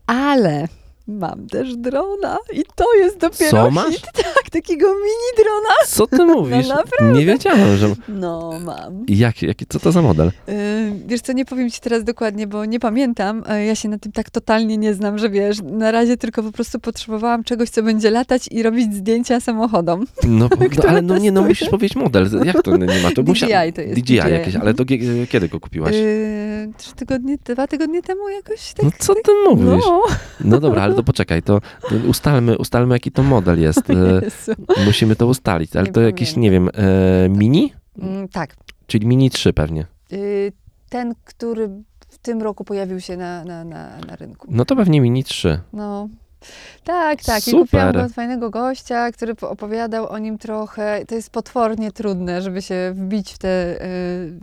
Ale 0.06 0.68
mam 1.10 1.46
też 1.46 1.76
drona 1.76 2.38
i 2.52 2.62
to 2.74 2.94
jest 2.94 3.18
dopiero 3.18 3.50
Co 3.50 3.70
masz? 3.70 3.94
hit. 3.94 4.06
Tak, 4.34 4.50
takiego 4.50 4.86
mini 4.88 5.30
drona. 5.44 5.74
Co 5.86 6.06
ty 6.06 6.24
mówisz? 6.34 6.68
No 6.68 6.74
naprawdę. 6.74 7.18
nie 7.18 7.26
wiedziałem, 7.26 7.76
że... 7.76 7.94
No, 8.08 8.52
mam. 8.64 9.04
Jak, 9.08 9.42
jak, 9.42 9.56
co 9.68 9.80
to 9.80 9.92
za 9.92 10.02
model? 10.02 10.30
Yy, 10.46 10.54
wiesz 11.06 11.20
co, 11.20 11.32
nie 11.32 11.44
powiem 11.44 11.70
ci 11.70 11.80
teraz 11.80 12.04
dokładnie, 12.04 12.46
bo 12.46 12.64
nie 12.64 12.80
pamiętam. 12.80 13.42
Yy, 13.48 13.64
Ja 13.64 13.74
się 13.74 13.88
na 13.88 13.98
tym 13.98 14.12
tak 14.12 14.30
totalnie 14.30 14.76
nie 14.78 14.94
znam, 14.94 15.18
że 15.18 15.30
wiesz, 15.30 15.58
na 15.62 15.90
razie 15.90 16.16
tylko 16.16 16.42
po 16.42 16.52
prostu 16.52 16.78
potrzebowałam 16.80 17.44
czegoś, 17.44 17.70
co 17.70 17.82
będzie 17.82 18.10
latać 18.10 18.48
i 18.50 18.62
robić 18.62 18.94
zdjęcia 18.94 19.40
samochodom. 19.40 20.06
No, 20.24 20.48
no 20.76 20.88
ale 20.88 21.02
no 21.02 21.18
nie, 21.18 21.32
no 21.32 21.42
musisz 21.42 21.68
powiedzieć 21.68 21.96
model. 21.96 22.28
Jak 22.44 22.62
to 22.62 22.76
nie 22.76 22.86
ma? 23.02 23.10
To 23.14 23.22
DJI 23.22 23.28
musia... 23.28 23.46
to 23.72 23.80
jest, 23.80 23.94
DJI 23.94 24.02
DJI. 24.02 24.16
jakieś, 24.16 24.56
ale 24.56 24.74
to 24.74 24.84
kiedy 25.30 25.48
go 25.48 25.60
kupiłaś? 25.60 25.92
Yy, 25.94 26.72
trzy 26.76 26.94
tygodnie, 26.94 27.36
dwa 27.44 27.66
tygodnie 27.66 28.02
temu 28.02 28.28
jakoś 28.28 28.72
tak. 28.72 28.84
No 28.84 28.90
co 28.98 29.14
ty 29.14 29.32
mówisz? 29.48 29.84
No, 29.86 30.02
No 30.40 30.60
dobra, 30.60 30.82
ale 30.82 30.94
to 31.00 31.04
poczekaj, 31.04 31.42
to 31.42 31.60
ustalmy, 32.08 32.58
ustalmy 32.58 32.94
jaki 32.94 33.12
to 33.12 33.22
model 33.22 33.60
jest. 33.60 33.90
E. 33.90 34.84
Musimy 34.86 35.16
to 35.16 35.26
ustalić, 35.26 35.76
ale 35.76 35.86
Nie 35.86 35.92
to 35.92 36.00
jakiś, 36.00 36.36
nie 36.36 36.50
wiem, 36.50 36.68
e, 36.74 37.28
mini? 37.28 37.72
Mm, 37.98 38.28
tak. 38.28 38.56
Czyli 38.86 39.06
mini 39.06 39.30
3 39.30 39.52
pewnie. 39.52 39.86
Yy, 40.10 40.52
ten, 40.88 41.14
który 41.24 41.68
w 42.08 42.18
tym 42.18 42.42
roku 42.42 42.64
pojawił 42.64 43.00
się 43.00 43.16
na, 43.16 43.44
na, 43.44 43.64
na, 43.64 43.98
na 44.08 44.16
rynku. 44.16 44.48
No 44.50 44.64
to 44.64 44.76
pewnie 44.76 45.00
mini 45.00 45.24
3. 45.24 45.60
No. 45.72 46.08
Tak, 46.84 47.22
tak. 47.24 47.38
I 47.38 47.50
Super. 47.50 47.60
kupiłam 47.66 47.92
go 47.92 48.02
od 48.02 48.12
fajnego 48.12 48.50
gościa, 48.50 49.12
który 49.12 49.34
po- 49.34 49.50
opowiadał 49.50 50.08
o 50.08 50.18
nim 50.18 50.38
trochę. 50.38 51.04
To 51.08 51.14
jest 51.14 51.30
potwornie 51.30 51.92
trudne, 51.92 52.42
żeby 52.42 52.62
się 52.62 52.92
wbić 52.94 53.32
w 53.32 53.38
te, 53.38 53.48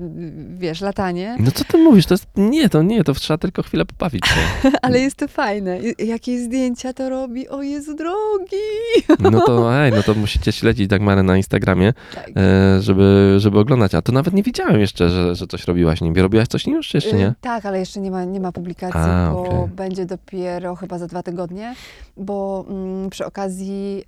yy, 0.06 0.32
wiesz, 0.58 0.82
latanie, 0.82 1.36
No 1.40 1.52
co 1.52 1.64
ty 1.64 1.78
mówisz? 1.78 2.06
To 2.06 2.14
jest, 2.14 2.26
nie, 2.36 2.70
to 2.70 2.84
nie, 2.84 3.04
to 3.04 3.14
trzeba 3.14 3.38
tylko 3.38 3.64
chwilę 3.64 3.86
pobawić 3.86 4.26
się. 4.28 4.40
ale 4.82 5.00
jest 5.00 5.16
to 5.16 5.28
fajne. 5.28 5.80
I- 5.80 6.08
Jakie 6.08 6.40
zdjęcia 6.40 6.94
to 6.94 7.10
robi? 7.10 7.50
O 7.50 7.62
Jezu 7.62 7.96
drogi! 7.96 8.58
No 9.20 9.42
to, 9.42 9.76
ej, 9.84 9.92
no 9.92 10.04
to 10.04 10.14
musicie 10.14 10.52
śledzić 10.52 10.88
Dagmarę 10.88 11.24
na 11.24 11.38
Instagramie, 11.38 11.94
Tak. 12.16 12.30
e, 12.36 12.82
żeby, 12.82 13.36
żeby 13.38 13.60
oglądać. 13.60 13.96
A 13.96 14.02
to 14.02 14.12
nawet 14.12 14.34
nie 14.34 14.44
wiedziałem 14.44 14.80
jeszcze, 14.80 15.10
że, 15.10 15.36
że 15.36 15.48
coś 15.48 15.68
robiłaś 15.68 16.02
nim. 16.02 16.16
Robiłaś 16.16 16.48
coś 16.48 16.66
nim 16.68 16.76
już, 16.76 16.88
czy 16.88 16.98
jeszcze 16.98 17.16
Y, 17.16 17.20
nie? 17.20 17.34
Tak, 17.42 17.66
ale 17.66 17.80
jeszcze 17.80 18.00
nie 18.00 18.12
ma, 18.12 18.24
nie 18.26 18.40
ma 18.40 18.52
publikacji, 18.52 19.00
A, 19.02 19.30
bo 19.34 19.42
okej. 19.42 19.68
będzie 19.76 20.06
dopiero 20.06 20.76
chyba 20.76 20.98
za 21.00 21.08
dwa 21.08 21.24
tygodnie, 21.24 21.76
bo 22.17 22.65
mm, 22.69 23.10
przy 23.10 23.26
okazji 23.26 24.04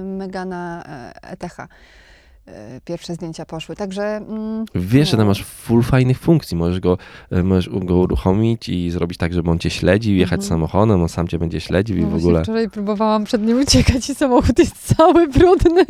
y, 0.00 0.04
Megana 0.04 0.82
e, 1.22 1.30
ETH 1.30 1.58
y, 1.60 2.52
pierwsze 2.84 3.14
zdjęcia 3.14 3.46
poszły. 3.46 3.76
Także 3.76 4.02
mm, 4.16 4.64
Wiesz, 4.74 5.10
że 5.10 5.16
tam 5.16 5.26
no. 5.26 5.30
masz 5.30 5.44
full 5.44 5.82
fajnych 5.82 6.18
funkcji. 6.18 6.56
Możesz 6.56 6.80
go, 6.80 6.98
e, 7.30 7.42
możesz 7.42 7.68
go 7.68 7.96
uruchomić 7.96 8.68
i 8.68 8.90
zrobić 8.90 9.18
tak, 9.18 9.32
żeby 9.34 9.50
on 9.50 9.58
cię 9.58 9.70
śledził, 9.70 10.16
jechać 10.16 10.40
Mhm. 10.40 10.48
samochodem, 10.48 11.02
on 11.02 11.08
sam 11.08 11.28
cię 11.28 11.38
będzie 11.38 11.60
śledził 11.60 11.96
i 11.96 12.00
no 12.00 12.06
w 12.06 12.10
właśnie 12.10 12.26
ogóle. 12.28 12.42
wczoraj 12.42 12.70
próbowałam 12.70 13.24
przed 13.24 13.42
nim 13.42 13.60
uciekać 13.60 14.10
i 14.10 14.14
samochód 14.14 14.58
jest 14.58 14.96
cały 14.96 15.28
brudny. 15.28 15.84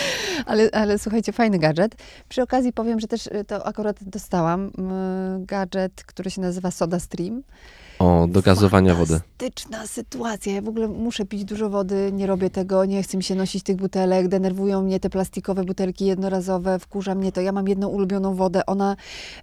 ale, 0.46 0.70
ale 0.72 0.98
słuchajcie, 0.98 1.32
fajny 1.32 1.58
gadżet. 1.58 1.96
Przy 2.28 2.42
okazji 2.42 2.72
powiem, 2.72 3.00
że 3.00 3.06
też 3.06 3.26
y, 3.26 3.44
to 3.46 3.66
akurat 3.66 3.96
dostałam 4.04 4.70
gadżet, 5.38 6.04
który 6.06 6.30
się 6.30 6.40
nazywa 6.40 6.70
Soda 6.70 6.98
Stream. 7.00 7.42
O, 7.98 8.26
do 8.28 8.42
gazowania 8.42 8.94
wody. 8.94 9.20
Fantastyczna 9.38 9.86
sytuacja. 9.86 10.52
Ja 10.52 10.62
w 10.62 10.68
ogóle 10.68 10.88
muszę 10.88 11.24
pić 11.24 11.44
dużo 11.44 11.70
wody, 11.70 12.10
nie 12.12 12.26
robię 12.26 12.50
tego, 12.50 12.84
nie 12.84 13.02
chcę 13.02 13.16
mi 13.16 13.22
się 13.22 13.34
nosić 13.34 13.62
tych 13.62 13.76
butelek, 13.76 14.28
denerwują 14.28 14.82
mnie 14.82 15.00
te 15.00 15.10
plastikowe 15.10 15.64
butelki 15.64 16.06
jednorazowe, 16.06 16.78
wkurza 16.78 17.14
mnie 17.14 17.32
to. 17.32 17.40
Ja 17.40 17.52
mam 17.52 17.68
jedną 17.68 17.88
ulubioną 17.88 18.34
wodę, 18.34 18.66
ona 18.66 18.96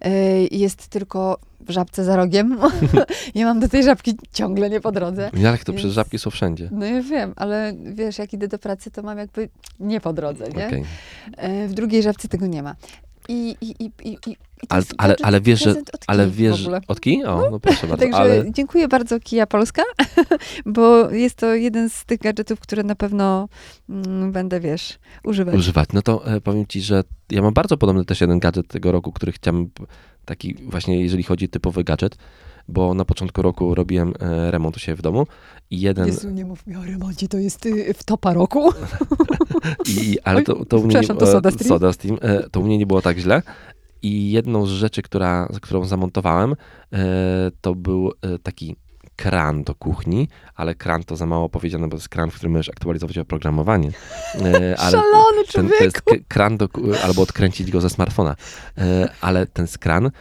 y, 0.06 0.10
jest 0.52 0.88
tylko 0.88 1.38
w 1.62 1.70
żabce 1.72 2.04
za 2.04 2.16
rogiem. 2.16 2.58
ja 3.36 3.46
mam 3.46 3.60
do 3.60 3.70
tej 3.70 3.84
żabki 3.84 4.18
ciągle 4.34 4.70
nie 4.70 4.82
po 4.82 4.92
drodze. 4.92 5.26
Ale 5.34 5.34
to 5.34 5.42
Więc- 5.48 5.58
przecież 5.64 5.92
żabki 5.92 6.20
są 6.20 6.30
wszędzie. 6.30 6.70
No 6.72 6.86
ja 6.86 7.02
wiem, 7.02 7.34
ale 7.36 7.74
wiesz, 7.94 8.18
jak 8.18 8.34
idę 8.34 8.48
do 8.48 8.60
pracy, 8.60 8.92
to 8.92 9.04
mam 9.04 9.18
jakby 9.18 9.50
nie 9.80 10.02
po 10.02 10.14
drodze, 10.14 10.44
nie? 10.44 10.68
Okej. 10.68 10.84
E, 11.38 11.68
w 11.68 11.74
drugiej 11.74 12.04
żabce 12.04 12.28
tego 12.28 12.48
nie 12.48 12.64
ma. 12.64 12.76
I, 13.30 13.56
i, 13.62 13.86
i, 13.86 13.92
i, 14.04 14.38
Ale, 14.70 14.84
ale, 14.98 15.16
ale 15.24 15.42
wiesz, 15.42 15.64
że. 15.64 15.76
Ale 16.08 16.30
wiesz. 16.30 16.70
Od 16.88 17.00
kij? 17.02 17.24
O, 17.26 17.50
no 17.52 17.60
proszę 17.60 17.88
bardzo. 17.88 18.06
Także 18.06 18.18
Ale 18.18 18.52
dziękuję 18.52 18.88
bardzo 18.88 19.20
Kia 19.20 19.48
Polska, 19.48 19.84
bo 20.66 21.10
jest 21.12 21.36
to 21.36 21.56
jeden 21.56 21.90
z 21.90 22.06
tych 22.06 22.20
gadżetów, 22.20 22.60
które 22.60 22.84
na 22.84 22.96
pewno 22.96 23.50
mm, 23.90 24.32
będę, 24.32 24.60
wiesz, 24.60 25.00
używać. 25.24 25.56
używać. 25.56 25.90
No 25.94 26.02
to 26.02 26.28
e, 26.28 26.42
powiem 26.42 26.66
ci, 26.68 26.82
że 26.82 27.04
ja 27.32 27.42
mam 27.42 27.54
bardzo 27.54 27.78
podobny 27.78 28.06
też 28.06 28.22
jeden 28.22 28.40
gadżet 28.40 28.68
tego 28.68 28.92
roku, 28.92 29.12
który 29.12 29.32
chciałem, 29.32 29.70
taki 30.26 30.56
właśnie 30.70 31.02
jeżeli 31.02 31.24
chodzi 31.24 31.50
typowy 31.50 31.84
gadżet, 31.84 32.18
bo 32.68 32.94
na 32.94 33.06
początku 33.06 33.42
roku 33.42 33.76
robiłem 33.76 34.14
e, 34.20 34.52
remont 34.52 34.78
u 34.78 34.80
siebie 34.80 34.96
w 34.96 35.02
domu 35.02 35.28
i 35.70 35.82
jeden, 35.82 36.08
Jezu, 36.08 36.30
nie 36.30 36.46
mów 36.46 36.68
mi 36.68 36.76
o 36.76 36.84
remoncie, 36.84 37.28
to 37.28 37.38
jest 37.38 37.66
y, 37.66 37.94
w 37.94 38.04
topa 38.04 38.34
roku. 38.34 38.70
i, 40.02 40.18
ale 40.24 40.38
Oj, 40.38 40.44
to, 40.44 40.66
to 40.66 40.78
u 40.78 40.84
mnie 40.84 40.96
nie, 40.96 41.02
przepraszam, 41.02 41.18
to 41.18 41.28
Soda 41.28 41.52
Stream. 41.52 41.70
Soda 41.70 41.94
Stream, 41.94 42.18
e, 42.22 42.50
to 42.50 42.60
u 42.60 42.64
mnie 42.64 42.78
nie 42.78 42.86
było 42.86 43.02
tak 43.02 43.18
źle 43.18 43.42
i 44.04 44.32
jedną 44.32 44.66
z 44.66 44.70
rzeczy, 44.70 45.02
która, 45.02 45.48
którą 45.62 45.86
zamontowałem, 45.86 46.56
e, 46.94 46.98
to 47.62 47.76
był 47.76 48.12
e, 48.22 48.40
taki 48.40 48.76
kran 49.16 49.64
do 49.64 49.76
kuchni, 49.76 50.28
ale 50.56 50.76
kran 50.76 51.04
to 51.04 51.16
za 51.16 51.26
mało 51.26 51.50
powiedziane, 51.50 51.88
bo 51.88 51.92
to 51.92 51.96
jest 51.98 52.10
kran, 52.10 52.32
w 52.32 52.36
którym 52.36 52.52
możesz 52.52 52.70
aktualizować 52.70 53.18
oprogramowanie. 53.18 53.92
E, 54.36 54.80
ale- 54.80 54.92
Szalony 54.92 55.44
ten, 55.54 55.70
to 55.78 55.84
jest 55.84 56.02
kran, 56.28 56.58
do, 56.58 56.70
albo 57.04 57.22
odkręcić 57.22 57.72
go 57.72 57.82
ze 57.82 57.90
smartfona. 57.90 58.36
Ale 59.22 59.48
ten 59.48 59.68
skran, 59.68 60.12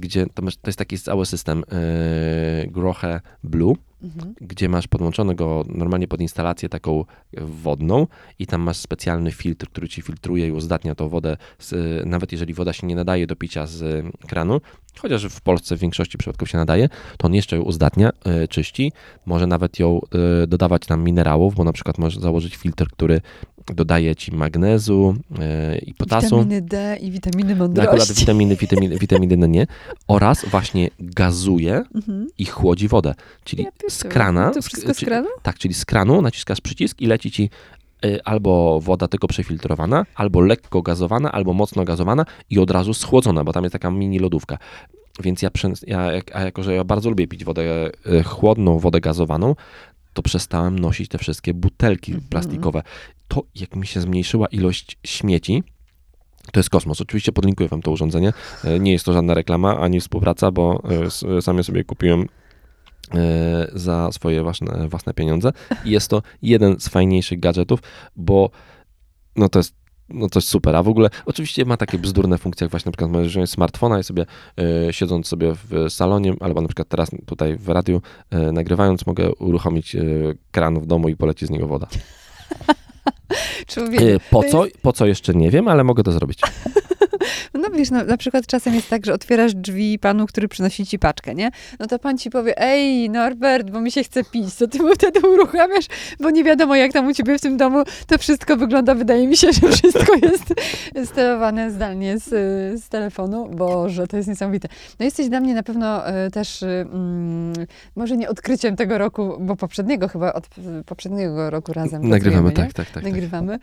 gdzie 0.00 0.26
to, 0.34 0.42
jest 0.66 0.78
taki 0.78 0.98
cały 0.98 1.26
system 1.26 1.64
e, 1.72 2.66
Grohe 2.66 3.20
Blue, 3.44 3.74
Mhm. 4.02 4.34
gdzie 4.40 4.68
masz 4.68 4.88
podłączony 4.88 5.34
go 5.34 5.64
normalnie 5.68 6.08
pod 6.08 6.20
instalację 6.20 6.68
taką 6.68 7.04
wodną 7.36 8.06
i 8.38 8.46
tam 8.46 8.60
masz 8.60 8.76
specjalny 8.76 9.32
filtr, 9.32 9.66
który 9.66 9.88
ci 9.88 10.02
filtruje 10.02 10.48
i 10.48 10.52
uzdatnia 10.52 10.94
tą 10.94 11.08
wodę, 11.08 11.36
z, 11.58 12.06
nawet 12.06 12.32
jeżeli 12.32 12.54
woda 12.54 12.72
się 12.72 12.86
nie 12.86 12.96
nadaje 12.96 13.26
do 13.26 13.36
picia 13.36 13.66
z 13.66 14.06
kranu, 14.28 14.60
chociaż 14.98 15.24
w 15.24 15.40
Polsce 15.40 15.76
w 15.76 15.80
większości 15.80 16.18
przypadków 16.18 16.48
się 16.48 16.58
nadaje, 16.58 16.88
to 17.18 17.26
on 17.26 17.34
jeszcze 17.34 17.56
ją 17.56 17.62
uzdatnia, 17.62 18.10
e, 18.24 18.48
czyści, 18.48 18.92
może 19.26 19.46
nawet 19.46 19.78
ją 19.78 20.00
e, 20.42 20.46
dodawać 20.46 20.88
nam 20.88 21.04
minerałów, 21.04 21.54
bo 21.54 21.64
na 21.64 21.72
przykład 21.72 21.98
możesz 21.98 22.18
założyć 22.18 22.56
filtr, 22.56 22.88
który 22.92 23.20
dodaje 23.74 24.16
ci 24.16 24.32
magnezu 24.32 25.16
e, 25.40 25.78
i 25.78 25.94
potasu. 25.94 26.26
Witaminy 26.36 26.62
D 26.62 26.96
i 27.00 27.10
witaminy 27.10 27.56
No, 27.56 27.64
Akurat 27.64 27.86
mądrości. 27.86 28.14
witaminy, 28.20 28.56
witaminy, 28.56 28.98
witaminy 29.04 29.36
no 29.36 29.46
nie. 29.46 29.66
Oraz 30.08 30.44
właśnie 30.44 30.88
gazuje 31.00 31.82
Mhm. 31.94 32.26
i 32.38 32.44
chłodzi 32.44 32.88
wodę. 32.88 33.14
Czyli 33.44 33.62
Ja 33.64 33.70
z 33.88 34.04
krana. 34.04 34.50
To 34.50 34.62
wszystko 34.62 34.94
z 34.94 34.98
kranu? 35.00 35.28
Tak, 35.42 35.58
czyli 35.58 35.74
z 35.74 35.84
kranu 35.84 36.22
naciskasz 36.22 36.60
przycisk 36.60 37.00
i 37.00 37.06
leci 37.06 37.30
ci 37.30 37.50
y, 38.04 38.24
albo 38.24 38.80
woda 38.80 39.08
tylko 39.08 39.26
przefiltrowana, 39.28 40.06
albo 40.14 40.40
lekko 40.40 40.82
gazowana, 40.82 41.32
albo 41.32 41.52
mocno 41.52 41.84
gazowana 41.84 42.24
i 42.50 42.58
od 42.58 42.70
razu 42.70 42.94
schłodzona, 42.94 43.44
bo 43.44 43.52
tam 43.52 43.64
jest 43.64 43.72
taka 43.72 43.90
mini 43.90 44.18
lodówka. 44.18 44.58
Więc 45.22 45.42
ja, 45.42 45.50
ja 45.86 46.10
a 46.34 46.40
jako, 46.42 46.62
że 46.62 46.74
ja 46.74 46.84
bardzo 46.84 47.10
lubię 47.10 47.26
pić 47.28 47.44
wodę, 47.44 47.90
y, 48.06 48.22
chłodną 48.22 48.78
wodę 48.78 49.00
gazowaną, 49.00 49.54
to 50.14 50.22
przestałem 50.22 50.78
nosić 50.78 51.08
te 51.08 51.18
wszystkie 51.18 51.54
butelki 51.54 52.12
Mhm. 52.12 52.28
plastikowe. 52.30 52.82
To 53.28 53.42
jak 53.54 53.76
mi 53.76 53.86
się 53.86 54.00
zmniejszyła 54.00 54.46
ilość 54.46 54.98
śmieci, 55.04 55.62
to 56.52 56.60
jest 56.60 56.70
kosmos. 56.70 57.00
Oczywiście 57.00 57.32
podlinkuję 57.32 57.68
wam 57.68 57.82
to 57.82 57.90
urządzenie. 57.90 58.32
E, 58.64 58.78
Nie 58.80 58.92
jest 58.92 59.04
to 59.04 59.12
żadna 59.12 59.34
reklama 59.34 59.78
ani 59.80 60.00
współpraca, 60.00 60.50
bo 60.50 60.82
e, 60.90 61.04
s- 61.04 61.24
sam 61.40 61.56
je 61.58 61.64
sobie 61.64 61.84
kupiłem 61.84 62.26
e, 63.14 63.66
za 63.72 64.12
swoje 64.12 64.42
własne, 64.42 64.88
własne 64.88 65.14
pieniądze. 65.14 65.52
I 65.84 65.90
jest 65.90 66.10
to 66.10 66.22
jeden 66.42 66.80
z 66.80 66.88
fajniejszych 66.88 67.40
gadżetów, 67.40 67.80
bo 68.16 68.50
no 69.36 69.48
to 69.48 69.58
jest 69.58 69.74
no 70.08 70.28
coś 70.28 70.44
super. 70.44 70.76
A 70.76 70.82
w 70.82 70.88
ogóle 70.88 71.08
oczywiście 71.24 71.64
ma 71.64 71.76
takie 71.76 71.98
bzdurne 71.98 72.38
funkcje, 72.38 72.64
jak 72.64 72.70
właśnie 72.70 72.88
na 72.88 72.92
przykład 72.92 73.10
możesz 73.10 73.50
smartfona 73.50 73.98
i 73.98 74.04
sobie 74.04 74.26
y, 74.88 74.92
siedząc 74.92 75.26
sobie 75.28 75.52
w 75.54 75.86
salonie, 75.88 76.34
albo 76.40 76.60
na 76.60 76.68
przykład 76.68 76.88
teraz 76.88 77.10
tutaj 77.26 77.56
w 77.58 77.68
radiu 77.68 78.02
y, 78.48 78.52
nagrywając, 78.52 79.06
mogę 79.06 79.34
uruchomić 79.34 79.94
y, 79.94 80.38
kran 80.50 80.80
w 80.80 80.86
domu 80.86 81.08
i 81.08 81.16
poleci 81.16 81.46
z 81.46 81.50
niego 81.50 81.66
woda. 81.66 81.86
Człowiek, 83.66 84.00
Y, 84.02 84.20
po 84.30 84.42
co? 84.42 84.64
Po 84.82 84.92
co 84.92 85.06
jeszcze 85.06 85.34
nie 85.34 85.50
wiem, 85.50 85.68
ale 85.68 85.84
mogę 85.84 86.02
to 86.02 86.12
zrobić. 86.12 86.40
Wiesz, 87.76 87.90
no, 87.90 88.04
na 88.04 88.16
przykład 88.16 88.46
czasem 88.46 88.74
jest 88.74 88.90
tak, 88.90 89.06
że 89.06 89.12
otwierasz 89.12 89.54
drzwi 89.54 89.98
panu, 89.98 90.26
który 90.26 90.48
przynosi 90.48 90.86
ci 90.86 90.98
paczkę, 90.98 91.34
nie? 91.34 91.50
No 91.78 91.86
to 91.86 91.98
pan 91.98 92.18
ci 92.18 92.30
powie, 92.30 92.62
ej 92.62 93.10
Norbert, 93.10 93.70
bo 93.70 93.80
mi 93.80 93.92
się 93.92 94.04
chce 94.04 94.24
pić, 94.24 94.54
to 94.54 94.68
ty 94.68 94.82
mu 94.82 94.94
wtedy 94.94 95.28
uruchamiasz, 95.28 95.86
bo 96.20 96.30
nie 96.30 96.44
wiadomo 96.44 96.76
jak 96.76 96.92
tam 96.92 97.06
u 97.06 97.12
ciebie 97.12 97.38
w 97.38 97.40
tym 97.40 97.56
domu 97.56 97.84
to 98.06 98.18
wszystko 98.18 98.56
wygląda. 98.56 98.94
Wydaje 98.94 99.28
mi 99.28 99.36
się, 99.36 99.52
że 99.60 99.68
wszystko 99.68 100.12
jest 100.22 100.54
sterowane 101.04 101.70
zdalnie 101.70 102.18
z, 102.18 102.28
z 102.84 102.88
telefonu. 102.88 103.48
Boże, 103.48 104.06
to 104.06 104.16
jest 104.16 104.28
niesamowite. 104.28 104.68
No 105.00 105.04
jesteś 105.04 105.28
dla 105.28 105.40
mnie 105.40 105.54
na 105.54 105.62
pewno 105.62 106.06
e, 106.06 106.30
też, 106.30 106.62
mm, 106.62 107.52
może 107.96 108.16
nie 108.16 108.28
odkryciem 108.28 108.76
tego 108.76 108.98
roku, 108.98 109.36
bo 109.40 109.56
poprzedniego 109.56 110.08
chyba, 110.08 110.32
od 110.32 110.48
poprzedniego 110.86 111.50
roku 111.50 111.72
razem 111.72 112.08
Nagrywamy, 112.08 112.52
tak, 112.52 112.72
tak, 112.72 112.86
tak. 112.86 112.94
tak. 112.94 113.04
nagrywamy. 113.04 113.58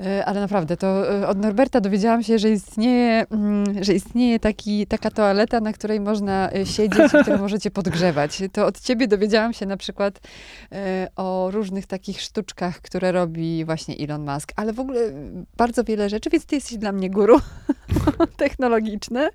E, 0.00 0.24
Ale 0.24 0.40
naprawdę, 0.40 0.76
to 0.76 1.14
e, 1.20 1.28
od 1.28 1.38
Norberta 1.38 1.80
dowiedziałam 1.80 2.22
się, 2.22 2.38
że 2.38 2.50
istnieje, 2.50 3.26
mm, 3.30 3.55
że 3.80 3.94
istnieje 3.94 4.40
taki, 4.40 4.86
taka 4.86 5.10
toaleta, 5.10 5.60
na 5.60 5.72
której 5.72 6.00
można 6.00 6.50
e, 6.52 6.66
siedzieć 6.66 7.14
i 7.14 7.22
którą 7.22 7.38
możecie 7.38 7.70
podgrzewać. 7.70 8.42
To 8.52 8.66
od 8.66 8.80
ciebie 8.80 9.08
dowiedziałam 9.08 9.52
się 9.52 9.66
na 9.66 9.76
przykład 9.76 10.20
e, 10.72 11.08
o 11.16 11.50
różnych 11.52 11.86
takich 11.86 12.20
sztuczkach, 12.20 12.80
które 12.80 13.12
robi 13.12 13.64
właśnie 13.64 13.96
Elon 14.04 14.30
Musk. 14.34 14.52
Ale 14.56 14.72
w 14.72 14.80
ogóle 14.80 15.00
bardzo 15.56 15.84
wiele 15.84 16.08
rzeczy, 16.08 16.30
więc 16.30 16.46
ty 16.46 16.54
jesteś 16.54 16.78
dla 16.78 16.92
mnie 16.92 17.10
guru 17.10 17.40
technologiczne. 18.36 19.30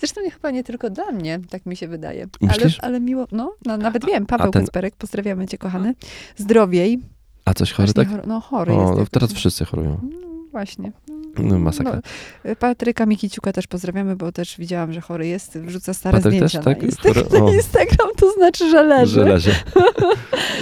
Zresztą 0.00 0.20
nie, 0.20 0.30
chyba 0.30 0.50
nie 0.50 0.64
tylko 0.64 0.90
dla 0.90 1.12
mnie, 1.12 1.40
tak 1.50 1.66
mi 1.66 1.76
się 1.76 1.88
wydaje. 1.88 2.26
Ale, 2.48 2.70
ale 2.82 3.00
miło, 3.00 3.26
no, 3.32 3.54
no 3.66 3.76
nawet 3.76 4.06
wiem, 4.06 4.26
Paweł 4.26 4.50
ten- 4.50 4.62
Kacperek, 4.62 4.96
pozdrawiamy 4.96 5.46
cię 5.48 5.58
kochany. 5.58 5.94
Zdrowiej. 6.36 6.98
A 7.44 7.54
coś 7.54 7.72
chory, 7.72 7.92
tak? 7.92 8.08
chor- 8.08 8.26
no 8.26 8.40
chory 8.40 8.72
jest. 8.72 8.84
O, 8.84 8.94
no 8.94 9.00
jak 9.00 9.08
teraz 9.08 9.32
wszyscy 9.32 9.64
chorują. 9.64 10.00
no, 10.02 10.18
właśnie. 10.50 10.92
No, 11.38 11.58
masakra. 11.58 12.00
No, 12.44 12.56
Patryka 12.56 13.06
Mikiciuka 13.06 13.52
też 13.52 13.66
pozdrawiamy, 13.66 14.16
bo 14.16 14.32
też 14.32 14.54
widziałam, 14.58 14.92
że 14.92 15.00
chory 15.00 15.26
jest. 15.26 15.58
Wrzuca 15.58 15.94
stare 15.94 16.18
Patryk 16.18 16.34
zdjęcia 16.34 16.58
też, 16.58 16.64
tak? 16.64 16.82
na, 16.82 16.88
Insta- 16.88 17.14
Chory? 17.30 17.44
na. 17.44 17.52
Instagram, 17.56 18.08
to 18.16 18.32
znaczy, 18.32 18.70
że 18.70 18.82
leży. 18.82 19.14
Że 19.14 19.24
leży. 19.24 19.54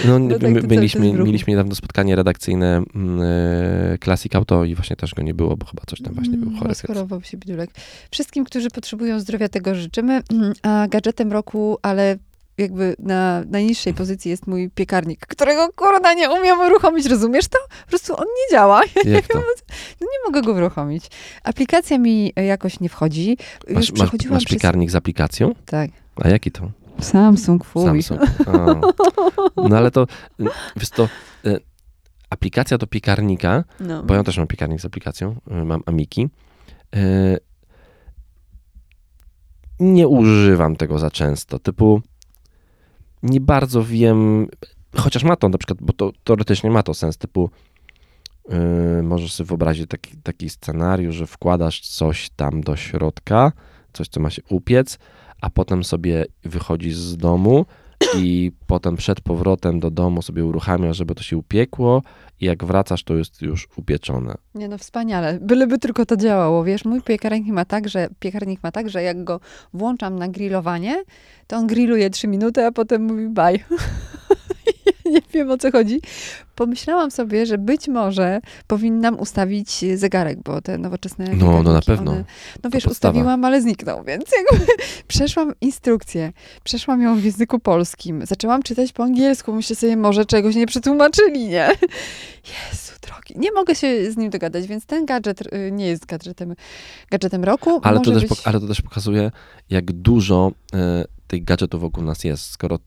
No, 0.04 0.18
No 0.18 0.38
tak, 0.38 0.70
mieliśmy, 0.70 1.12
mieliśmy 1.12 1.50
niedawno 1.50 1.74
spotkanie 1.74 2.16
redakcyjne 2.16 2.82
mm, 2.94 3.20
e, 3.22 3.98
Classic 4.04 4.34
Auto 4.34 4.64
i 4.64 4.74
właśnie 4.74 4.96
też 4.96 5.14
go 5.14 5.22
nie 5.22 5.34
było, 5.34 5.56
bo 5.56 5.66
chyba 5.66 5.82
coś 5.86 6.02
tam 6.02 6.14
właśnie 6.14 6.32
był 6.36 6.46
Mm, 6.48 6.54
chory. 6.58 6.68
więc- 6.68 6.84
Rozchorował 6.84 7.22
się 7.22 7.36
bidulek. 7.36 7.70
Wszystkim, 8.10 8.44
którzy 8.44 8.70
potrzebują 8.70 9.20
zdrowia, 9.20 9.48
tego 9.48 9.74
życzymy. 9.74 10.22
Mm, 10.32 10.52
A 10.62 10.86
gadżetem 10.90 11.32
roku, 11.32 11.78
ale 11.82 12.16
jakby 12.58 12.96
na 12.98 13.42
najniższej 13.46 13.94
pozycji 13.94 14.30
jest 14.30 14.46
mój 14.46 14.70
piekarnik, 14.70 15.26
którego 15.26 15.68
kurna 15.76 16.14
nie 16.14 16.30
umiem 16.30 16.60
uruchomić, 16.60 17.06
rozumiesz 17.06 17.48
to? 17.48 17.58
Po 17.84 17.88
prostu 17.88 18.16
on 18.16 18.24
nie 18.24 18.56
działa. 18.56 18.82
Jak 19.04 19.26
to? 19.26 19.38
No 20.00 20.06
nie 20.12 20.18
mogę 20.26 20.42
go 20.42 20.52
uruchomić. 20.52 21.06
Aplikacja 21.44 21.98
mi 21.98 22.32
jakoś 22.36 22.80
nie 22.80 22.88
wchodzi. 22.88 23.36
Masz, 23.70 23.92
masz, 23.92 24.12
masz 24.30 24.44
przez... 24.44 24.44
piekarnik 24.44 24.90
z 24.90 24.94
aplikacją? 24.94 25.54
Tak. 25.66 25.90
A 26.16 26.28
jaki 26.28 26.50
to? 26.50 26.70
Samsung, 27.00 27.64
fuj. 27.64 28.02
Samsung. 28.02 28.20
No 29.56 29.76
ale 29.76 29.90
to, 29.90 30.06
y, 30.40 30.44
wiesz 30.76 30.90
to, 30.90 31.08
y, 31.46 31.60
aplikacja 32.30 32.78
do 32.78 32.86
piekarnika, 32.86 33.64
No. 33.80 34.02
bo 34.02 34.14
ja 34.14 34.24
też 34.24 34.38
mam 34.38 34.46
piekarnik 34.46 34.80
z 34.80 34.84
aplikacją, 34.84 35.36
y, 35.50 35.64
mam 35.64 35.82
Amiki. 35.86 36.28
Nie 39.80 40.08
używam 40.08 40.76
tego 40.76 40.98
za 40.98 41.10
często, 41.10 41.58
typu 41.58 42.02
nie 43.22 43.40
bardzo 43.40 43.84
wiem, 43.84 44.48
chociaż 44.96 45.24
ma 45.24 45.36
to 45.36 45.48
na 45.48 45.58
przykład, 45.58 45.78
bo 45.82 45.92
to 45.92 46.12
teoretycznie 46.24 46.70
ma 46.70 46.82
to 46.82 46.94
sens, 46.94 47.18
typu 47.18 47.50
y, 48.98 49.02
możesz 49.02 49.32
sobie 49.32 49.48
wyobrazić 49.48 49.86
taki, 49.88 50.16
taki 50.16 50.50
scenariusz, 50.50 51.16
że 51.16 51.26
wkładasz 51.26 51.80
coś 51.80 52.30
tam 52.30 52.60
do 52.60 52.76
środka, 52.76 53.52
coś, 53.92 54.08
co 54.08 54.20
ma 54.20 54.30
się 54.30 54.42
upiec, 54.48 54.98
a 55.40 55.50
potem 55.50 55.84
sobie 55.84 56.24
wychodzisz 56.44 56.96
z 56.96 57.16
domu 57.16 57.66
i 58.16 58.52
potem 58.66 58.96
przed 58.96 59.20
powrotem 59.20 59.80
do 59.80 59.90
domu 59.90 60.22
sobie 60.22 60.44
uruchamiasz, 60.44 60.96
żeby 60.96 61.14
to 61.14 61.22
się 61.22 61.36
upiekło 61.36 62.02
i 62.40 62.44
jak 62.44 62.64
wracasz, 62.64 63.04
to 63.04 63.16
jest 63.16 63.42
już 63.42 63.68
upieczone. 63.76 64.34
Nie 64.54 64.68
no, 64.68 64.78
wspaniale. 64.78 65.38
Byleby 65.40 65.78
tylko 65.78 66.06
to 66.06 66.16
działało, 66.16 66.64
wiesz, 66.64 66.84
mój 66.84 67.02
piekarnik 67.02 67.46
ma 67.46 67.64
tak, 67.64 67.88
że 67.88 68.08
piekarnik 68.20 68.62
ma 68.62 68.72
tak, 68.72 68.90
że 68.90 69.02
jak 69.02 69.24
go 69.24 69.40
włączam 69.74 70.18
na 70.18 70.28
grillowanie, 70.28 71.02
to 71.46 71.56
on 71.56 71.66
grilluje 71.66 72.10
trzy 72.10 72.28
minuty, 72.28 72.64
a 72.64 72.72
potem 72.72 73.02
mówi 73.02 73.28
bye. 73.28 73.58
Nie 75.14 75.20
wiem 75.32 75.50
o 75.50 75.58
co 75.58 75.70
chodzi. 75.70 76.00
Pomyślałam 76.54 77.10
sobie, 77.10 77.46
że 77.46 77.58
być 77.58 77.88
może 77.88 78.40
powinnam 78.66 79.20
ustawić 79.20 79.84
zegarek, 79.94 80.42
bo 80.42 80.60
te 80.60 80.78
nowoczesne 80.78 81.26
No, 81.36 81.62
no 81.62 81.72
na 81.72 81.80
pewno. 81.80 82.10
One, 82.10 82.24
no 82.64 82.70
wiesz, 82.70 82.86
ustawiłam, 82.86 83.44
ale 83.44 83.62
zniknął, 83.62 84.04
więc 84.04 84.24
jakby 84.32 84.66
przeszłam 85.08 85.52
instrukcję, 85.60 86.32
przeszłam 86.64 87.02
ją 87.02 87.16
w 87.16 87.24
języku 87.24 87.58
polskim, 87.58 88.26
zaczęłam 88.26 88.62
czytać 88.62 88.92
po 88.92 89.04
angielsku, 89.04 89.52
myślę 89.52 89.76
sobie, 89.76 89.96
może 89.96 90.24
czegoś 90.24 90.54
nie 90.54 90.66
przetłumaczyli, 90.66 91.48
nie? 91.48 91.68
Jezu 92.70 92.92
drogi, 93.02 93.34
nie 93.36 93.52
mogę 93.52 93.74
się 93.74 94.12
z 94.12 94.16
nim 94.16 94.30
dogadać, 94.30 94.66
więc 94.66 94.86
ten 94.86 95.06
gadżet 95.06 95.40
y, 95.40 95.72
nie 95.72 95.86
jest 95.86 96.06
gadżetem, 96.06 96.54
gadżetem 97.10 97.44
roku. 97.44 97.80
Ale 97.82 98.00
to, 98.00 98.10
też, 98.12 98.26
być... 98.26 98.40
ale 98.44 98.60
to 98.60 98.66
też 98.66 98.82
pokazuje, 98.82 99.30
jak 99.70 99.92
dużo 99.92 100.52
e, 100.74 101.04
tych 101.26 101.44
gadżetów 101.44 101.80
wokół 101.80 102.04
nas 102.04 102.24
jest. 102.24 102.50
Skoro, 102.50 102.78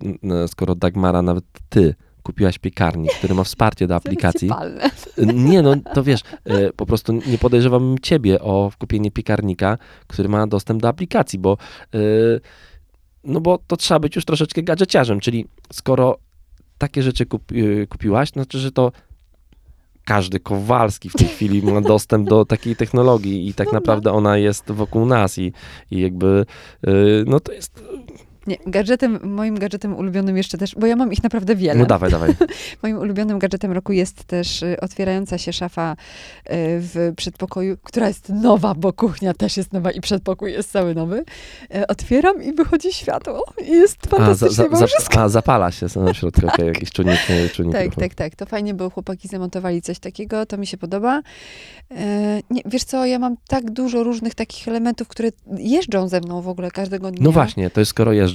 skoro 0.47 0.75
Dagmara, 0.75 1.21
nawet 1.21 1.43
ty 1.69 1.95
kupiłaś 2.23 2.59
piekarnik, 2.59 3.13
który 3.13 3.33
ma 3.33 3.43
wsparcie 3.43 3.87
do 3.87 3.95
aplikacji. 4.01 4.49
palnę. 4.49 4.89
Nie, 5.17 5.61
no 5.61 5.75
to 5.93 6.03
wiesz, 6.03 6.21
e, 6.45 6.73
po 6.73 6.85
prostu 6.85 7.13
nie 7.13 7.37
podejrzewam 7.37 7.95
ciebie 8.01 8.41
o 8.41 8.71
kupienie 8.79 9.11
piekarnika, 9.11 9.77
który 10.07 10.29
ma 10.29 10.47
dostęp 10.47 10.81
do 10.81 10.87
aplikacji, 10.87 11.39
bo 11.39 11.57
e, 11.93 11.99
no 13.23 13.41
bo 13.41 13.59
to 13.67 13.77
trzeba 13.77 13.99
być 13.99 14.15
już 14.15 14.25
troszeczkę 14.25 14.63
gadżeciarzem, 14.63 15.19
czyli 15.19 15.45
skoro 15.73 16.17
takie 16.77 17.03
rzeczy 17.03 17.25
kupi, 17.25 17.61
e, 17.61 17.87
kupiłaś, 17.87 18.31
to 18.31 18.33
znaczy, 18.33 18.59
że 18.59 18.71
to 18.71 18.91
każdy 20.05 20.39
Kowalski 20.39 21.09
w 21.09 21.13
tej 21.13 21.27
chwili 21.35 21.63
ma 21.63 21.81
dostęp 21.81 22.29
do 22.29 22.45
takiej 22.45 22.75
technologii 22.75 23.47
i 23.47 23.53
tak 23.53 23.73
naprawdę 23.73 24.11
ona 24.11 24.37
jest 24.37 24.71
wokół 24.71 25.05
nas 25.05 25.37
i, 25.37 25.53
i 25.91 26.01
jakby 26.01 26.45
e, 26.87 26.91
no 27.25 27.39
to 27.39 27.51
jest, 27.51 27.83
Nie, 28.47 28.57
gadżetem, 28.67 29.19
moim 29.23 29.59
gadżetem 29.59 29.95
ulubionym 29.95 30.37
jeszcze 30.37 30.57
też, 30.57 30.75
bo 30.75 30.87
ja 30.87 30.95
mam 30.95 31.13
ich 31.13 31.23
naprawdę 31.23 31.55
wiele. 31.55 31.79
no 31.79 31.85
dawaj, 31.85 32.11
dawaj. 32.11 32.29
Moim 32.83 32.97
ulubionym 32.97 33.39
gadżetem 33.39 33.71
roku 33.71 33.93
jest 33.93 34.23
też 34.23 34.63
y, 34.63 34.79
otwierająca 34.81 35.37
się 35.37 35.53
szafa 35.53 35.91
y, 35.91 35.95
w 36.79 37.13
przedpokoju, 37.17 37.77
która 37.83 38.07
jest 38.07 38.29
nowa, 38.29 38.73
bo 38.73 38.93
kuchnia 38.93 39.33
też 39.33 39.57
jest 39.57 39.73
nowa 39.73 39.91
i 39.91 40.01
przedpokój 40.01 40.51
jest 40.51 40.71
cały 40.71 40.95
nowy. 40.95 41.23
Y, 41.75 41.87
Otwieram 41.87 42.43
i 42.43 42.53
wychodzi 42.53 42.93
światło 42.93 43.43
i 43.65 43.71
jest 43.71 43.97
A, 44.05 44.09
za, 44.09 44.17
fantastycznie, 44.17 44.63
za, 44.63 44.69
bo 44.69 44.77
za, 44.77 44.87
wszystko 44.87 45.21
a 45.21 45.29
zapala 45.29 45.71
się 45.71 45.85
na 45.95 46.13
środku, 46.13 46.47
okej, 46.47 46.67
jakiś 46.67 46.91
czujnik, 46.91 47.19
e, 47.29 47.49
czujnik 47.49 47.75
Tak, 47.75 47.85
ruchu. 47.85 47.99
tak, 47.99 48.15
tak. 48.15 48.35
To 48.35 48.45
fajnie, 48.45 48.73
bo 48.73 48.89
chłopaki 48.89 49.27
zamontowali 49.27 49.81
coś 49.81 49.99
takiego, 49.99 50.45
to 50.45 50.57
mi 50.57 50.67
się 50.67 50.77
podoba. 50.77 51.21
E, 51.91 52.39
nie, 52.49 52.61
wiesz 52.65 52.83
co, 52.83 53.05
ja 53.05 53.19
mam 53.19 53.35
tak 53.47 53.71
dużo 53.71 54.03
różnych 54.03 54.35
takich 54.35 54.67
elementów, 54.67 55.07
które 55.07 55.29
jeżdżą 55.57 56.07
ze 56.07 56.19
mną 56.19 56.41
w 56.41 56.47
ogóle 56.47 56.71
każdego 56.71 57.11
dnia. 57.11 57.23
No 57.23 57.31
właśnie, 57.31 57.69
to 57.69 57.81
jest 57.81 57.89
skoro 57.89 58.13
jeżdżą. 58.13 58.30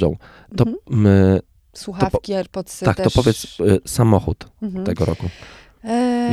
To 0.57 0.65
Mhm. 0.65 0.77
my, 0.91 1.41
Słuchawki, 1.73 2.35
AirPodsy 2.35 2.85
tak, 2.85 2.97
też. 2.97 3.13
to 3.15 3.23
powiedz 3.23 3.61
y, 3.61 3.81
samochód 3.87 4.45
Mhm. 4.63 4.85
tego 4.85 5.05
roku. 5.05 5.27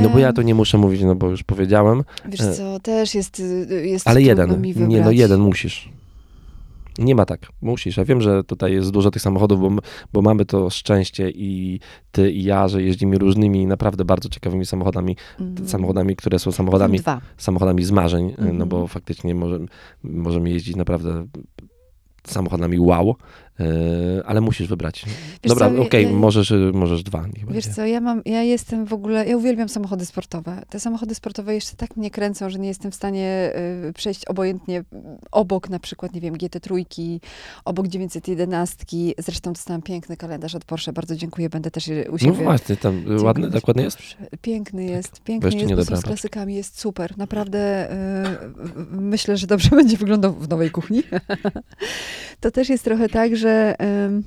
No 0.01 0.09
bo 0.09 0.19
ja 0.19 0.33
to 0.33 0.41
nie 0.41 0.55
muszę 0.55 0.77
mówić, 0.77 1.01
no 1.01 1.15
bo 1.15 1.29
już 1.29 1.43
powiedziałem, 1.43 2.03
Wiesz 2.25 2.41
e, 2.41 2.53
co, 2.53 2.79
też 2.79 3.15
jest, 3.15 3.39
y, 3.39 3.87
jest 3.87 4.07
ale 4.07 4.21
jeden, 4.21 4.61
nie 4.87 5.01
no 5.01 5.11
jeden 5.11 5.39
musisz. 5.41 5.89
Nie 6.97 7.15
ma 7.15 7.25
tak, 7.25 7.47
musisz. 7.61 7.97
Ja 7.97 8.05
wiem, 8.05 8.21
że 8.21 8.43
tutaj 8.43 8.73
jest 8.73 8.91
dużo 8.91 9.11
tych 9.11 9.21
samochodów, 9.21 9.59
bo, 9.59 9.81
bo 10.13 10.21
mamy 10.21 10.45
to 10.45 10.69
szczęście 10.69 11.29
i 11.29 11.79
ty 12.11 12.31
i 12.31 12.43
ja, 12.43 12.67
że 12.67 12.83
jeździmy 12.83 13.17
różnymi 13.17 13.65
naprawdę 13.65 14.05
bardzo 14.05 14.29
ciekawymi 14.29 14.65
samochodami, 14.65 15.17
Mhm. 15.39 15.67
samochodami, 15.67 16.15
które 16.15 16.39
są 16.39 16.51
samochodami, 16.51 16.99
Dwa. 16.99 17.21
samochodami 17.37 17.83
z 17.83 17.91
marzeń, 17.91 18.29
y, 18.29 18.35
no 18.37 18.49
Mhm. 18.49 18.69
bo 18.69 18.87
faktycznie 18.87 19.35
może, 19.35 19.59
możemy 20.03 20.49
jeździć 20.49 20.75
naprawdę 20.75 21.27
samochodami 22.27 22.79
wow, 22.79 23.15
ale 24.25 24.41
musisz 24.41 24.67
wybrać. 24.67 25.05
Wiesz 25.43 25.49
Dobra, 25.53 25.67
okej, 25.81 26.03
ja- 26.03 26.09
ja- 26.09 26.15
możesz, 26.15 26.53
możesz 26.73 27.03
dwa. 27.03 27.21
Niech 27.27 27.35
Wiesz 27.35 27.45
będzie. 27.47 27.73
co, 27.73 27.85
ja 27.85 28.01
mam, 28.01 28.21
ja 28.25 28.43
jestem 28.43 28.85
w 28.85 28.93
ogóle, 28.93 29.27
ja 29.27 29.37
uwielbiam 29.37 29.69
samochody 29.69 30.05
sportowe. 30.05 30.61
Te 30.69 30.79
samochody 30.79 31.15
sportowe 31.15 31.53
jeszcze 31.55 31.75
tak 31.77 31.97
mnie 31.97 32.11
kręcą, 32.11 32.49
że 32.49 32.59
nie 32.59 32.67
jestem 32.67 32.91
w 32.91 32.95
stanie 32.95 33.53
y, 33.89 33.93
przejść 33.93 34.25
obojętnie 34.25 34.79
y, 34.79 34.83
obok 35.31 35.69
na 35.69 35.79
przykład, 35.79 36.13
nie 36.13 36.21
wiem, 36.21 36.35
GT3, 36.35 36.83
obok 37.65 37.87
911. 37.87 38.85
Zresztą 39.17 39.53
dostałam 39.53 39.81
piękny 39.81 40.17
kalendarz 40.17 40.55
od 40.55 40.65
Porsche, 40.65 40.93
bardzo 40.93 41.15
dziękuję, 41.15 41.49
będę 41.49 41.71
też 41.71 41.87
u 41.87 42.11
No 42.11 42.17
siebie. 42.17 42.31
właśnie, 42.31 42.77
tam 42.77 42.95
Dziękuję 42.95 43.21
ładny, 43.21 43.51
tak 43.51 43.67
ładny 43.67 43.83
jest? 43.83 43.97
Piękny 44.41 44.85
jest, 44.85 45.11
Bo 45.11 45.25
piękny 45.25 45.49
jest, 45.75 45.89
bo 45.89 45.97
z 45.97 46.01
klasykami, 46.01 46.55
jest 46.55 46.79
super. 46.79 47.17
Naprawdę 47.17 47.91
y, 47.91 47.95
y, 47.95 48.85
myślę, 48.91 49.37
że 49.37 49.47
dobrze 49.47 49.69
będzie 49.75 49.97
wyglądał 49.97 50.33
w 50.33 50.49
nowej 50.49 50.71
kuchni. 50.71 51.03
to 52.41 52.51
też 52.51 52.69
jest 52.69 52.83
trochę 52.83 53.09
tak, 53.09 53.35
że 53.35 53.42
ym, 54.05 54.23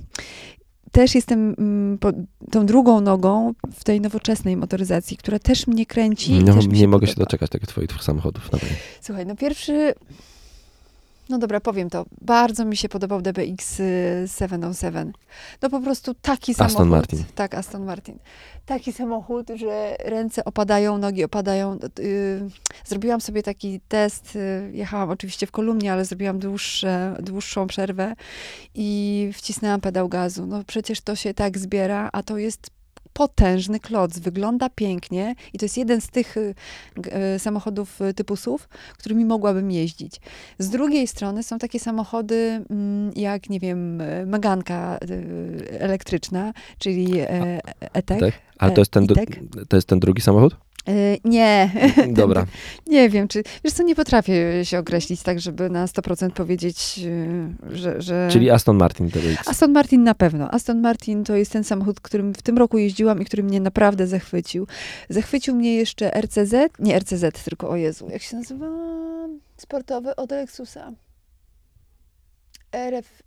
też 0.93 1.15
jestem 1.15 1.55
mm, 1.59 1.99
tą 2.51 2.67
drugą 2.67 3.01
nogą 3.01 3.55
w 3.75 3.85
tej 3.85 4.01
nowoczesnej 4.01 4.57
motoryzacji, 4.57 5.17
która 5.17 5.39
też 5.39 5.67
mnie 5.67 5.87
kręci. 5.87 6.33
No, 6.33 6.55
też 6.55 6.67
nie 6.67 6.89
mogę 6.89 7.07
się 7.07 7.15
doczekać 7.15 7.51
tego 7.51 7.67
twoich 7.67 7.89
dwóch 7.89 8.05
samochodów. 8.05 8.51
Dawaj. 8.53 8.69
Słuchaj, 9.01 9.27
no 9.27 9.37
pierwszy. 9.37 9.95
No 11.29 11.39
dobra, 11.39 11.61
powiem 11.61 11.91
to. 11.91 12.05
Bardzo 12.21 12.65
mi 12.65 12.77
się 12.77 12.89
podobał 12.89 13.23
DBX 13.23 13.81
y, 13.81 14.25
707. 14.39 15.13
No 15.63 15.71
po 15.71 15.81
prostu 15.81 16.15
taki 16.15 16.53
Aston 16.53 16.69
samochód. 16.69 16.91
Martin. 16.91 17.25
Tak, 17.35 17.55
Aston 17.55 17.85
Martin. 17.85 18.19
Taki 18.67 18.93
samochód, 18.93 19.49
że 19.55 19.97
ręce 20.05 20.45
opadają, 20.45 20.99
nogi 20.99 21.25
opadają. 21.25 21.79
Y, 21.99 22.51
zrobiłam 22.85 23.21
sobie 23.21 23.43
taki 23.43 23.81
test. 23.89 24.37
y, 24.37 24.71
jechałam 24.73 25.11
oczywiście 25.11 25.47
w 25.47 25.51
kolumnie, 25.51 25.93
ale 25.93 26.05
zrobiłam 26.05 26.39
dłuższe, 26.39 27.17
dłuższą 27.23 27.67
przerwę 27.67 28.15
i 28.75 29.31
wcisnęłam 29.35 29.81
pedał 29.81 30.09
gazu. 30.09 30.47
No 30.47 30.65
przecież 30.67 31.01
to 31.01 31.17
się 31.17 31.35
tak 31.35 31.59
zbiera, 31.59 32.09
a 32.13 32.23
to 32.23 32.39
jest 32.39 32.76
potężny 33.17 33.81
kloc, 33.81 34.19
wygląda 34.19 34.71
pięknie 34.71 35.35
i 35.53 35.59
to 35.59 35.65
jest 35.65 35.79
jeden 35.79 36.01
z 36.01 36.09
tych 36.09 36.37
y, 36.37 36.55
y, 37.35 37.39
samochodów 37.39 38.01
y, 38.01 38.15
typu 38.15 38.37
SUV, 38.37 38.65
którymi 38.99 39.25
mogłabym 39.25 39.71
jeździć. 39.71 40.21
Z 40.59 40.71
drugiej 40.71 41.07
strony 41.07 41.43
są 41.43 41.59
takie 41.59 41.81
samochody 41.81 42.65
mm, 42.71 43.13
jak, 43.17 43.51
nie 43.51 43.61
wiem, 43.61 44.03
Meganka 44.27 44.99
elektryczna, 45.79 46.53
czyli 46.79 47.21
e, 47.21 47.61
E-Tech. 47.95 48.21
Tak? 48.21 48.35
Ale 48.59 48.73
to 48.73 48.81
jest, 48.81 48.91
ten, 48.91 49.05
E-Tech? 49.05 49.29
to 49.69 49.77
jest 49.77 49.89
ten 49.89 50.01
drugi 50.01 50.23
samochód? 50.23 50.66
Y, 50.89 51.19
Nie, 51.25 51.71
Dobra. 52.09 52.47
nie 52.87 53.09
wiem, 53.09 53.29
czy, 53.29 53.43
wiesz 53.65 53.73
co, 53.73 53.83
nie 53.83 53.95
potrafię 53.95 54.65
się 54.65 54.79
określić 54.79 55.23
tak, 55.23 55.41
żeby 55.41 55.71
na 55.71 55.87
100% 55.87 56.31
powiedzieć, 56.31 57.01
y, 57.05 57.77
że... 57.77 58.03
że... 58.03 58.29
Czyli 58.31 58.51
Aston 58.51 58.77
Martin 58.77 59.11
TBX. 59.11 59.49
Aston 59.49 59.73
Martin 59.73 60.05
na 60.05 60.15
pewno. 60.15 60.51
Aston 60.51 60.81
Martin 60.81 61.25
to 61.25 61.37
jest 61.37 61.53
ten 61.53 61.65
samochód, 61.65 62.01
którym 62.01 62.35
w 62.35 62.43
tym 62.43 62.59
roku 62.59 62.79
jeździłam 62.79 63.23
i 63.23 63.25
który 63.25 63.43
mnie 63.43 63.61
naprawdę 63.61 64.07
zachwycił. 64.07 64.67
Zachwycił 65.09 65.55
mnie 65.55 65.75
jeszcze 65.75 66.21
RCZ, 66.21 66.55
nie 66.79 67.01
RCZ, 67.01 67.45
tylko 67.45 67.71
o 67.71 67.77
Jezu, 67.77 68.09
jak 68.11 68.23
się 68.23 68.37
nazywa? 68.37 68.67
Sportowy 69.57 70.17
od 70.17 70.31
Lexusa. 70.31 70.93
RF... 72.73 73.23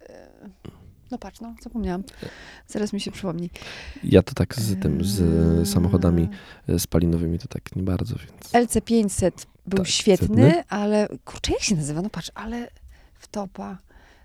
No 1.12 1.18
patrz, 1.18 1.42
no, 1.42 1.56
zapomniałam. 1.64 2.04
Zaraz 2.68 2.94
mi 2.94 3.02
się 3.02 3.12
przypomni. 3.12 3.50
Ja 4.04 4.24
to 4.24 4.34
tak 4.34 4.56
z 4.56 4.80
tym, 4.80 5.04
z 5.04 5.22
Eee, 5.22 5.66
samochodami 5.66 6.30
e, 6.70 6.80
spalinowymi 6.80 7.40
to 7.40 7.48
tak 7.48 7.76
nie 7.76 7.84
bardzo, 7.84 8.16
więc... 8.16 8.70
LC500 8.70 9.32
był 9.68 9.78
Tak, 9.78 9.88
świetny, 9.88 10.28
świetny. 10.28 10.64
ale 10.70 11.08
kurczę, 11.26 11.54
jak 11.54 11.62
się 11.62 11.76
nazywa? 11.76 12.02
No 12.02 12.10
patrz, 12.10 12.32
ale 12.36 12.68
w 13.20 13.28
topa. 13.28 13.78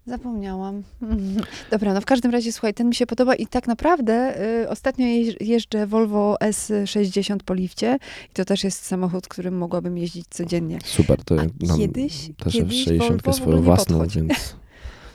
Zapomniałam. 0.06 0.82
Dobra, 1.70 1.94
no 1.94 2.00
w 2.00 2.04
każdym 2.04 2.30
razie, 2.30 2.52
słuchaj, 2.52 2.74
ten 2.74 2.88
mi 2.88 2.94
się 2.94 3.06
podoba 3.06 3.34
i 3.34 3.46
tak 3.46 3.66
naprawdę 3.66 4.40
y, 4.62 4.68
ostatnio 4.68 5.06
jeżdżę 5.40 5.86
Volvo 5.86 6.36
S60 6.40 7.36
po 7.44 7.54
lifcie 7.54 7.98
i 8.30 8.34
to 8.34 8.44
też 8.44 8.64
jest 8.64 8.84
samochód, 8.86 9.28
którym 9.28 9.56
mogłabym 9.58 9.98
jeździć 9.98 10.26
codziennie. 10.30 10.78
Super, 10.84 11.24
to 11.24 11.34
A 11.34 11.42
ja 11.42 11.48
mam 11.68 11.78
kiedyś, 11.78 12.30
też 12.36 12.52
kiedyś 12.52 12.84
60 12.84 13.00
Volvo 13.00 13.16
w 13.16 13.20
ogóle 13.20 13.34
swoją 13.34 13.62
własną, 13.62 14.06
więc... 14.06 14.32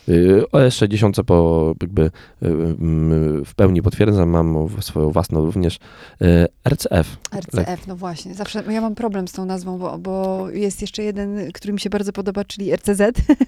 y, 0.10 0.52
O 0.52 0.72
60 0.72 1.15
po 1.26 1.74
jakby 1.82 2.02
y, 2.04 2.12
mm, 2.48 3.45
w 3.45 3.56
pełni 3.56 3.82
potwierdzam, 3.82 4.30
mam 4.30 4.67
swoją 4.80 5.12
własną 5.12 5.45
również 5.45 5.80
y, 6.22 6.48
RCF. 6.69 7.17
RCF, 7.36 7.88
no 7.88 7.95
właśnie. 7.95 8.34
Zawsze 8.34 8.63
ja 8.69 8.82
mam 8.82 8.95
problem 8.95 9.28
z 9.28 9.32
tą 9.32 9.45
nazwą, 9.45 9.78
bo, 9.80 9.98
bo 9.98 10.48
jest 10.50 10.82
jeszcze 10.82 11.04
jeden, 11.04 11.52
który 11.54 11.74
mi 11.74 11.80
się 11.80 11.89
bardzo 11.89 12.13
podoba, 12.13 12.43
czyli 12.45 12.76
RCZ 12.76 13.02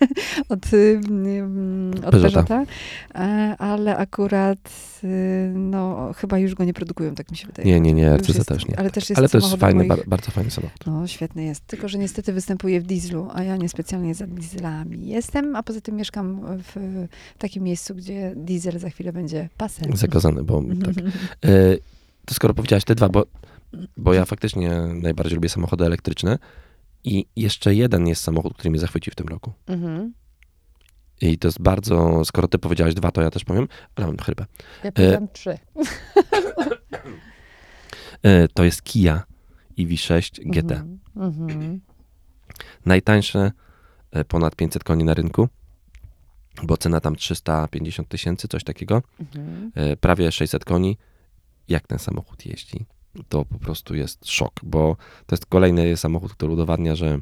od, 0.49 0.73
y, 0.73 1.01
mm, 1.09 1.91
od 2.05 2.11
Peugeota. 2.11 2.43
Peugeota, 2.43 2.65
ale 3.57 3.97
akurat 3.97 4.57
y, 5.03 5.51
no 5.55 6.11
chyba 6.17 6.37
już 6.39 6.55
go 6.55 6.63
nie 6.63 6.73
produkują, 6.73 7.15
tak 7.15 7.31
mi 7.31 7.37
się 7.37 7.47
wydaje. 7.47 7.67
Nie, 7.67 7.79
nie, 7.81 7.93
nie, 7.93 8.17
RCZ 8.17 8.35
jest- 8.35 8.47
też 8.49 8.67
nie. 8.67 8.79
Ale 8.79 8.89
też 8.91 9.09
jest 9.09 9.19
Ale 9.19 9.29
to 9.29 9.37
jest 9.37 9.55
fajny, 9.55 9.83
moich- 9.83 9.87
bar, 9.87 9.99
bardzo 10.07 10.31
fajny 10.31 10.51
samochód. 10.51 10.85
No, 10.87 11.07
świetny 11.07 11.43
jest. 11.43 11.65
Tylko, 11.67 11.87
że 11.87 11.97
niestety 11.97 12.33
występuje 12.33 12.81
w 12.81 12.83
dieslu, 12.83 13.27
a 13.33 13.43
ja 13.43 13.57
niespecjalnie 13.57 14.15
za 14.15 14.27
dieslami 14.27 15.07
jestem, 15.07 15.55
a 15.55 15.63
poza 15.63 15.81
tym 15.81 15.95
mieszkam 15.95 16.50
w, 16.57 17.07
takim 17.37 17.63
miejscu, 17.63 17.95
gdzie 17.95 18.33
diesel 18.35 18.79
za 18.79 18.89
chwilę 18.89 19.13
będzie 19.13 19.49
pasem. 19.57 19.97
Zakazany, 19.97 20.43
bo 20.43 20.63
tak. 20.85 21.05
Y, 21.45 21.79
To 22.25 22.33
skoro 22.33 22.53
powiedziałaś 22.53 22.83
te 22.83 22.95
dwa, 22.95 23.09
bo, 23.09 23.25
bo 23.97 24.13
ja 24.13 24.25
faktycznie 24.25 24.69
najbardziej 25.01 25.35
lubię 25.35 25.49
samochody 25.49 25.85
elektryczne 25.85 26.37
i 27.03 27.25
jeszcze 27.35 27.75
jeden 27.75 28.07
jest 28.07 28.23
samochód, 28.23 28.53
który 28.53 28.69
mnie 28.69 28.79
zachwycił 28.79 29.11
w 29.11 29.15
tym 29.15 29.27
roku. 29.27 29.53
Mhm. 29.67 30.13
I 31.21 31.37
to 31.37 31.47
jest 31.47 31.61
bardzo, 31.61 32.25
skoro 32.25 32.47
ty 32.47 32.59
powiedziałaś 32.59 32.93
dwa, 32.93 33.11
to 33.11 33.21
ja 33.21 33.31
też 33.31 33.43
powiem, 33.43 33.67
ale 33.95 34.07
mam 34.07 34.17
chrypę. 34.17 34.45
Ja 34.83 34.91
powiedziałam 34.91 35.27
trzy. 35.27 35.57
Y, 38.25 38.47
To 38.53 38.63
jest 38.63 38.81
Kia 38.81 39.23
EV6 39.79 40.41
GT. 40.45 40.71
Mhm. 40.71 40.99
Mhm. 41.15 41.81
Najtańsze, 42.85 43.51
ponad 44.27 44.55
500 44.55 44.83
koni 44.83 45.03
na 45.03 45.13
rynku, 45.13 45.47
bo 46.63 46.77
cena 46.77 46.99
tam 46.99 47.15
350 47.15 48.07
tysięcy, 48.09 48.47
coś 48.47 48.63
takiego. 48.63 49.01
Mhm. 49.19 49.71
y, 49.91 49.97
Prawie 49.97 50.31
600 50.31 50.65
koni. 50.65 50.97
Jak 51.67 51.87
ten 51.87 51.99
samochód 51.99 52.45
jeździ? 52.45 52.85
To 53.29 53.45
po 53.45 53.59
prostu 53.59 53.95
jest 53.95 54.27
szok, 54.29 54.53
bo 54.63 54.95
to 55.25 55.35
jest 55.35 55.45
kolejny 55.45 55.97
samochód, 55.97 56.33
który 56.33 56.53
udowadnia, 56.53 56.95
że 56.95 57.19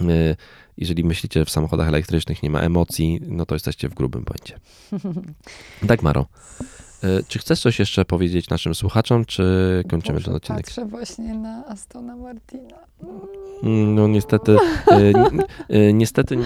y, 0.00 0.36
jeżeli 0.78 1.04
myślicie, 1.04 1.44
w 1.44 1.50
samochodach 1.50 1.88
elektrycznych 1.88 2.42
nie 2.42 2.50
ma 2.50 2.60
emocji, 2.60 3.20
no 3.28 3.46
to 3.46 3.54
jesteście 3.54 3.88
w 3.88 3.94
grubym 3.94 4.24
błędzie. 4.24 4.54
Tak, 5.88 6.02
Maro. 6.02 6.26
Y, 7.04 7.24
Czy 7.28 7.38
chcesz 7.38 7.60
coś 7.60 7.78
jeszcze 7.78 8.04
powiedzieć 8.04 8.50
naszym 8.50 8.74
słuchaczom, 8.74 9.24
czy 9.24 9.44
kończymy 9.90 10.14
Boże, 10.14 10.24
ten 10.26 10.34
odcinek? 10.34 10.64
Patrzę 10.66 10.84
właśnie 10.84 11.34
na 11.34 11.64
Astona 11.68 12.16
Martina. 12.16 12.76
Mm, 13.62 13.94
No 13.94 14.08
niestety, 14.08 14.56
ni- 15.32 15.76
y, 15.76 15.92
niestety 15.92 16.36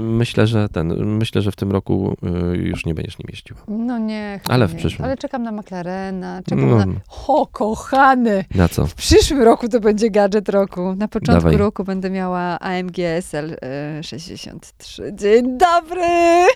myślę, 0.00 0.46
że 0.46 0.68
ten, 0.68 1.06
myślę, 1.06 1.42
że 1.42 1.52
w 1.52 1.56
tym 1.56 1.70
roku 1.72 2.16
już 2.52 2.86
nie 2.86 2.94
będziesz 2.94 3.18
nim 3.18 3.26
jeździła. 3.30 3.60
No 3.68 3.98
nie. 3.98 4.40
Ale 4.48 4.66
w 4.68 4.74
przyszłym. 4.74 5.04
Ale 5.04 5.16
czekam 5.16 5.42
na 5.42 5.52
McLarena, 5.52 6.42
czekam 6.42 6.70
No, 6.70 6.76
na... 6.78 6.86
O, 7.26 7.46
kochany! 7.46 8.44
na 8.54 8.68
co? 8.68 8.86
W 8.86 8.94
przyszłym 8.94 9.42
roku 9.42 9.68
to 9.68 9.80
będzie 9.80 10.10
gadżet 10.10 10.48
roku. 10.48 10.94
Na 10.94 11.08
początku 11.08 11.42
Dawaj. 11.44 11.56
roku 11.56 11.84
będę 11.84 12.10
miała 12.10 12.58
AMG 12.60 12.98
SL 13.20 13.56
e, 13.60 13.75
63. 14.02 15.12
Dzień 15.14 15.58
dobry! 15.58 16.46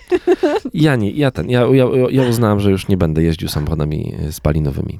Ja 0.73 0.95
nie, 0.95 1.11
ja 1.11 1.31
ten, 1.31 1.49
ja, 1.49 1.61
ja, 1.61 1.85
ja 2.11 2.29
uznałem, 2.29 2.59
że 2.59 2.71
już 2.71 2.87
nie 2.87 2.97
będę 2.97 3.23
jeździł 3.23 3.49
samochodami 3.49 4.13
e, 4.19 4.31
spalinowymi. 4.31 4.99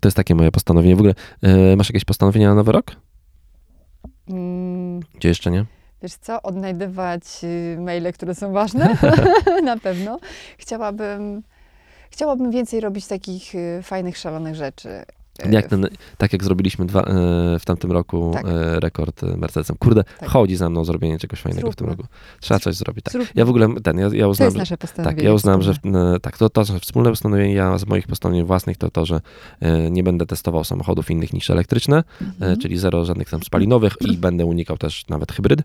To 0.00 0.08
jest 0.08 0.16
takie 0.16 0.34
moje 0.34 0.50
postanowienie. 0.50 0.96
W 0.96 0.98
ogóle 0.98 1.14
e, 1.42 1.76
masz 1.76 1.88
jakieś 1.88 2.04
postanowienia 2.04 2.48
na 2.48 2.54
nowy 2.54 2.72
rok? 2.72 2.86
Mm, 4.28 5.00
Gdzie 5.14 5.28
jeszcze 5.28 5.50
nie? 5.50 5.64
wiesz 6.02 6.14
co? 6.14 6.42
Odnajdywać 6.42 7.22
y, 7.44 7.76
maile, 7.80 8.12
które 8.12 8.34
są 8.34 8.52
ważne. 8.52 8.96
na 9.64 9.78
pewno. 9.78 10.18
Chciałabym... 10.58 11.42
Chciałabym 12.10 12.50
więcej 12.50 12.80
robić 12.80 13.06
takich 13.06 13.54
y, 13.54 13.80
fajnych, 13.82 14.18
szalonych 14.18 14.54
rzeczy. 14.54 14.88
E, 15.38 15.52
Jak 15.52 15.66
ten, 15.66 15.88
tak 16.18 16.32
jak 16.32 16.44
zrobiliśmy 16.44 16.86
dwa, 16.86 17.00
e, 17.02 17.04
w 17.58 17.64
tamtym 17.64 17.92
roku 17.92 18.30
Tak. 18.34 18.44
e, 18.46 18.80
rekord 18.80 19.22
Mercedesem. 19.22 19.76
Kurde, 19.78 20.04
Tak. 20.20 20.28
chodzi 20.28 20.56
za 20.56 20.70
mną 20.70 20.84
zrobienie 20.84 21.18
czegoś 21.18 21.40
fajnego 21.40 21.72
w 21.72 21.76
tym 21.76 21.86
Zróbmy. 21.86 22.02
roku. 22.02 22.14
Trzeba 22.40 22.60
coś 22.60 22.74
zrobić. 22.74 23.04
Tak. 23.04 23.12
Zróbmy. 23.12 23.32
Ja 23.34 23.44
w 23.44 23.48
ogóle 23.48 23.68
ten, 23.82 23.98
ja, 23.98 24.08
ja 24.12 24.24
To 24.24 24.28
uznałem, 24.28 24.50
jest 24.50 24.56
nasze 24.58 24.78
postanowienie. 24.78 25.16
tak, 25.16 25.24
ja 25.24 25.32
uznałem, 25.34 25.62
że 25.62 25.74
tak, 26.22 26.38
to, 26.38 26.50
to 26.50 26.64
że 26.64 26.80
wspólne 26.80 27.10
postanowienie, 27.10 27.54
ja 27.54 27.78
z 27.78 27.86
moich 27.86 28.06
postanowień 28.06 28.44
własnych 28.44 28.76
to 28.76 28.90
to, 28.90 29.06
że 29.06 29.20
nie 29.90 30.02
będę 30.02 30.26
testował 30.26 30.64
samochodów 30.64 31.10
innych 31.10 31.32
niż 31.32 31.50
elektryczne. 31.50 32.04
Mhm. 32.22 32.58
czyli 32.60 32.78
zero 32.78 33.04
żadnych 33.04 33.30
tam 33.30 33.42
spalinowych 33.42 33.96
i 34.00 34.16
będę 34.26 34.44
unikał 34.46 34.78
też 34.78 35.08
nawet 35.08 35.32
hybryd. 35.32 35.60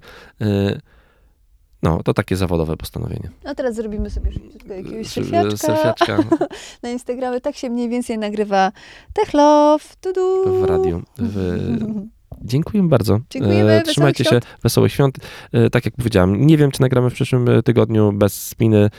No, 1.83 2.03
to 2.03 2.13
takie 2.13 2.35
zawodowe 2.35 2.77
postanowienie. 2.77 3.29
A 3.45 3.55
teraz 3.55 3.75
zrobimy 3.75 4.09
sobie 4.09 4.31
szybciutko 4.31 4.73
jakiegoś 4.73 5.07
S- 5.07 5.13
selfiaczka. 5.13 5.57
selfiaczka 5.57 6.17
Na 6.83 6.89
Instagramie 6.89 7.41
tak 7.41 7.55
się 7.55 7.69
mniej 7.69 7.89
więcej 7.89 8.17
nagrywa 8.17 8.71
Techlove, 9.13 9.83
tudu. 10.01 10.59
w 10.61 10.63
radiu. 10.63 11.01
W, 11.17 11.57
Dziękuję 12.41 12.83
bardzo. 12.83 13.19
Dziękujemy, 13.29 13.61
E, 13.61 13.65
wesołych 13.65 13.85
Trzymajcie 13.91 14.23
się, 14.23 14.29
świąt. 14.29 14.45
wesołych 14.63 14.91
świąt. 14.93 15.17
E, 15.53 15.69
Tak 15.69 15.85
jak 15.85 15.93
powiedziałem, 15.95 16.47
nie 16.47 16.57
wiem, 16.57 16.71
czy 16.71 16.81
nagramy 16.81 17.09
w 17.09 17.13
przyszłym 17.13 17.49
e, 17.49 17.63
tygodniu 17.63 18.11
bez 18.13 18.33
spiny. 18.47 18.89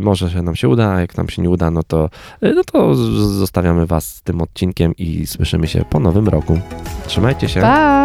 Może 0.00 0.30
się 0.30 0.42
nam 0.42 0.56
się 0.56 0.68
uda, 0.68 0.90
a 0.92 1.00
jak 1.00 1.16
nam 1.16 1.28
się 1.28 1.42
nie 1.42 1.50
uda, 1.50 1.70
no 1.70 1.82
to, 1.82 2.10
no 2.42 2.64
to 2.72 2.94
zostawiamy 2.94 3.86
was 3.86 4.06
z 4.14 4.22
tym 4.22 4.42
odcinkiem 4.42 4.96
i 4.96 5.26
słyszymy 5.26 5.66
się 5.68 5.84
po 5.90 6.00
nowym 6.00 6.28
roku. 6.28 6.58
Trzymajcie 7.06 7.48
się. 7.48 7.60
Pa! 7.60 8.04